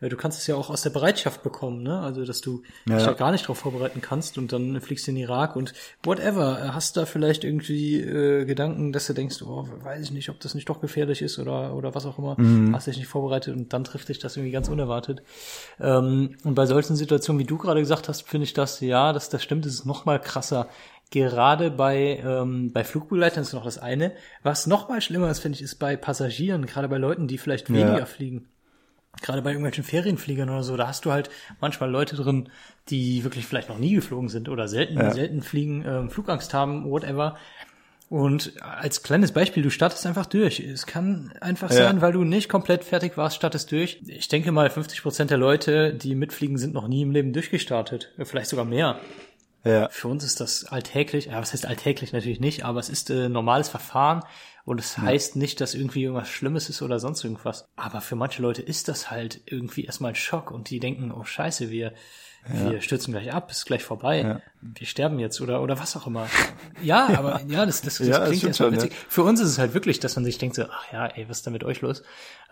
Äh, 0.00 0.08
Du 0.10 0.16
kannst 0.16 0.38
es 0.38 0.46
ja 0.48 0.56
auch 0.56 0.70
aus 0.70 0.82
der 0.82 0.90
Bereitschaft 0.90 1.42
bekommen, 1.42 1.82
ne? 1.82 2.00
Also, 2.00 2.24
dass 2.26 2.40
du 2.40 2.62
Ja, 2.86 2.96
dich 2.98 3.06
ja. 3.06 3.12
gar 3.14 3.30
nicht 3.30 3.44
darauf 3.44 3.58
vorbereiten 3.58 4.00
kannst 4.02 4.36
und 4.38 4.52
dann 4.52 4.78
fliegst 4.80 5.06
du 5.06 5.12
in 5.12 5.14
den 5.14 5.22
Irak 5.24 5.54
und 5.56 5.72
whatever. 6.02 6.58
Äh, 6.62 6.68
Hast 6.70 6.96
da 6.96 7.06
vielleicht 7.06 7.42
irgendwie 7.44 8.00
äh, 8.00 8.44
Gedanken, 8.44 8.92
dass 8.92 9.06
du 9.06 9.12
denkst, 9.14 9.40
oh, 9.42 9.66
weiß 9.82 10.02
ich 10.02 10.10
nicht, 10.10 10.28
ob 10.30 10.40
das 10.40 10.54
nicht 10.54 10.68
doch 10.68 10.80
gefährlich 10.80 11.22
ist 11.22 11.38
oder, 11.38 11.74
oder 11.74 11.94
was 11.94 12.04
auch 12.06 12.18
immer. 12.18 12.34
Mhm. 12.38 12.74
Hast 12.74 12.86
dich 12.88 12.98
nicht 12.98 13.06
vorbereitet 13.06 13.56
und 13.56 13.72
dann 13.72 13.84
trifft 13.84 14.08
dich 14.08 14.18
das 14.18 14.36
irgendwie 14.36 14.52
ganz 14.52 14.68
unerwartet. 14.68 15.22
Ähm, 15.80 16.36
und 16.44 16.54
bei 16.54 16.66
solchen 16.66 16.96
Situationen, 16.96 17.40
wie 17.40 17.46
du 17.46 17.56
gerade 17.56 17.80
gesagt 17.80 18.08
hast, 18.08 18.28
finde 18.28 18.44
ich 18.44 18.52
das, 18.52 18.80
ja, 18.80 19.12
das, 19.12 19.28
das 19.28 19.42
stimmt, 19.42 19.64
es 19.64 19.74
ist 19.74 19.86
noch 19.86 20.04
mal 20.04 20.20
krasser. 20.20 20.68
Gerade 21.14 21.70
bei, 21.70 22.18
ähm, 22.26 22.72
bei 22.72 22.82
Flugbegleitern 22.82 23.42
ist 23.42 23.52
noch 23.52 23.62
das 23.62 23.78
eine. 23.78 24.10
Was 24.42 24.66
noch 24.66 24.88
mal 24.88 25.00
schlimmer 25.00 25.30
ist, 25.30 25.38
finde 25.38 25.54
ich, 25.54 25.62
ist 25.62 25.76
bei 25.76 25.94
Passagieren, 25.96 26.66
gerade 26.66 26.88
bei 26.88 26.98
Leuten, 26.98 27.28
die 27.28 27.38
vielleicht 27.38 27.70
weniger 27.72 27.98
Ja. 28.00 28.04
fliegen. 28.06 28.48
Gerade 29.22 29.40
bei 29.42 29.50
irgendwelchen 29.50 29.84
Ferienfliegern 29.84 30.50
oder 30.50 30.64
so, 30.64 30.76
da 30.76 30.88
hast 30.88 31.04
du 31.04 31.12
halt 31.12 31.30
manchmal 31.60 31.88
Leute 31.88 32.16
drin, 32.16 32.48
die 32.88 33.22
wirklich 33.22 33.46
vielleicht 33.46 33.68
noch 33.68 33.78
nie 33.78 33.94
geflogen 33.94 34.28
sind 34.28 34.48
oder 34.48 34.66
selten, 34.66 34.98
Ja. 34.98 35.12
selten 35.12 35.40
fliegen, 35.42 35.84
ähm, 35.86 36.10
Flugangst 36.10 36.52
haben, 36.52 36.90
whatever. 36.90 37.36
Und 38.08 38.54
als 38.60 39.04
kleines 39.04 39.30
Beispiel, 39.30 39.62
du 39.62 39.70
startest 39.70 40.04
einfach 40.06 40.26
durch. 40.26 40.58
Es 40.58 40.84
kann 40.84 41.32
einfach 41.40 41.70
Ja. 41.70 41.76
sein, 41.76 42.00
weil 42.00 42.10
du 42.12 42.24
nicht 42.24 42.48
komplett 42.48 42.82
fertig 42.82 43.16
warst, 43.16 43.36
startest 43.36 43.70
durch. 43.70 44.00
Ich 44.08 44.26
denke 44.26 44.50
mal, 44.50 44.68
50 44.68 45.00
Prozent 45.02 45.30
der 45.30 45.38
Leute, 45.38 45.94
die 45.94 46.16
mitfliegen, 46.16 46.58
sind 46.58 46.74
noch 46.74 46.88
nie 46.88 47.02
im 47.02 47.12
Leben 47.12 47.32
durchgestartet. 47.32 48.10
Vielleicht 48.24 48.48
sogar 48.50 48.64
mehr. 48.64 48.98
Ja. 49.64 49.88
Für 49.90 50.08
uns 50.08 50.24
ist 50.24 50.40
das 50.40 50.66
alltäglich. 50.66 51.26
Ja, 51.26 51.40
was 51.40 51.52
heißt 51.52 51.66
alltäglich 51.66 52.12
natürlich 52.12 52.40
nicht, 52.40 52.64
aber 52.64 52.80
es 52.80 52.88
ist 52.90 53.10
äh, 53.10 53.28
normales 53.28 53.68
Verfahren 53.68 54.22
und 54.66 54.78
es 54.78 54.98
heißt 54.98 55.36
nicht, 55.36 55.60
dass 55.60 55.74
irgendwie 55.74 56.02
irgendwas 56.04 56.28
Schlimmes 56.28 56.68
ist 56.68 56.82
oder 56.82 56.98
sonst 57.00 57.24
irgendwas. 57.24 57.68
Aber 57.76 58.00
für 58.00 58.14
manche 58.16 58.42
Leute 58.42 58.62
ist 58.62 58.88
das 58.88 59.10
halt 59.10 59.40
irgendwie 59.46 59.84
erstmal 59.84 60.12
ein 60.12 60.16
Schock 60.16 60.50
und 60.50 60.70
die 60.70 60.80
denken, 60.80 61.12
oh 61.12 61.24
Scheiße, 61.24 61.70
wir, 61.70 61.92
wir 62.46 62.82
stürzen 62.82 63.12
gleich 63.14 63.32
ab, 63.32 63.50
ist 63.50 63.64
gleich 63.64 63.82
vorbei, 63.82 64.20
Ja. 64.20 64.40
wir 64.60 64.86
sterben 64.86 65.18
jetzt 65.18 65.40
oder 65.40 65.62
oder 65.62 65.78
was 65.78 65.96
auch 65.96 66.06
immer. 66.06 66.26
Ja, 66.82 67.06
aber 67.16 67.40
ja, 67.48 67.64
das, 67.64 67.80
das, 67.80 67.98
das 67.98 68.06
Ja, 68.06 68.18
das 68.20 68.28
klingt 68.28 68.44
erstmal 68.44 68.68
schon, 68.68 68.76
witzig. 68.76 68.92
Für 69.08 69.22
uns 69.22 69.40
ist 69.40 69.48
es 69.48 69.58
halt 69.58 69.72
wirklich, 69.72 69.98
dass 69.98 70.14
man 70.16 70.26
sich 70.26 70.36
denkt 70.36 70.56
so, 70.56 70.64
ach 70.70 70.92
ja, 70.92 71.06
ey, 71.06 71.26
was 71.28 71.38
ist 71.38 71.46
da 71.46 71.50
mit 71.50 71.64
euch 71.64 71.80
los? 71.80 72.02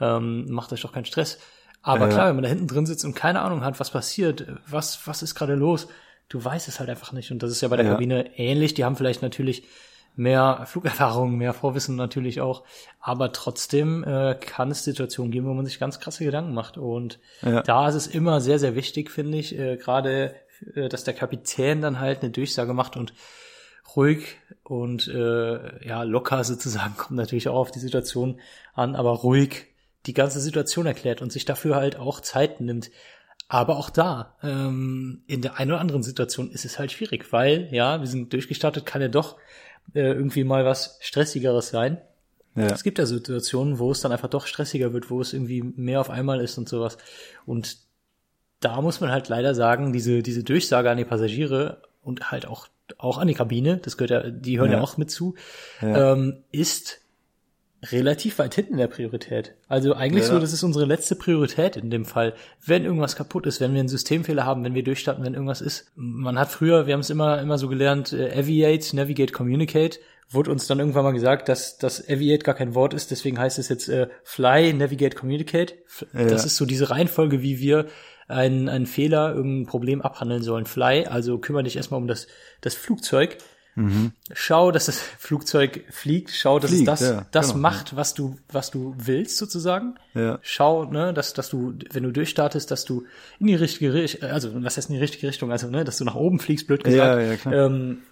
Ähm, 0.01 0.51
macht 0.51 0.73
euch 0.73 0.81
doch 0.81 0.93
keinen 0.93 1.05
Stress. 1.05 1.39
Aber 1.83 2.07
Ja. 2.07 2.13
klar, 2.13 2.29
wenn 2.29 2.37
man 2.37 2.43
da 2.45 2.49
hinten 2.49 2.69
drin 2.69 2.87
sitzt 2.87 3.05
und 3.05 3.15
keine 3.15 3.43
Ahnung 3.43 3.63
hat, 3.65 3.81
was 3.81 3.91
passiert, 3.91 4.47
was, 4.67 5.07
was 5.07 5.23
ist 5.23 5.35
gerade 5.35 5.55
los, 5.57 5.89
du 6.33 6.43
weißt 6.45 6.69
es 6.69 6.81
halt 6.81 6.89
einfach 6.91 7.13
nicht. 7.13 7.31
Und 7.31 7.43
das 7.43 7.51
ist 7.51 7.61
ja 7.61 7.69
bei 7.69 7.77
der 7.77 7.87
Ja. 7.87 7.93
Kabine 7.93 8.39
ähnlich. 8.39 8.75
Die 8.75 8.85
haben 8.85 8.97
vielleicht 8.97 9.23
natürlich 9.23 9.65
mehr 10.15 10.65
Flugerfahrung, 10.67 11.37
mehr 11.37 11.55
Vorwissen 11.55 11.97
natürlich 11.97 12.41
auch. 12.41 12.65
Aber 13.01 13.33
trotzdem 13.33 14.05
äh, 14.05 14.35
kann 14.35 14.71
es 14.71 14.85
Situationen 14.85 15.31
geben, 15.33 15.47
wo 15.47 15.55
man 15.55 15.65
sich 15.67 15.79
ganz 15.79 16.01
krasse 16.01 16.25
Gedanken 16.25 16.55
macht. 16.55 16.79
Und 16.79 17.19
Ja. 17.43 17.63
da 17.63 17.89
ist 17.89 17.95
es 17.95 18.07
immer 18.07 18.41
sehr, 18.41 18.59
sehr 18.59 18.75
wichtig, 18.75 19.11
finde 19.11 19.39
ich, 19.39 19.59
äh, 19.59 19.77
gerade, 19.77 20.35
äh, 20.75 20.89
dass 20.89 21.05
der 21.05 21.15
Kapitän 21.15 21.81
dann 21.81 21.99
halt 22.01 22.23
eine 22.23 22.31
Durchsage 22.31 22.75
macht 22.75 22.97
und 22.97 23.15
ruhig 23.97 24.37
und 24.65 25.09
äh, 25.09 25.87
ja 25.87 26.03
locker 26.03 26.45
sozusagen 26.45 26.95
kommt 26.97 27.17
natürlich 27.17 27.49
auch 27.49 27.57
auf 27.57 27.71
die 27.71 27.79
Situation 27.81 28.41
an, 28.75 28.95
aber 28.97 29.11
ruhig 29.11 29.67
die 30.07 30.15
ganze 30.15 30.41
Situation 30.41 30.87
erklärt 30.87 31.23
und 31.23 31.31
sich 31.31 31.45
dafür 31.45 31.77
halt 31.77 31.97
auch 31.97 32.21
Zeit 32.21 32.61
nimmt. 32.61 32.91
Aber 33.53 33.77
auch 33.77 33.91
da, 33.91 34.35
ähm, 34.43 35.25
in 35.27 35.43
der 35.43 35.59
einen 35.59 35.73
oder 35.73 35.81
anderen 35.83 36.03
Situation 36.03 36.51
ist 36.51 36.65
es 36.65 36.79
halt 36.79 36.91
schwierig, 36.91 37.35
weil, 37.35 37.69
ja, 37.71 38.01
wir 38.01 38.07
sind 38.07 38.33
durchgestartet, 38.33 38.87
kann 38.87 39.03
ja 39.03 39.09
doch 39.09 39.37
äh, 39.93 40.01
irgendwie 40.11 40.43
mal 40.43 40.65
was 40.65 40.97
Stressigeres 41.03 41.69
sein. 41.69 41.99
Ja. 42.55 42.69
Es 42.69 42.83
gibt 42.83 42.99
ja 42.99 43.05
Situationen, 43.05 43.79
wo 43.79 43.91
es 43.91 44.01
dann 44.01 44.11
einfach 44.11 44.31
doch 44.31 44.47
stressiger 44.47 44.95
wird, 44.95 45.11
wo 45.11 45.21
es 45.21 45.35
irgendwie 45.35 45.61
mehr 45.63 46.01
auf 46.01 46.09
einmal 46.09 46.41
ist 46.41 46.57
und 46.57 46.67
sowas. 46.67 46.97
Und 47.45 47.77
da 48.61 48.81
muss 48.81 49.03
man 49.03 49.11
halt 49.11 49.29
leider 49.29 49.55
sagen, 49.55 49.93
diese, 49.93 50.23
diese 50.23 50.45
Durchsage 50.45 50.91
an 50.91 50.97
die 50.97 51.05
Passagiere 51.05 51.83
und 52.03 52.31
halt 52.31 52.47
auch, 52.47 52.69
auch 52.97 53.19
an 53.19 53.29
die 53.29 53.35
Kabine, 53.35 53.77
das 53.77 53.99
gehört 53.99 54.11
ja, 54.13 54.31
die 54.31 54.59
hören 54.59 54.71
ja, 54.71 54.79
Ja. 54.79 54.83
auch 54.83 54.97
mit 54.97 55.11
zu, 55.11 55.35
Ja. 55.83 56.15
ähm, 56.15 56.39
ist 56.53 57.02
relativ 57.91 58.39
weit 58.39 58.55
hinten 58.55 58.75
in 58.75 58.79
der 58.79 58.87
Priorität. 58.87 59.55
Also 59.69 59.95
eigentlich 59.95 60.25
Ja. 60.25 60.35
so, 60.35 60.39
das 60.39 60.53
ist 60.53 60.63
unsere 60.63 60.85
letzte 60.85 61.17
Priorität 61.17 61.77
in 61.77 61.91
dem 61.91 62.05
Fall. 62.05 62.35
Wenn 62.65 62.85
irgendwas 62.85 63.17
kaputt 63.17 63.47
ist, 63.47 63.61
wenn 63.61 63.73
wir 63.73 63.81
einen 63.81 63.89
Systemfehler 63.89 64.47
haben, 64.47 64.63
wenn 64.63 64.75
wir 64.75 64.85
durchstarten, 64.85 65.25
wenn 65.25 65.35
irgendwas 65.35 65.61
ist. 65.61 65.91
Man 65.97 66.39
hat 66.39 66.51
früher, 66.51 66.87
wir 66.87 66.95
haben 66.95 67.01
es 67.01 67.11
immer, 67.11 67.41
immer 67.41 67.59
so 67.59 67.69
gelernt, 67.69 68.13
äh, 68.13 68.39
Aviate, 68.39 68.95
Navigate, 68.95 69.33
Communicate. 69.33 69.99
Wurde 70.31 70.51
uns 70.51 70.67
dann 70.67 70.79
irgendwann 70.79 71.05
mal 71.05 71.13
gesagt, 71.13 71.49
dass 71.49 71.77
das 71.77 72.09
Aviate 72.09 72.45
gar 72.45 72.55
kein 72.55 72.75
Wort 72.75 72.95
ist, 72.95 73.11
deswegen 73.11 73.39
heißt 73.39 73.59
es 73.59 73.69
jetzt 73.69 73.89
äh, 73.89 74.09
Fly, 74.23 74.73
Navigate, 74.73 75.17
Communicate. 75.17 75.75
Ja. 76.15 76.25
Das 76.27 76.47
ist 76.47 76.57
so 76.57 76.65
diese 76.65 76.89
Reihenfolge, 76.89 77.43
wie 77.43 77.59
wir 77.59 77.87
einen, 78.29 78.69
einen 78.69 78.87
Fehler, 78.87 79.35
irgendein 79.35 79.67
Problem 79.67 80.01
abhandeln 80.01 80.43
sollen. 80.43 80.65
Fly, 80.65 81.07
also 81.07 81.39
kümmere 81.39 81.65
dich 81.65 81.77
erstmal 81.77 82.01
um 82.01 82.07
das, 82.07 82.29
das 82.61 82.75
Flugzeug. 82.75 83.37
Schau, 84.33 84.71
dass 84.71 84.87
das 84.87 84.99
Flugzeug 84.99 85.85
fliegt, 85.91 86.31
schau, 86.31 86.59
dass 86.59 86.71
Fliegt, 86.71 86.89
es 86.89 87.01
das, 87.01 87.09
ja, 87.09 87.27
das 87.31 87.49
genau, 87.49 87.61
macht, 87.61 87.97
was 87.97 88.13
du, 88.13 88.37
was 88.51 88.71
du 88.71 88.95
willst, 88.99 89.39
sozusagen. 89.39 89.95
Ja. 90.13 90.39
Schau, 90.43 90.85
ne, 90.85 91.15
dass, 91.15 91.33
dass 91.33 91.49
du, 91.49 91.75
wenn 91.91 92.03
du 92.03 92.11
durchstartest, 92.11 92.71
dass 92.71 92.85
du 92.85 93.07
in 93.39 93.47
die 93.47 93.55
richtige 93.55 93.95
Richtung, 93.95 94.29
also 94.29 94.51
was 94.63 94.77
heißt 94.77 94.91
in 94.91 94.97
die 94.97 95.01
richtige 95.01 95.27
Richtung, 95.27 95.51
also 95.51 95.69
ne, 95.69 95.85
dass 95.85 95.97
du 95.97 96.05
nach 96.05 96.17
oben 96.17 96.39
fliegst, 96.39 96.67
blöd 96.67 96.85
gesagt. 96.85 97.21
Ja, 97.21 97.27
ja, 97.27 97.37
klar. 97.37 97.55
Ähm, 97.55 98.03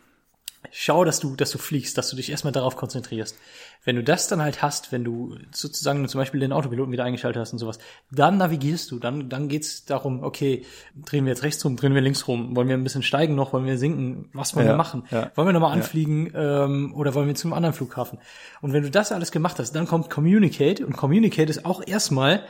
schau, 0.73 1.05
dass 1.05 1.21
du, 1.21 1.37
dass 1.37 1.51
du 1.51 1.59
fliegst, 1.59 1.97
dass 1.97 2.11
du 2.11 2.17
dich 2.17 2.31
erstmal 2.31 2.53
darauf 2.53 2.77
konzentrierst. 2.77 3.37
Wenn 3.85 3.97
du 3.97 4.05
das 4.05 4.29
dann 4.29 4.43
halt 4.43 4.61
hast, 4.63 4.93
wenn 4.93 5.05
du 5.05 5.37
sozusagen 5.53 6.07
zum 6.07 6.21
Beispiel 6.21 6.41
den 6.41 6.53
Autopiloten 6.53 6.93
wieder 6.93 7.05
eingeschaltet 7.05 7.41
hast 7.41 7.53
und 7.53 7.59
sowas, 7.59 7.79
dann 8.11 8.37
navigierst 8.37 8.91
du, 8.91 8.99
dann, 8.99 9.29
dann 9.31 9.49
geht's 9.49 9.87
darum, 9.87 10.23
okay, 10.23 10.65
drehen 10.95 11.25
wir 11.25 11.31
jetzt 11.33 11.43
rechts 11.43 11.65
rum, 11.65 11.77
drehen 11.77 11.95
wir 11.95 12.03
links 12.03 12.29
rum, 12.29 12.55
wollen 12.55 12.69
wir 12.69 12.77
ein 12.77 12.85
bisschen 12.85 13.03
steigen 13.03 13.35
noch, 13.35 13.53
wollen 13.53 13.65
wir 13.65 13.79
sinken, 13.79 14.29
was 14.35 14.55
wollen 14.55 14.67
Ja, 14.67 14.73
wir 14.73 14.77
machen? 14.77 15.05
ja. 15.11 15.31
Wollen 15.35 15.49
wir 15.49 15.53
nochmal 15.53 15.73
anfliegen 15.73 16.31
ähm, 16.35 16.95
oder 16.95 17.15
wollen 17.15 17.27
wir 17.27 17.35
zum 17.35 17.53
anderen 17.55 17.75
Flughafen? 17.75 18.19
Und 18.61 18.73
wenn 18.75 18.83
du 18.83 18.91
das 18.91 19.13
alles 19.13 19.33
gemacht 19.33 19.59
hast, 19.59 19.73
dann 19.73 19.87
kommt 19.87 20.11
Communicate 20.11 20.85
und 20.87 20.95
Communicate 20.97 21.49
ist 21.49 21.65
auch 21.65 21.83
erstmal 21.87 22.45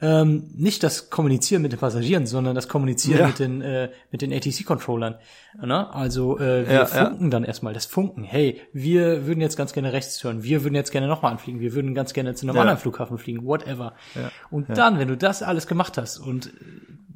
ähm, 0.00 0.50
nicht 0.56 0.82
das 0.82 1.08
Kommunizieren 1.08 1.62
mit 1.62 1.72
den 1.72 1.78
Passagieren, 1.78 2.26
sondern 2.26 2.54
das 2.54 2.68
Kommunizieren 2.68 3.20
Ja. 3.20 3.26
mit 3.28 3.38
den 3.38 3.62
äh, 3.62 3.90
mit 4.10 4.22
den 4.22 4.32
ATC-Controllern. 4.32 5.14
Ne? 5.62 5.94
Also 5.94 6.36
äh, 6.38 6.66
wir 6.68 6.74
Ja, 6.74 6.80
ja. 6.82 6.86
funken 6.86 7.30
dann 7.30 7.44
erstmal 7.44 7.72
das 7.74 7.86
Funken. 7.86 8.24
Hey, 8.24 8.60
wir 8.72 9.26
würden 9.26 9.40
jetzt 9.40 9.56
ganz 9.56 9.72
gerne 9.72 9.92
rechts 9.92 10.22
hören, 10.24 10.42
wir 10.42 10.64
würden 10.64 10.74
jetzt 10.74 10.90
gerne 10.90 11.06
nochmal 11.06 11.32
anfliegen, 11.32 11.60
wir 11.60 11.74
würden 11.74 11.94
ganz 11.94 12.12
gerne 12.12 12.34
zu 12.34 12.44
einem 12.46 12.56
Ja. 12.56 12.62
anderen 12.62 12.78
Flughafen 12.80 13.18
fliegen, 13.18 13.44
whatever. 13.46 13.94
Ja, 14.16 14.30
Und 14.50 14.68
dann, 14.76 14.98
wenn 14.98 15.08
du 15.08 15.16
das 15.16 15.42
alles 15.42 15.66
gemacht 15.68 15.96
hast 15.96 16.18
und 16.18 16.46
äh, 16.48 16.50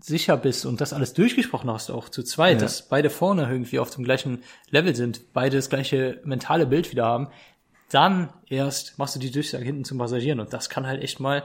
sicher 0.00 0.36
bist 0.36 0.64
und 0.64 0.80
das 0.80 0.92
alles 0.92 1.12
durchgesprochen 1.14 1.68
hast, 1.70 1.90
auch 1.90 2.08
zu 2.08 2.22
zweit, 2.22 2.54
Ja. 2.54 2.60
dass 2.60 2.88
beide 2.88 3.10
vorne 3.10 3.48
irgendwie 3.50 3.80
auf 3.80 3.90
dem 3.90 4.04
gleichen 4.04 4.44
Level 4.70 4.94
sind, 4.94 5.32
beide 5.34 5.56
das 5.56 5.68
gleiche 5.68 6.20
mentale 6.24 6.64
Bild 6.66 6.92
wieder 6.92 7.06
haben, 7.06 7.28
dann 7.90 8.28
erst 8.48 8.98
machst 8.98 9.16
du 9.16 9.18
die 9.18 9.30
Durchsage 9.32 9.64
hinten 9.64 9.84
zum 9.84 9.98
Passagieren. 9.98 10.40
Und 10.40 10.52
das 10.52 10.68
kann 10.68 10.86
halt 10.86 11.02
echt 11.02 11.20
mal, 11.20 11.42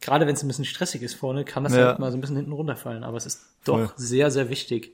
gerade 0.00 0.26
wenn 0.26 0.34
es 0.34 0.42
ein 0.42 0.48
bisschen 0.48 0.64
stressig 0.64 1.02
ist 1.02 1.14
vorne, 1.14 1.44
kann 1.44 1.64
das 1.64 1.74
Ja. 1.74 1.86
halt 1.88 1.98
mal 1.98 2.10
so 2.10 2.16
ein 2.18 2.20
bisschen 2.20 2.36
hinten 2.36 2.52
runterfallen. 2.52 3.04
Aber 3.04 3.16
es 3.16 3.26
ist 3.26 3.46
doch 3.64 3.74
Voll. 3.78 3.90
sehr, 3.96 4.30
sehr 4.30 4.48
wichtig. 4.50 4.92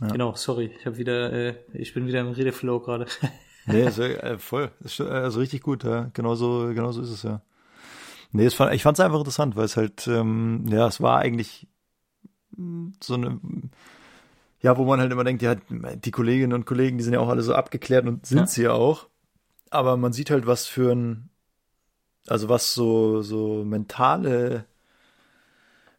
Genau, 0.00 0.34
sorry, 0.34 0.70
ich 0.78 0.86
habe 0.86 0.96
wieder, 0.96 1.32
äh, 1.32 1.54
ich 1.74 1.92
bin 1.92 2.06
wieder 2.06 2.20
im 2.20 2.30
Redeflow 2.32 2.80
gerade. 2.80 3.06
Nee, 3.68 3.84
ist, 3.84 3.98
äh, 3.98 4.38
voll. 4.38 4.70
Ist, 4.84 5.00
äh, 5.00 5.04
also 5.04 5.40
richtig 5.40 5.60
gut, 5.60 5.82
ja. 5.82 6.08
Genauso, 6.14 6.68
genauso 6.72 7.02
ist 7.02 7.10
es 7.10 7.24
ja. 7.24 7.42
Nee, 8.30 8.48
fand, 8.50 8.72
ich 8.72 8.82
fand 8.84 8.96
es 8.96 9.04
einfach 9.04 9.18
interessant, 9.18 9.56
weil 9.56 9.64
es 9.64 9.76
halt, 9.76 10.06
ähm, 10.06 10.66
ja, 10.68 10.86
es 10.86 11.00
war 11.00 11.18
eigentlich 11.18 11.66
mh, 12.56 12.92
so 13.02 13.14
eine, 13.14 13.40
ja, 14.60 14.76
wo 14.78 14.84
man 14.84 15.00
halt 15.00 15.10
immer 15.10 15.24
denkt, 15.24 15.42
ja, 15.42 15.56
die 15.56 16.10
Kolleginnen 16.12 16.52
und 16.52 16.64
Kollegen, 16.64 16.96
die 16.96 17.02
sind 17.04 17.12
ja 17.12 17.18
auch 17.20 17.28
alle 17.28 17.42
so 17.42 17.54
abgeklärt 17.56 18.06
und 18.06 18.24
sind 18.24 18.38
Ja. 18.38 18.46
sie 18.46 18.62
ja 18.62 18.72
auch. 18.72 19.08
Aber 19.70 19.96
man 19.96 20.12
sieht 20.12 20.30
halt, 20.30 20.46
was 20.46 20.66
für 20.66 20.92
ein, 20.94 21.28
also 22.28 22.48
was 22.48 22.74
so, 22.74 23.22
so 23.22 23.64
mentale, 23.64 24.64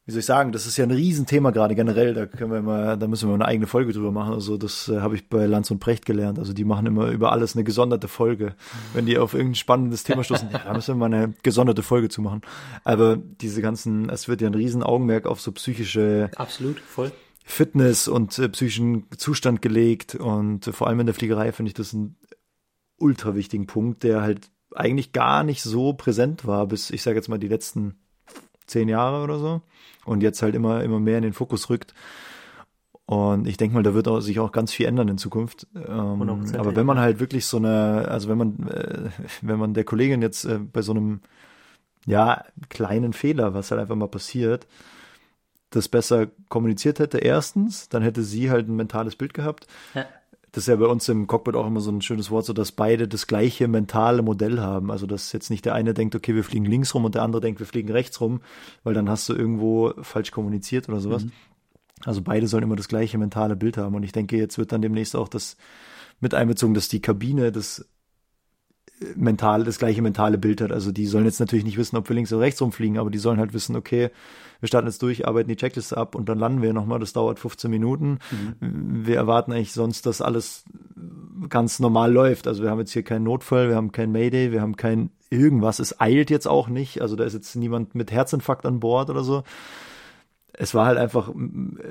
wie 0.08 0.14
soll 0.14 0.22
ich 0.22 0.26
sagen, 0.26 0.54
das 0.54 0.66
ist 0.66 0.78
ja 0.78 0.86
ein 0.86 0.92
Riesenthema 0.92 1.52
gerade 1.52 1.76
generell, 1.76 2.14
da 2.14 2.26
können 2.26 2.50
wir 2.50 2.62
mal, 2.62 2.98
da 2.98 3.08
müssen 3.08 3.28
wir 3.28 3.36
mal 3.36 3.44
eine 3.44 3.52
eigene 3.52 3.68
Folge 3.68 3.92
drüber 3.92 4.14
machen. 4.14 4.34
Also 4.34 4.56
das 4.56 4.88
äh, 4.88 5.02
habe 5.02 5.16
ich 5.16 5.28
bei 5.28 5.46
Lanz 5.46 5.70
und 5.70 5.80
Precht 5.80 6.06
gelernt. 6.06 6.40
Also 6.40 6.54
die 6.54 6.64
machen 6.64 6.86
immer 6.86 7.10
über 7.10 7.34
alles 7.34 7.56
eine 7.56 7.66
gesonderte 7.66 8.08
Folge. 8.08 8.56
Wenn 8.94 9.06
die 9.06 9.18
auf 9.18 9.34
irgendein 9.34 9.56
spannendes 9.56 10.06
Thema 10.06 10.24
stoßen, 10.24 10.50
ja, 10.54 10.60
da 10.60 10.74
müssen 10.74 10.96
wir 10.96 11.10
mal 11.10 11.14
eine 11.14 11.34
gesonderte 11.44 11.84
Folge 11.84 12.08
zu 12.08 12.22
machen. 12.22 12.40
Aber 12.86 13.18
diese 13.18 13.62
ganzen, 13.62 14.10
es 14.10 14.30
wird 14.30 14.40
ja 14.40 14.48
ein 14.48 14.56
riesen 14.56 14.82
Augenmerk 14.82 15.26
auf 15.26 15.42
so 15.42 15.52
psychische 15.52 16.32
Absolut, 16.38 16.80
voll. 16.80 17.12
Fitness 17.44 18.08
und 18.08 18.40
äh, 18.40 18.48
psychischen 18.48 19.08
Zustand 19.18 19.62
gelegt 19.62 20.16
und 20.16 20.68
äh, 20.68 20.72
vor 20.72 20.88
allem 20.88 21.02
in 21.02 21.08
der 21.08 21.16
Fliegerei 21.16 21.52
finde 21.52 21.70
ich 21.70 21.74
das 21.74 21.94
einen 21.94 22.16
ultra 22.98 23.36
wichtigen 23.36 23.68
Punkt, 23.68 24.04
der 24.04 24.22
halt 24.22 24.50
eigentlich 24.78 25.12
gar 25.12 25.44
nicht 25.44 25.64
so 25.64 25.94
präsent 25.94 26.46
war 26.46 26.68
bis, 26.68 26.90
ich 26.90 27.02
sage 27.02 27.18
jetzt 27.18 27.30
mal, 27.30 27.40
die 27.40 27.48
letzten 27.48 27.96
zehn 28.66 28.90
Jahre 28.90 29.24
oder 29.24 29.40
so 29.40 29.62
und 30.06 30.22
jetzt 30.22 30.42
halt 30.42 30.56
immer, 30.56 30.84
immer 30.84 31.00
mehr 31.00 31.18
in 31.18 31.24
den 31.24 31.34
Fokus 31.34 31.70
rückt. 31.70 31.94
Und 33.06 33.48
ich 33.48 33.56
denke 33.56 33.74
mal, 33.74 33.84
da 33.84 33.94
wird 33.94 34.10
auch, 34.10 34.20
sich 34.20 34.40
auch 34.40 34.52
ganz 34.52 34.74
viel 34.74 34.86
ändern 34.86 35.08
in 35.08 35.18
Zukunft. 35.18 35.66
Ähm, 35.76 36.22
aber 36.58 36.76
wenn 36.76 36.86
man 36.86 37.00
halt 37.00 37.22
wirklich 37.22 37.46
so 37.46 37.56
eine, 37.56 38.06
also 38.10 38.28
wenn 38.28 38.38
man, 38.38 38.68
äh, 38.68 39.10
wenn 39.42 39.58
man 39.58 39.74
der 39.74 39.86
Kollegin 39.86 40.22
jetzt 40.22 40.44
äh, 40.44 40.60
bei 40.60 40.82
so 40.82 40.92
einem, 40.92 41.22
ja, 42.06 42.44
kleinen 42.68 43.14
Fehler, 43.14 43.54
was 43.54 43.72
halt 43.72 43.80
einfach 43.80 43.96
mal 43.96 44.10
passiert, 44.10 44.68
das 45.70 45.88
besser 45.88 46.28
kommuniziert 46.50 47.00
hätte, 47.00 47.20
erstens, 47.20 47.88
dann 47.88 48.04
hätte 48.04 48.24
sie 48.24 48.50
halt 48.52 48.68
ein 48.68 48.76
mentales 48.76 49.16
Bild 49.16 49.34
gehabt. 49.34 49.68
Ja. 49.94 50.06
Das 50.52 50.64
ist 50.64 50.68
ja 50.68 50.76
bei 50.78 50.86
uns 50.86 51.08
im 51.10 51.28
Cockpit 51.28 51.56
auch 51.56 51.68
immer 51.68 51.82
so 51.82 51.92
ein 51.92 52.02
schönes 52.02 52.32
Wort, 52.32 52.46
so 52.46 52.54
dass 52.54 52.72
beide 52.72 53.08
das 53.08 53.28
gleiche 53.28 53.68
mentale 53.68 54.22
Modell 54.22 54.60
haben. 54.60 54.92
Also 54.92 55.06
dass 55.06 55.32
jetzt 55.34 55.50
nicht 55.50 55.66
der 55.66 55.76
eine 55.76 55.94
denkt, 55.94 56.16
okay, 56.16 56.36
wir 56.36 56.44
fliegen 56.44 56.66
links 56.66 56.96
rum 56.96 57.06
und 57.06 57.16
der 57.16 57.24
andere 57.24 57.42
denkt, 57.42 57.60
wir 57.60 57.68
fliegen 57.68 57.92
rechts 57.92 58.22
rum, 58.22 58.42
weil 58.84 58.94
dann 58.94 59.10
hast 59.10 59.28
du 59.30 59.34
irgendwo 59.34 59.94
falsch 60.02 60.32
kommuniziert 60.32 60.88
oder 60.90 61.00
sowas. 61.00 61.26
Mhm. 61.26 61.32
Also 62.06 62.22
beide 62.22 62.48
sollen 62.48 62.64
immer 62.64 62.76
das 62.76 62.88
gleiche 62.88 63.18
mentale 63.18 63.56
Bild 63.56 63.78
haben. 63.78 63.96
Und 63.96 64.04
ich 64.04 64.12
denke, 64.12 64.38
jetzt 64.38 64.58
wird 64.58 64.72
dann 64.72 64.82
demnächst 64.82 65.16
auch 65.16 65.28
das 65.28 65.58
mit 66.20 66.34
einbezogen, 66.34 66.74
dass 66.74 66.88
die 66.88 67.02
Kabine 67.02 67.52
das 67.52 67.86
mental, 69.16 69.64
das 69.64 69.78
gleiche 69.78 70.02
mentale 70.02 70.38
Bild 70.38 70.62
hat. 70.62 70.72
Also 70.72 70.92
die 70.92 71.06
sollen 71.06 71.26
jetzt 71.26 71.40
natürlich 71.40 71.66
nicht 71.66 71.78
wissen, 71.78 71.98
ob 71.98 72.10
wir 72.10 72.16
links 72.16 72.34
oder 72.34 72.42
rechts 72.42 72.62
rumfliegen, 72.62 72.98
aber 72.98 73.10
die 73.10 73.20
sollen 73.20 73.40
halt 73.40 73.54
wissen, 73.54 73.76
okay, 73.76 74.10
wir 74.60 74.68
starten 74.68 74.88
jetzt 74.88 75.02
durch, 75.04 75.28
arbeiten 75.28 75.50
die 75.50 75.56
Checkliste 75.56 75.98
ab 75.98 76.16
und 76.16 76.30
dann 76.30 76.40
landen 76.40 76.62
wir 76.62 76.74
nochmal. 76.74 77.00
Das 77.00 77.14
dauert 77.14 77.40
15 77.40 77.70
Minuten. 77.70 78.20
Mhm. 78.60 79.06
Wir 79.06 79.18
erwarten 79.18 79.52
eigentlich 79.52 79.74
sonst, 79.74 80.06
dass 80.06 80.22
alles 80.22 80.64
ganz 81.50 81.80
normal 81.80 82.12
läuft. 82.12 82.48
Also 82.48 82.64
wir 82.64 82.72
haben 82.72 82.80
jetzt 82.80 82.92
hier 82.92 83.04
keinen 83.04 83.24
Notfall, 83.24 83.70
wir 83.70 83.76
haben 83.76 83.92
kein 83.92 84.12
Mayday, 84.12 84.52
wir 84.52 84.62
haben 84.62 84.76
kein 84.76 85.12
irgendwas. 85.30 85.80
Es 85.80 86.00
eilt 86.02 86.30
jetzt 86.30 86.48
auch 86.48 86.68
nicht. 86.70 87.02
Also 87.02 87.16
da 87.16 87.24
ist 87.24 87.34
jetzt 87.34 87.56
niemand 87.56 87.94
mit 87.94 88.12
Herzinfarkt 88.12 88.66
an 88.66 88.80
Bord 88.80 89.10
oder 89.10 89.24
so. 89.24 89.44
Es 90.60 90.74
war 90.74 90.88
halt 90.88 90.98
einfach 90.98 91.32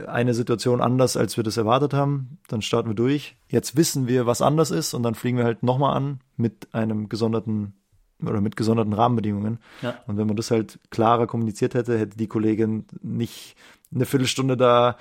eine 0.08 0.34
Situation 0.34 0.80
anders, 0.80 1.16
als 1.16 1.36
wir 1.36 1.44
das 1.44 1.56
erwartet 1.56 1.94
haben. 1.94 2.38
Dann 2.48 2.62
starten 2.62 2.90
wir 2.90 2.96
durch. 2.96 3.36
Jetzt 3.48 3.76
wissen 3.76 4.08
wir, 4.08 4.26
was 4.26 4.42
anders 4.42 4.72
ist 4.72 4.92
und 4.92 5.04
dann 5.04 5.14
fliegen 5.14 5.38
wir 5.38 5.44
halt 5.44 5.62
nochmal 5.62 5.96
an 5.96 6.20
mit 6.36 6.68
einem 6.74 7.08
gesonderten 7.08 7.74
oder 8.20 8.40
mit 8.40 8.56
gesonderten 8.56 8.92
Rahmenbedingungen. 8.92 9.58
Ja. 9.82 9.94
Und 10.06 10.16
wenn 10.16 10.26
man 10.26 10.36
das 10.36 10.50
halt 10.50 10.78
klarer 10.90 11.26
kommuniziert 11.26 11.74
hätte, 11.74 11.98
hätte 11.98 12.16
die 12.16 12.26
Kollegin 12.26 12.86
nicht 13.02 13.56
eine 13.94 14.06
Viertelstunde 14.06 14.56
da, 14.56 14.96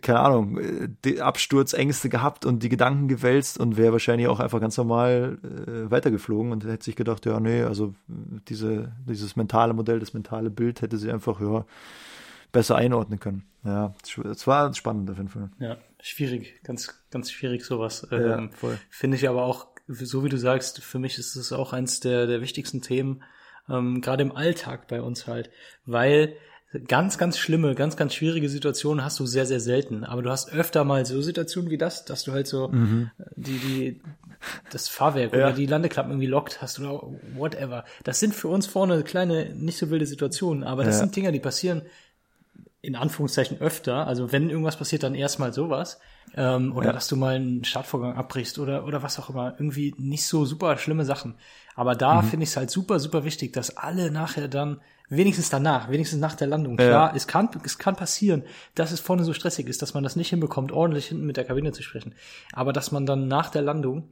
keine 0.00 0.20
Ahnung, 0.20 0.60
die 1.04 1.20
Absturzängste 1.20 2.08
gehabt 2.08 2.46
und 2.46 2.62
die 2.62 2.68
Gedanken 2.68 3.08
gewälzt 3.08 3.58
und 3.58 3.76
wäre 3.76 3.92
wahrscheinlich 3.92 4.28
auch 4.28 4.38
einfach 4.38 4.60
ganz 4.60 4.76
normal 4.76 5.38
äh, 5.42 5.90
weitergeflogen 5.90 6.52
und 6.52 6.64
hätte 6.64 6.84
sich 6.84 6.96
gedacht, 6.96 7.26
ja, 7.26 7.40
nee, 7.40 7.62
also 7.62 7.94
diese, 8.48 8.92
dieses 9.08 9.34
mentale 9.34 9.74
Modell, 9.74 9.98
das 9.98 10.14
mentale 10.14 10.50
Bild 10.50 10.82
hätte 10.82 10.98
sie 10.98 11.10
einfach, 11.10 11.40
ja, 11.40 11.64
besser 12.52 12.76
einordnen 12.76 13.18
können. 13.18 13.44
Ja, 13.64 13.94
es 14.30 14.46
war 14.46 14.72
spannend 14.74 15.10
auf 15.10 15.16
jeden 15.16 15.28
Fall. 15.28 15.50
Ja, 15.58 15.76
schwierig, 16.00 16.60
ganz, 16.64 17.02
ganz 17.10 17.30
schwierig 17.30 17.64
sowas. 17.64 18.06
Ja, 18.10 18.38
ähm, 18.38 18.50
Finde 18.90 19.16
ich 19.16 19.28
aber 19.28 19.44
auch 19.44 19.68
so 19.88 20.24
wie 20.24 20.28
du 20.28 20.38
sagst, 20.38 20.82
für 20.82 20.98
mich 20.98 21.18
ist 21.18 21.36
es 21.36 21.52
auch 21.52 21.72
eins 21.72 22.00
der, 22.00 22.26
der 22.26 22.40
wichtigsten 22.40 22.82
Themen, 22.82 23.22
ähm, 23.68 24.00
gerade 24.00 24.22
im 24.22 24.32
Alltag 24.32 24.88
bei 24.88 25.02
uns 25.02 25.26
halt, 25.26 25.50
weil 25.86 26.36
ganz, 26.88 27.18
ganz 27.18 27.38
schlimme, 27.38 27.74
ganz, 27.74 27.96
ganz 27.96 28.14
schwierige 28.14 28.48
Situationen 28.48 29.04
hast 29.04 29.20
du 29.20 29.26
sehr, 29.26 29.46
sehr 29.46 29.60
selten. 29.60 30.04
Aber 30.04 30.22
du 30.22 30.30
hast 30.30 30.52
öfter 30.52 30.84
mal 30.84 31.04
so 31.04 31.20
Situationen 31.20 31.70
wie 31.70 31.78
das, 31.78 32.04
dass 32.04 32.24
du 32.24 32.32
halt 32.32 32.46
so 32.46 32.68
mhm. 32.68 33.10
die, 33.36 33.58
die, 33.58 34.00
das 34.70 34.88
Fahrwerk 34.88 35.32
ja. 35.32 35.38
oder 35.38 35.52
die 35.52 35.66
Landeklappen 35.66 36.12
irgendwie 36.12 36.28
lockt 36.28 36.62
hast 36.62 36.80
oder 36.80 37.02
whatever. 37.36 37.84
Das 38.04 38.20
sind 38.20 38.34
für 38.34 38.48
uns 38.48 38.66
vorne 38.66 39.02
kleine, 39.02 39.54
nicht 39.54 39.76
so 39.76 39.90
wilde 39.90 40.06
Situationen, 40.06 40.64
aber 40.64 40.84
das 40.84 40.94
ja. 40.96 41.00
sind 41.00 41.14
Dinge, 41.14 41.32
die 41.32 41.40
passieren 41.40 41.82
in 42.82 42.96
Anführungszeichen 42.96 43.60
öfter. 43.60 44.06
Also 44.06 44.32
wenn 44.32 44.50
irgendwas 44.50 44.76
passiert, 44.76 45.04
dann 45.04 45.14
erstmal 45.14 45.52
sowas. 45.52 46.00
Ähm, 46.34 46.74
oder 46.76 46.88
ja. 46.88 46.92
dass 46.92 47.08
du 47.08 47.16
mal 47.16 47.36
einen 47.36 47.64
Startvorgang 47.64 48.16
abbrichst 48.16 48.58
oder, 48.58 48.84
oder 48.84 49.02
was 49.02 49.18
auch 49.18 49.30
immer. 49.30 49.52
Irgendwie 49.52 49.94
nicht 49.98 50.26
so 50.26 50.44
super 50.44 50.76
schlimme 50.76 51.04
Sachen. 51.04 51.36
Aber 51.76 51.94
da 51.94 52.20
mhm. 52.20 52.26
finde 52.26 52.44
ich 52.44 52.50
es 52.50 52.56
halt 52.56 52.70
super, 52.70 52.98
super 52.98 53.24
wichtig, 53.24 53.52
dass 53.52 53.76
alle 53.76 54.10
nachher 54.10 54.48
dann, 54.48 54.80
wenigstens 55.08 55.48
danach, 55.48 55.90
wenigstens 55.90 56.20
nach 56.20 56.34
der 56.34 56.48
Landung, 56.48 56.78
ja. 56.78 56.88
klar, 56.88 57.12
es 57.14 57.26
kann, 57.26 57.50
es 57.64 57.78
kann 57.78 57.96
passieren, 57.96 58.42
dass 58.74 58.92
es 58.92 59.00
vorne 59.00 59.24
so 59.24 59.32
stressig 59.32 59.68
ist, 59.68 59.82
dass 59.82 59.94
man 59.94 60.02
das 60.02 60.16
nicht 60.16 60.30
hinbekommt, 60.30 60.72
ordentlich 60.72 61.06
hinten 61.06 61.26
mit 61.26 61.36
der 61.36 61.44
Kabine 61.44 61.72
zu 61.72 61.82
sprechen. 61.82 62.14
Aber 62.52 62.72
dass 62.72 62.92
man 62.92 63.06
dann 63.06 63.28
nach 63.28 63.50
der 63.50 63.62
Landung 63.62 64.08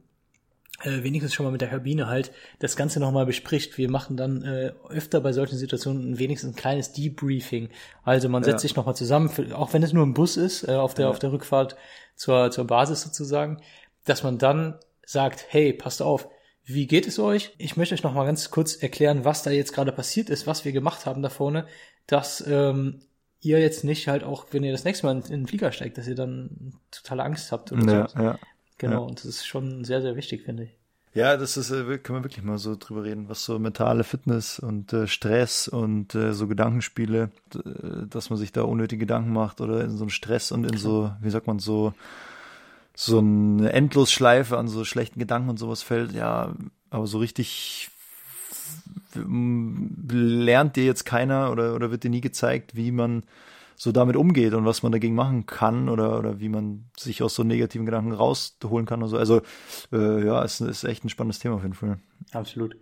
äh, 0.83 1.03
wenigstens 1.03 1.33
schon 1.33 1.45
mal 1.45 1.51
mit 1.51 1.61
der 1.61 1.69
Kabine 1.69 2.07
halt 2.07 2.31
das 2.59 2.75
Ganze 2.75 2.99
nochmal 2.99 3.25
bespricht. 3.25 3.77
Wir 3.77 3.89
machen 3.89 4.17
dann 4.17 4.43
äh, 4.43 4.73
öfter 4.89 5.21
bei 5.21 5.33
solchen 5.33 5.57
Situationen 5.57 6.19
wenigstens 6.19 6.51
ein 6.51 6.55
kleines 6.55 6.93
Debriefing. 6.93 7.69
Also 8.03 8.29
man 8.29 8.43
setzt 8.43 8.63
ja. 8.63 8.69
sich 8.69 8.75
nochmal 8.75 8.95
zusammen, 8.95 9.29
für, 9.29 9.57
auch 9.57 9.73
wenn 9.73 9.83
es 9.83 9.93
nur 9.93 10.05
ein 10.05 10.13
Bus 10.13 10.37
ist, 10.37 10.67
äh, 10.67 10.73
auf 10.73 10.93
der, 10.93 11.05
ja. 11.05 11.11
auf 11.11 11.19
der 11.19 11.31
Rückfahrt 11.31 11.75
zur, 12.15 12.51
zur 12.51 12.65
Basis 12.65 13.01
sozusagen, 13.01 13.61
dass 14.05 14.23
man 14.23 14.37
dann 14.37 14.79
sagt, 15.05 15.45
hey, 15.49 15.73
passt 15.73 16.01
auf, 16.01 16.27
wie 16.63 16.87
geht 16.87 17.07
es 17.07 17.19
euch? 17.19 17.53
Ich 17.57 17.75
möchte 17.77 17.95
euch 17.95 18.03
nochmal 18.03 18.25
ganz 18.25 18.51
kurz 18.51 18.75
erklären, 18.75 19.25
was 19.25 19.43
da 19.43 19.51
jetzt 19.51 19.73
gerade 19.73 19.91
passiert 19.91 20.29
ist, 20.29 20.47
was 20.47 20.63
wir 20.63 20.71
gemacht 20.71 21.05
haben 21.05 21.21
da 21.21 21.29
vorne, 21.29 21.65
dass 22.07 22.45
ähm, 22.47 23.01
ihr 23.41 23.59
jetzt 23.59 23.83
nicht 23.83 24.07
halt 24.07 24.23
auch, 24.23 24.45
wenn 24.51 24.63
ihr 24.63 24.71
das 24.71 24.83
nächste 24.83 25.05
Mal 25.05 25.17
in 25.17 25.21
den 25.23 25.47
Flieger 25.47 25.71
steigt, 25.71 25.97
dass 25.97 26.07
ihr 26.07 26.15
dann 26.15 26.73
totale 26.91 27.23
Angst 27.23 27.51
habt 27.51 27.71
oder 27.71 27.91
ja, 27.91 28.07
so. 28.07 28.19
Ja. 28.19 28.39
Genau, 28.81 28.93
ja. 28.93 29.07
und 29.07 29.19
das 29.19 29.25
ist 29.25 29.45
schon 29.45 29.83
sehr, 29.83 30.01
sehr 30.01 30.15
wichtig, 30.15 30.41
finde 30.41 30.63
ich. 30.63 30.71
Ja, 31.13 31.37
das 31.37 31.55
ist, 31.55 31.69
äh, 31.69 31.99
können 31.99 32.19
wir 32.19 32.23
wirklich 32.23 32.43
mal 32.43 32.57
so 32.57 32.75
drüber 32.75 33.03
reden, 33.03 33.29
was 33.29 33.45
so 33.45 33.59
mentale 33.59 34.03
Fitness 34.03 34.57
und 34.57 34.91
äh, 34.91 35.07
Stress 35.07 35.67
und 35.67 36.15
äh, 36.15 36.33
so 36.33 36.47
Gedankenspiele, 36.47 37.29
äh, 37.53 38.07
dass 38.09 38.31
man 38.31 38.39
sich 38.39 38.51
da 38.51 38.63
unnötige 38.63 39.01
Gedanken 39.01 39.33
macht 39.33 39.61
oder 39.61 39.83
in 39.83 39.91
so 39.91 40.03
einen 40.03 40.09
Stress 40.09 40.51
und 40.51 40.63
in 40.63 40.77
so, 40.77 41.11
wie 41.21 41.29
sagt 41.29 41.45
man, 41.45 41.59
so, 41.59 41.93
so 42.95 43.19
eine 43.19 43.71
Endlosschleife 43.71 44.57
an 44.57 44.67
so 44.67 44.83
schlechten 44.83 45.19
Gedanken 45.19 45.49
und 45.49 45.57
sowas 45.57 45.83
fällt, 45.83 46.13
ja, 46.13 46.55
aber 46.89 47.05
so 47.05 47.19
richtig 47.19 47.91
lernt 49.13 50.75
dir 50.75 50.85
jetzt 50.85 51.05
keiner 51.05 51.51
oder, 51.51 51.75
oder 51.75 51.91
wird 51.91 52.03
dir 52.03 52.09
nie 52.09 52.21
gezeigt, 52.21 52.75
wie 52.75 52.91
man 52.91 53.23
so 53.81 53.91
damit 53.91 54.15
umgeht 54.15 54.53
und 54.53 54.63
was 54.63 54.83
man 54.83 54.91
dagegen 54.91 55.15
machen 55.15 55.47
kann 55.47 55.89
oder, 55.89 56.19
oder 56.19 56.39
wie 56.39 56.49
man 56.49 56.91
sich 56.95 57.23
aus 57.23 57.33
so 57.33 57.43
negativen 57.43 57.87
Gedanken 57.87 58.11
rausholen 58.11 58.85
kann 58.85 59.01
und 59.01 59.09
so. 59.09 59.17
Also 59.17 59.41
äh, 59.91 60.23
ja, 60.23 60.43
es 60.43 60.61
ist 60.61 60.83
echt 60.83 61.03
ein 61.03 61.09
spannendes 61.09 61.39
Thema 61.39 61.55
auf 61.55 61.63
jeden 61.63 61.73
Fall. 61.73 61.97
Absolut. 62.31 62.75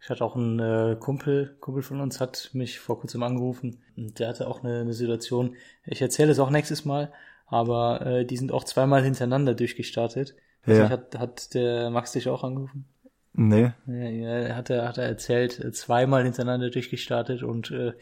Ich 0.00 0.08
hatte 0.08 0.24
auch 0.24 0.36
einen 0.36 0.60
äh, 0.60 0.96
Kumpel, 1.00 1.56
Kumpel 1.58 1.82
von 1.82 2.00
uns 2.00 2.20
hat 2.20 2.50
mich 2.52 2.78
vor 2.78 3.00
kurzem 3.00 3.24
angerufen 3.24 3.82
und 3.96 4.20
der 4.20 4.28
hatte 4.28 4.46
auch 4.46 4.62
eine, 4.62 4.82
eine 4.82 4.92
Situation. 4.92 5.56
Ich 5.84 6.00
erzähle 6.00 6.30
es 6.30 6.38
auch 6.38 6.50
nächstes 6.50 6.84
Mal, 6.84 7.12
aber 7.48 8.06
äh, 8.06 8.24
die 8.24 8.36
sind 8.36 8.52
auch 8.52 8.62
zweimal 8.62 9.02
hintereinander 9.02 9.54
durchgestartet. 9.54 10.36
Also 10.64 10.82
ja. 10.82 10.90
hat, 10.90 11.18
hat 11.18 11.54
der 11.54 11.90
Max 11.90 12.12
dich 12.12 12.28
auch 12.28 12.44
angerufen? 12.44 12.84
Nee. 13.32 13.72
Ja, 13.88 13.94
ja, 13.94 14.54
hat 14.54 14.70
er, 14.70 14.86
hat 14.86 14.98
er 14.98 15.06
erzählt, 15.06 15.58
äh, 15.58 15.72
zweimal 15.72 16.22
hintereinander 16.22 16.70
durchgestartet 16.70 17.42
und 17.42 17.72
äh, 17.72 17.94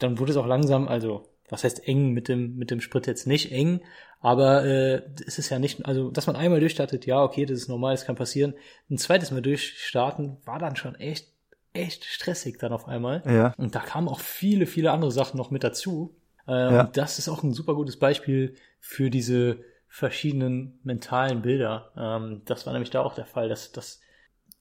dann 0.00 0.18
wurde 0.18 0.32
es 0.32 0.36
auch 0.36 0.46
langsam, 0.46 0.86
also 0.86 1.31
was 1.52 1.64
heißt 1.64 1.86
eng 1.86 2.12
mit 2.12 2.28
dem, 2.28 2.56
mit 2.56 2.70
dem 2.70 2.80
Sprit 2.80 3.06
jetzt 3.06 3.26
nicht 3.26 3.52
eng, 3.52 3.80
aber 4.20 4.64
äh, 4.64 5.02
es 5.26 5.38
ist 5.38 5.50
ja 5.50 5.58
nicht, 5.58 5.84
also 5.84 6.10
dass 6.10 6.26
man 6.26 6.36
einmal 6.36 6.60
durchstartet, 6.60 7.06
ja, 7.06 7.22
okay, 7.22 7.44
das 7.44 7.58
ist 7.58 7.68
normal, 7.68 7.94
das 7.94 8.06
kann 8.06 8.16
passieren. 8.16 8.54
Ein 8.90 8.98
zweites 8.98 9.30
Mal 9.30 9.42
durchstarten 9.42 10.38
war 10.44 10.58
dann 10.58 10.76
schon 10.76 10.94
echt, 10.94 11.28
echt 11.72 12.04
stressig 12.04 12.58
dann 12.58 12.72
auf 12.72 12.88
einmal. 12.88 13.22
Ja. 13.26 13.54
Und 13.58 13.74
da 13.74 13.80
kamen 13.80 14.08
auch 14.08 14.20
viele, 14.20 14.66
viele 14.66 14.92
andere 14.92 15.12
Sachen 15.12 15.36
noch 15.36 15.50
mit 15.50 15.64
dazu. 15.64 16.14
Äh, 16.48 16.52
ja. 16.52 16.84
Das 16.84 17.18
ist 17.18 17.28
auch 17.28 17.42
ein 17.42 17.52
super 17.52 17.74
gutes 17.74 17.98
Beispiel 17.98 18.54
für 18.80 19.10
diese 19.10 19.58
verschiedenen 19.88 20.78
mentalen 20.84 21.42
Bilder. 21.42 21.92
Ähm, 21.96 22.42
das 22.46 22.64
war 22.64 22.72
nämlich 22.72 22.90
da 22.90 23.02
auch 23.02 23.14
der 23.14 23.26
Fall, 23.26 23.48
dass, 23.48 23.72
dass 23.72 24.00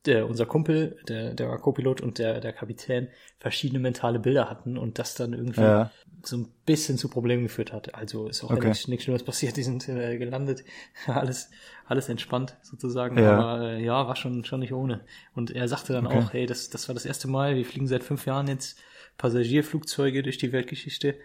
der, 0.05 0.27
unser 0.27 0.45
Kumpel, 0.45 0.97
der, 1.07 1.35
der 1.35 1.55
Co-Pilot 1.57 2.01
und 2.01 2.17
der, 2.17 2.41
der 2.41 2.53
Kapitän 2.53 3.09
verschiedene 3.39 3.79
mentale 3.79 4.19
Bilder 4.19 4.49
hatten 4.49 4.77
und 4.77 4.99
das 4.99 5.15
dann 5.15 5.33
irgendwie 5.33 5.61
ja. 5.61 5.91
So 6.23 6.37
ein 6.37 6.47
bisschen 6.65 6.97
zu 6.97 7.09
Problemen 7.09 7.43
geführt 7.43 7.73
hat. 7.73 7.95
Also 7.95 8.27
ist 8.27 8.43
auch 8.43 8.51
okay. 8.51 8.69
nichts, 8.69 8.87
nichts 8.87 9.03
Schlimmes 9.05 9.23
passiert, 9.23 9.57
die 9.57 9.63
sind 9.63 9.87
äh, 9.89 10.17
gelandet, 10.17 10.63
alles, 11.07 11.49
alles 11.85 12.09
entspannt 12.09 12.57
sozusagen. 12.61 13.17
Ja. 13.17 13.37
Aber 13.37 13.61
äh, 13.71 13.83
ja, 13.83 14.07
war 14.07 14.15
schon, 14.15 14.43
schon 14.45 14.59
nicht 14.59 14.73
ohne. 14.73 15.01
Und 15.33 15.51
er 15.51 15.67
sagte 15.67 15.93
dann 15.93 16.07
okay. 16.07 16.17
auch, 16.17 16.33
hey, 16.33 16.45
das, 16.45 16.69
das 16.69 16.87
war 16.87 16.93
das 16.93 17.05
erste 17.05 17.27
Mal, 17.27 17.55
wir 17.55 17.65
fliegen 17.65 17.87
seit 17.87 18.03
fünf 18.03 18.25
Jahren 18.25 18.47
jetzt 18.47 18.79
Passagierflugzeuge 19.17 20.23
durch 20.23 20.37
die 20.37 20.51
Weltgeschichte 20.51 21.15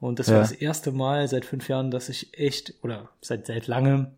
Und 0.00 0.18
das 0.18 0.26
Ja. 0.26 0.34
war 0.34 0.40
das 0.40 0.52
erste 0.52 0.92
Mal 0.92 1.28
seit 1.28 1.44
fünf 1.44 1.68
Jahren, 1.68 1.90
dass 1.90 2.08
ich 2.08 2.36
echt, 2.38 2.74
oder 2.82 3.10
seit, 3.20 3.46
seit 3.46 3.66
langem, 3.66 4.08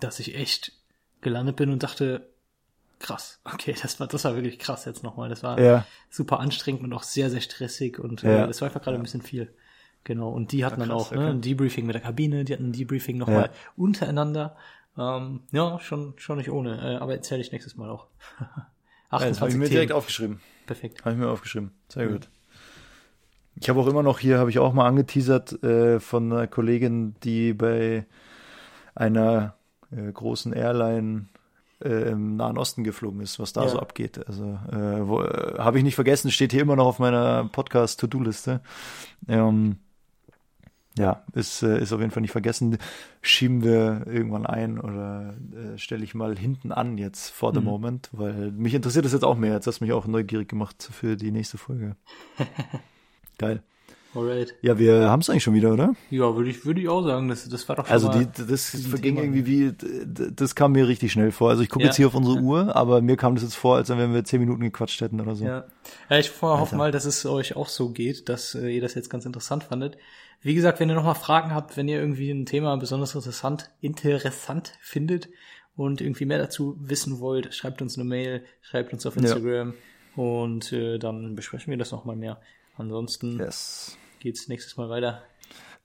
dass 0.00 0.20
ich 0.20 0.36
echt 0.36 0.72
gelandet 1.20 1.56
bin 1.56 1.70
und 1.70 1.82
dachte, 1.82 2.31
krass, 3.02 3.40
okay, 3.44 3.74
das 3.80 4.00
war, 4.00 4.06
das 4.06 4.24
war 4.24 4.34
wirklich 4.34 4.58
krass 4.58 4.84
jetzt 4.86 5.02
nochmal. 5.02 5.28
Das 5.28 5.42
war 5.42 5.60
Ja. 5.60 5.86
super 6.08 6.40
anstrengend 6.40 6.82
und 6.82 6.92
auch 6.94 7.02
sehr, 7.02 7.28
sehr 7.30 7.40
stressig 7.42 7.98
und 7.98 8.22
Ja. 8.22 8.44
äh, 8.44 8.46
das 8.46 8.60
war 8.60 8.68
einfach 8.68 8.82
gerade 8.82 8.96
ein 8.96 9.02
bisschen 9.02 9.22
viel. 9.22 9.52
Genau. 10.04 10.30
Und 10.30 10.50
die 10.52 10.64
hatten 10.64 10.80
dann 10.80 10.88
krass, 10.88 11.02
auch 11.08 11.12
ne, 11.12 11.18
okay. 11.18 11.30
ein 11.30 11.40
Debriefing 11.42 11.86
mit 11.86 11.94
der 11.94 12.02
Kabine, 12.02 12.44
die 12.44 12.52
hatten 12.54 12.70
ein 12.70 12.72
Debriefing 12.72 13.16
Ja. 13.16 13.20
nochmal 13.20 13.50
untereinander. 13.76 14.56
Ähm, 14.98 15.40
ja, 15.52 15.78
schon, 15.80 16.14
schon 16.16 16.38
nicht 16.38 16.50
ohne. 16.50 16.94
Äh, 16.94 16.96
aber 16.96 17.12
erzähle 17.14 17.40
ich 17.40 17.52
nächstes 17.52 17.76
Mal 17.76 17.90
auch. 17.90 18.06
Ja, 19.12 19.18
das 19.18 19.40
habe 19.42 19.50
ich 19.50 19.56
28 19.56 19.58
mir 19.58 19.64
Themen. 19.66 19.70
direkt 19.74 19.92
aufgeschrieben. 19.92 20.40
Perfekt. 20.66 21.04
Habe 21.04 21.12
ich 21.12 21.20
mir 21.20 21.28
aufgeschrieben. 21.28 21.72
Sehr 21.90 22.08
gut. 22.08 22.30
Ich 23.56 23.68
habe 23.68 23.78
auch 23.78 23.86
immer 23.86 24.02
noch 24.02 24.18
hier, 24.18 24.38
habe 24.38 24.48
ich 24.48 24.58
auch 24.58 24.72
mal 24.72 24.86
angeteasert 24.88 25.62
äh, 25.62 26.00
von 26.00 26.32
einer 26.32 26.46
Kollegin, 26.46 27.14
die 27.22 27.52
bei 27.52 28.06
einer 28.94 29.54
äh, 29.94 30.10
großen 30.10 30.54
Airline 30.54 31.26
äh, 31.84 32.10
im 32.10 32.36
Nahen 32.36 32.58
Osten 32.58 32.84
geflogen 32.84 33.20
ist, 33.20 33.38
was 33.38 33.52
da 33.52 33.62
Ja. 33.64 33.68
so 33.68 33.78
abgeht. 33.78 34.26
Also 34.26 34.58
äh, 34.70 35.06
wo, 35.06 35.22
äh, 35.22 35.58
habe 35.58 35.78
ich 35.78 35.84
nicht 35.84 35.94
vergessen, 35.94 36.30
steht 36.30 36.52
hier 36.52 36.62
immer 36.62 36.76
noch 36.76 36.86
auf 36.86 36.98
meiner 36.98 37.48
Podcast-To-Do-Liste. 37.52 38.60
Ähm, 39.28 39.76
ja, 40.98 41.22
ist, 41.32 41.62
äh, 41.62 41.80
ist 41.80 41.92
auf 41.92 42.00
jeden 42.00 42.10
Fall 42.12 42.20
nicht 42.20 42.32
vergessen. 42.32 42.76
Schieben 43.22 43.62
wir 43.64 44.06
irgendwann 44.06 44.44
ein 44.46 44.78
oder 44.78 45.34
äh, 45.54 45.78
stelle 45.78 46.04
ich 46.04 46.14
mal 46.14 46.36
hinten 46.36 46.70
an 46.70 46.98
jetzt 46.98 47.30
for 47.30 47.54
the 47.54 47.60
Mhm. 47.60 47.66
moment, 47.66 48.08
weil 48.12 48.52
mich 48.52 48.74
interessiert 48.74 49.04
das 49.06 49.12
jetzt 49.14 49.24
auch 49.24 49.36
mehr. 49.36 49.54
Jetzt 49.54 49.66
hast 49.66 49.80
du 49.80 49.84
mich 49.84 49.92
auch 49.94 50.06
neugierig 50.06 50.48
gemacht 50.50 50.86
für 50.92 51.16
die 51.16 51.30
nächste 51.30 51.56
Folge. 51.56 51.96
Geil. 53.38 53.62
Alright. 54.14 54.54
Ja, 54.60 54.78
wir 54.78 55.08
haben 55.08 55.20
es 55.20 55.30
eigentlich 55.30 55.42
schon 55.42 55.54
wieder, 55.54 55.72
oder? 55.72 55.94
Ja, 56.10 56.36
würde 56.36 56.50
ich, 56.50 56.66
würde 56.66 56.80
ich 56.82 56.88
auch 56.88 57.02
sagen, 57.02 57.28
das, 57.28 57.48
das 57.48 57.66
war 57.68 57.76
doch 57.76 57.86
schon 57.86 57.92
Also 57.92 58.08
die, 58.10 58.26
das 58.46 58.68
verging 58.70 59.16
Thema. 59.16 59.22
irgendwie 59.22 59.46
wie, 59.46 59.72
das 60.34 60.54
kam 60.54 60.72
mir 60.72 60.86
richtig 60.86 61.12
schnell 61.12 61.30
vor. 61.32 61.48
Also 61.48 61.62
ich 61.62 61.70
gucke 61.70 61.84
Ja. 61.84 61.88
jetzt 61.88 61.96
hier 61.96 62.08
auf 62.08 62.14
unsere 62.14 62.38
Uhr, 62.38 62.76
aber 62.76 63.00
mir 63.00 63.16
kam 63.16 63.34
das 63.34 63.42
jetzt 63.44 63.54
vor, 63.54 63.76
als 63.76 63.88
wenn 63.88 64.12
wir 64.12 64.24
zehn 64.24 64.40
Minuten 64.40 64.60
gequatscht 64.60 65.00
hätten 65.00 65.20
oder 65.20 65.34
so. 65.34 65.44
Ja, 65.46 65.64
ja 66.10 66.18
ich 66.18 66.30
hoffe 66.42 66.76
mal, 66.76 66.90
dass 66.92 67.06
es 67.06 67.24
euch 67.24 67.56
auch 67.56 67.68
so 67.68 67.88
geht, 67.90 68.28
dass 68.28 68.54
äh, 68.54 68.68
ihr 68.68 68.82
das 68.82 68.94
jetzt 68.94 69.08
ganz 69.08 69.24
interessant 69.24 69.64
fandet. 69.64 69.96
Wie 70.42 70.54
gesagt, 70.54 70.78
wenn 70.80 70.90
ihr 70.90 70.94
nochmal 70.96 71.14
Fragen 71.14 71.54
habt, 71.54 71.76
wenn 71.76 71.88
ihr 71.88 71.98
irgendwie 72.00 72.30
ein 72.30 72.44
Thema 72.46 72.76
besonders 72.76 73.14
interessant, 73.14 73.70
interessant 73.80 74.72
findet 74.80 75.28
und 75.74 76.00
irgendwie 76.00 76.26
mehr 76.26 76.38
dazu 76.38 76.76
wissen 76.80 77.20
wollt, 77.20 77.54
schreibt 77.54 77.80
uns 77.80 77.96
eine 77.96 78.04
Mail, 78.04 78.42
schreibt 78.60 78.92
uns 78.92 79.06
auf 79.06 79.14
Ja. 79.16 79.22
Instagram 79.22 79.72
und 80.16 80.70
äh, 80.72 80.98
dann 80.98 81.34
besprechen 81.34 81.70
wir 81.70 81.78
das 81.78 81.92
nochmal 81.92 82.16
mehr. 82.16 82.40
Ansonsten 82.76 83.38
Yes. 83.38 83.96
Geht's 84.22 84.48
nächstes 84.48 84.76
Mal 84.76 84.88
weiter. 84.88 85.22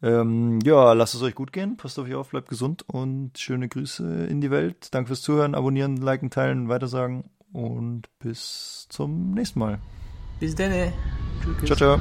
Ähm, 0.02 0.60
ja, 0.64 0.94
lasst 0.94 1.16
es 1.16 1.22
euch 1.24 1.36
gut 1.36 1.52
gehen. 1.52 1.76
Passt 1.76 1.98
auf 1.98 2.06
euch 2.06 2.14
auf, 2.14 2.30
bleibt 2.30 2.50
gesund 2.50 2.86
und 2.88 3.38
schöne 3.38 3.68
Grüße 3.68 4.28
in 4.28 4.42
die 4.42 4.52
Welt. 4.52 4.90
Danke 4.92 5.08
fürs 5.08 5.22
Zuhören, 5.22 5.56
abonnieren, 5.56 5.98
liken, 5.98 6.30
teilen, 6.30 6.70
weitersagen 6.70 7.26
und 7.52 8.04
bis 8.20 8.88
zum 8.90 9.32
nächsten 9.32 9.60
Mal. 9.60 9.80
Bis 10.40 10.54
dann. 10.54 10.94
Ciao, 11.66 11.76
ciao. 11.76 12.00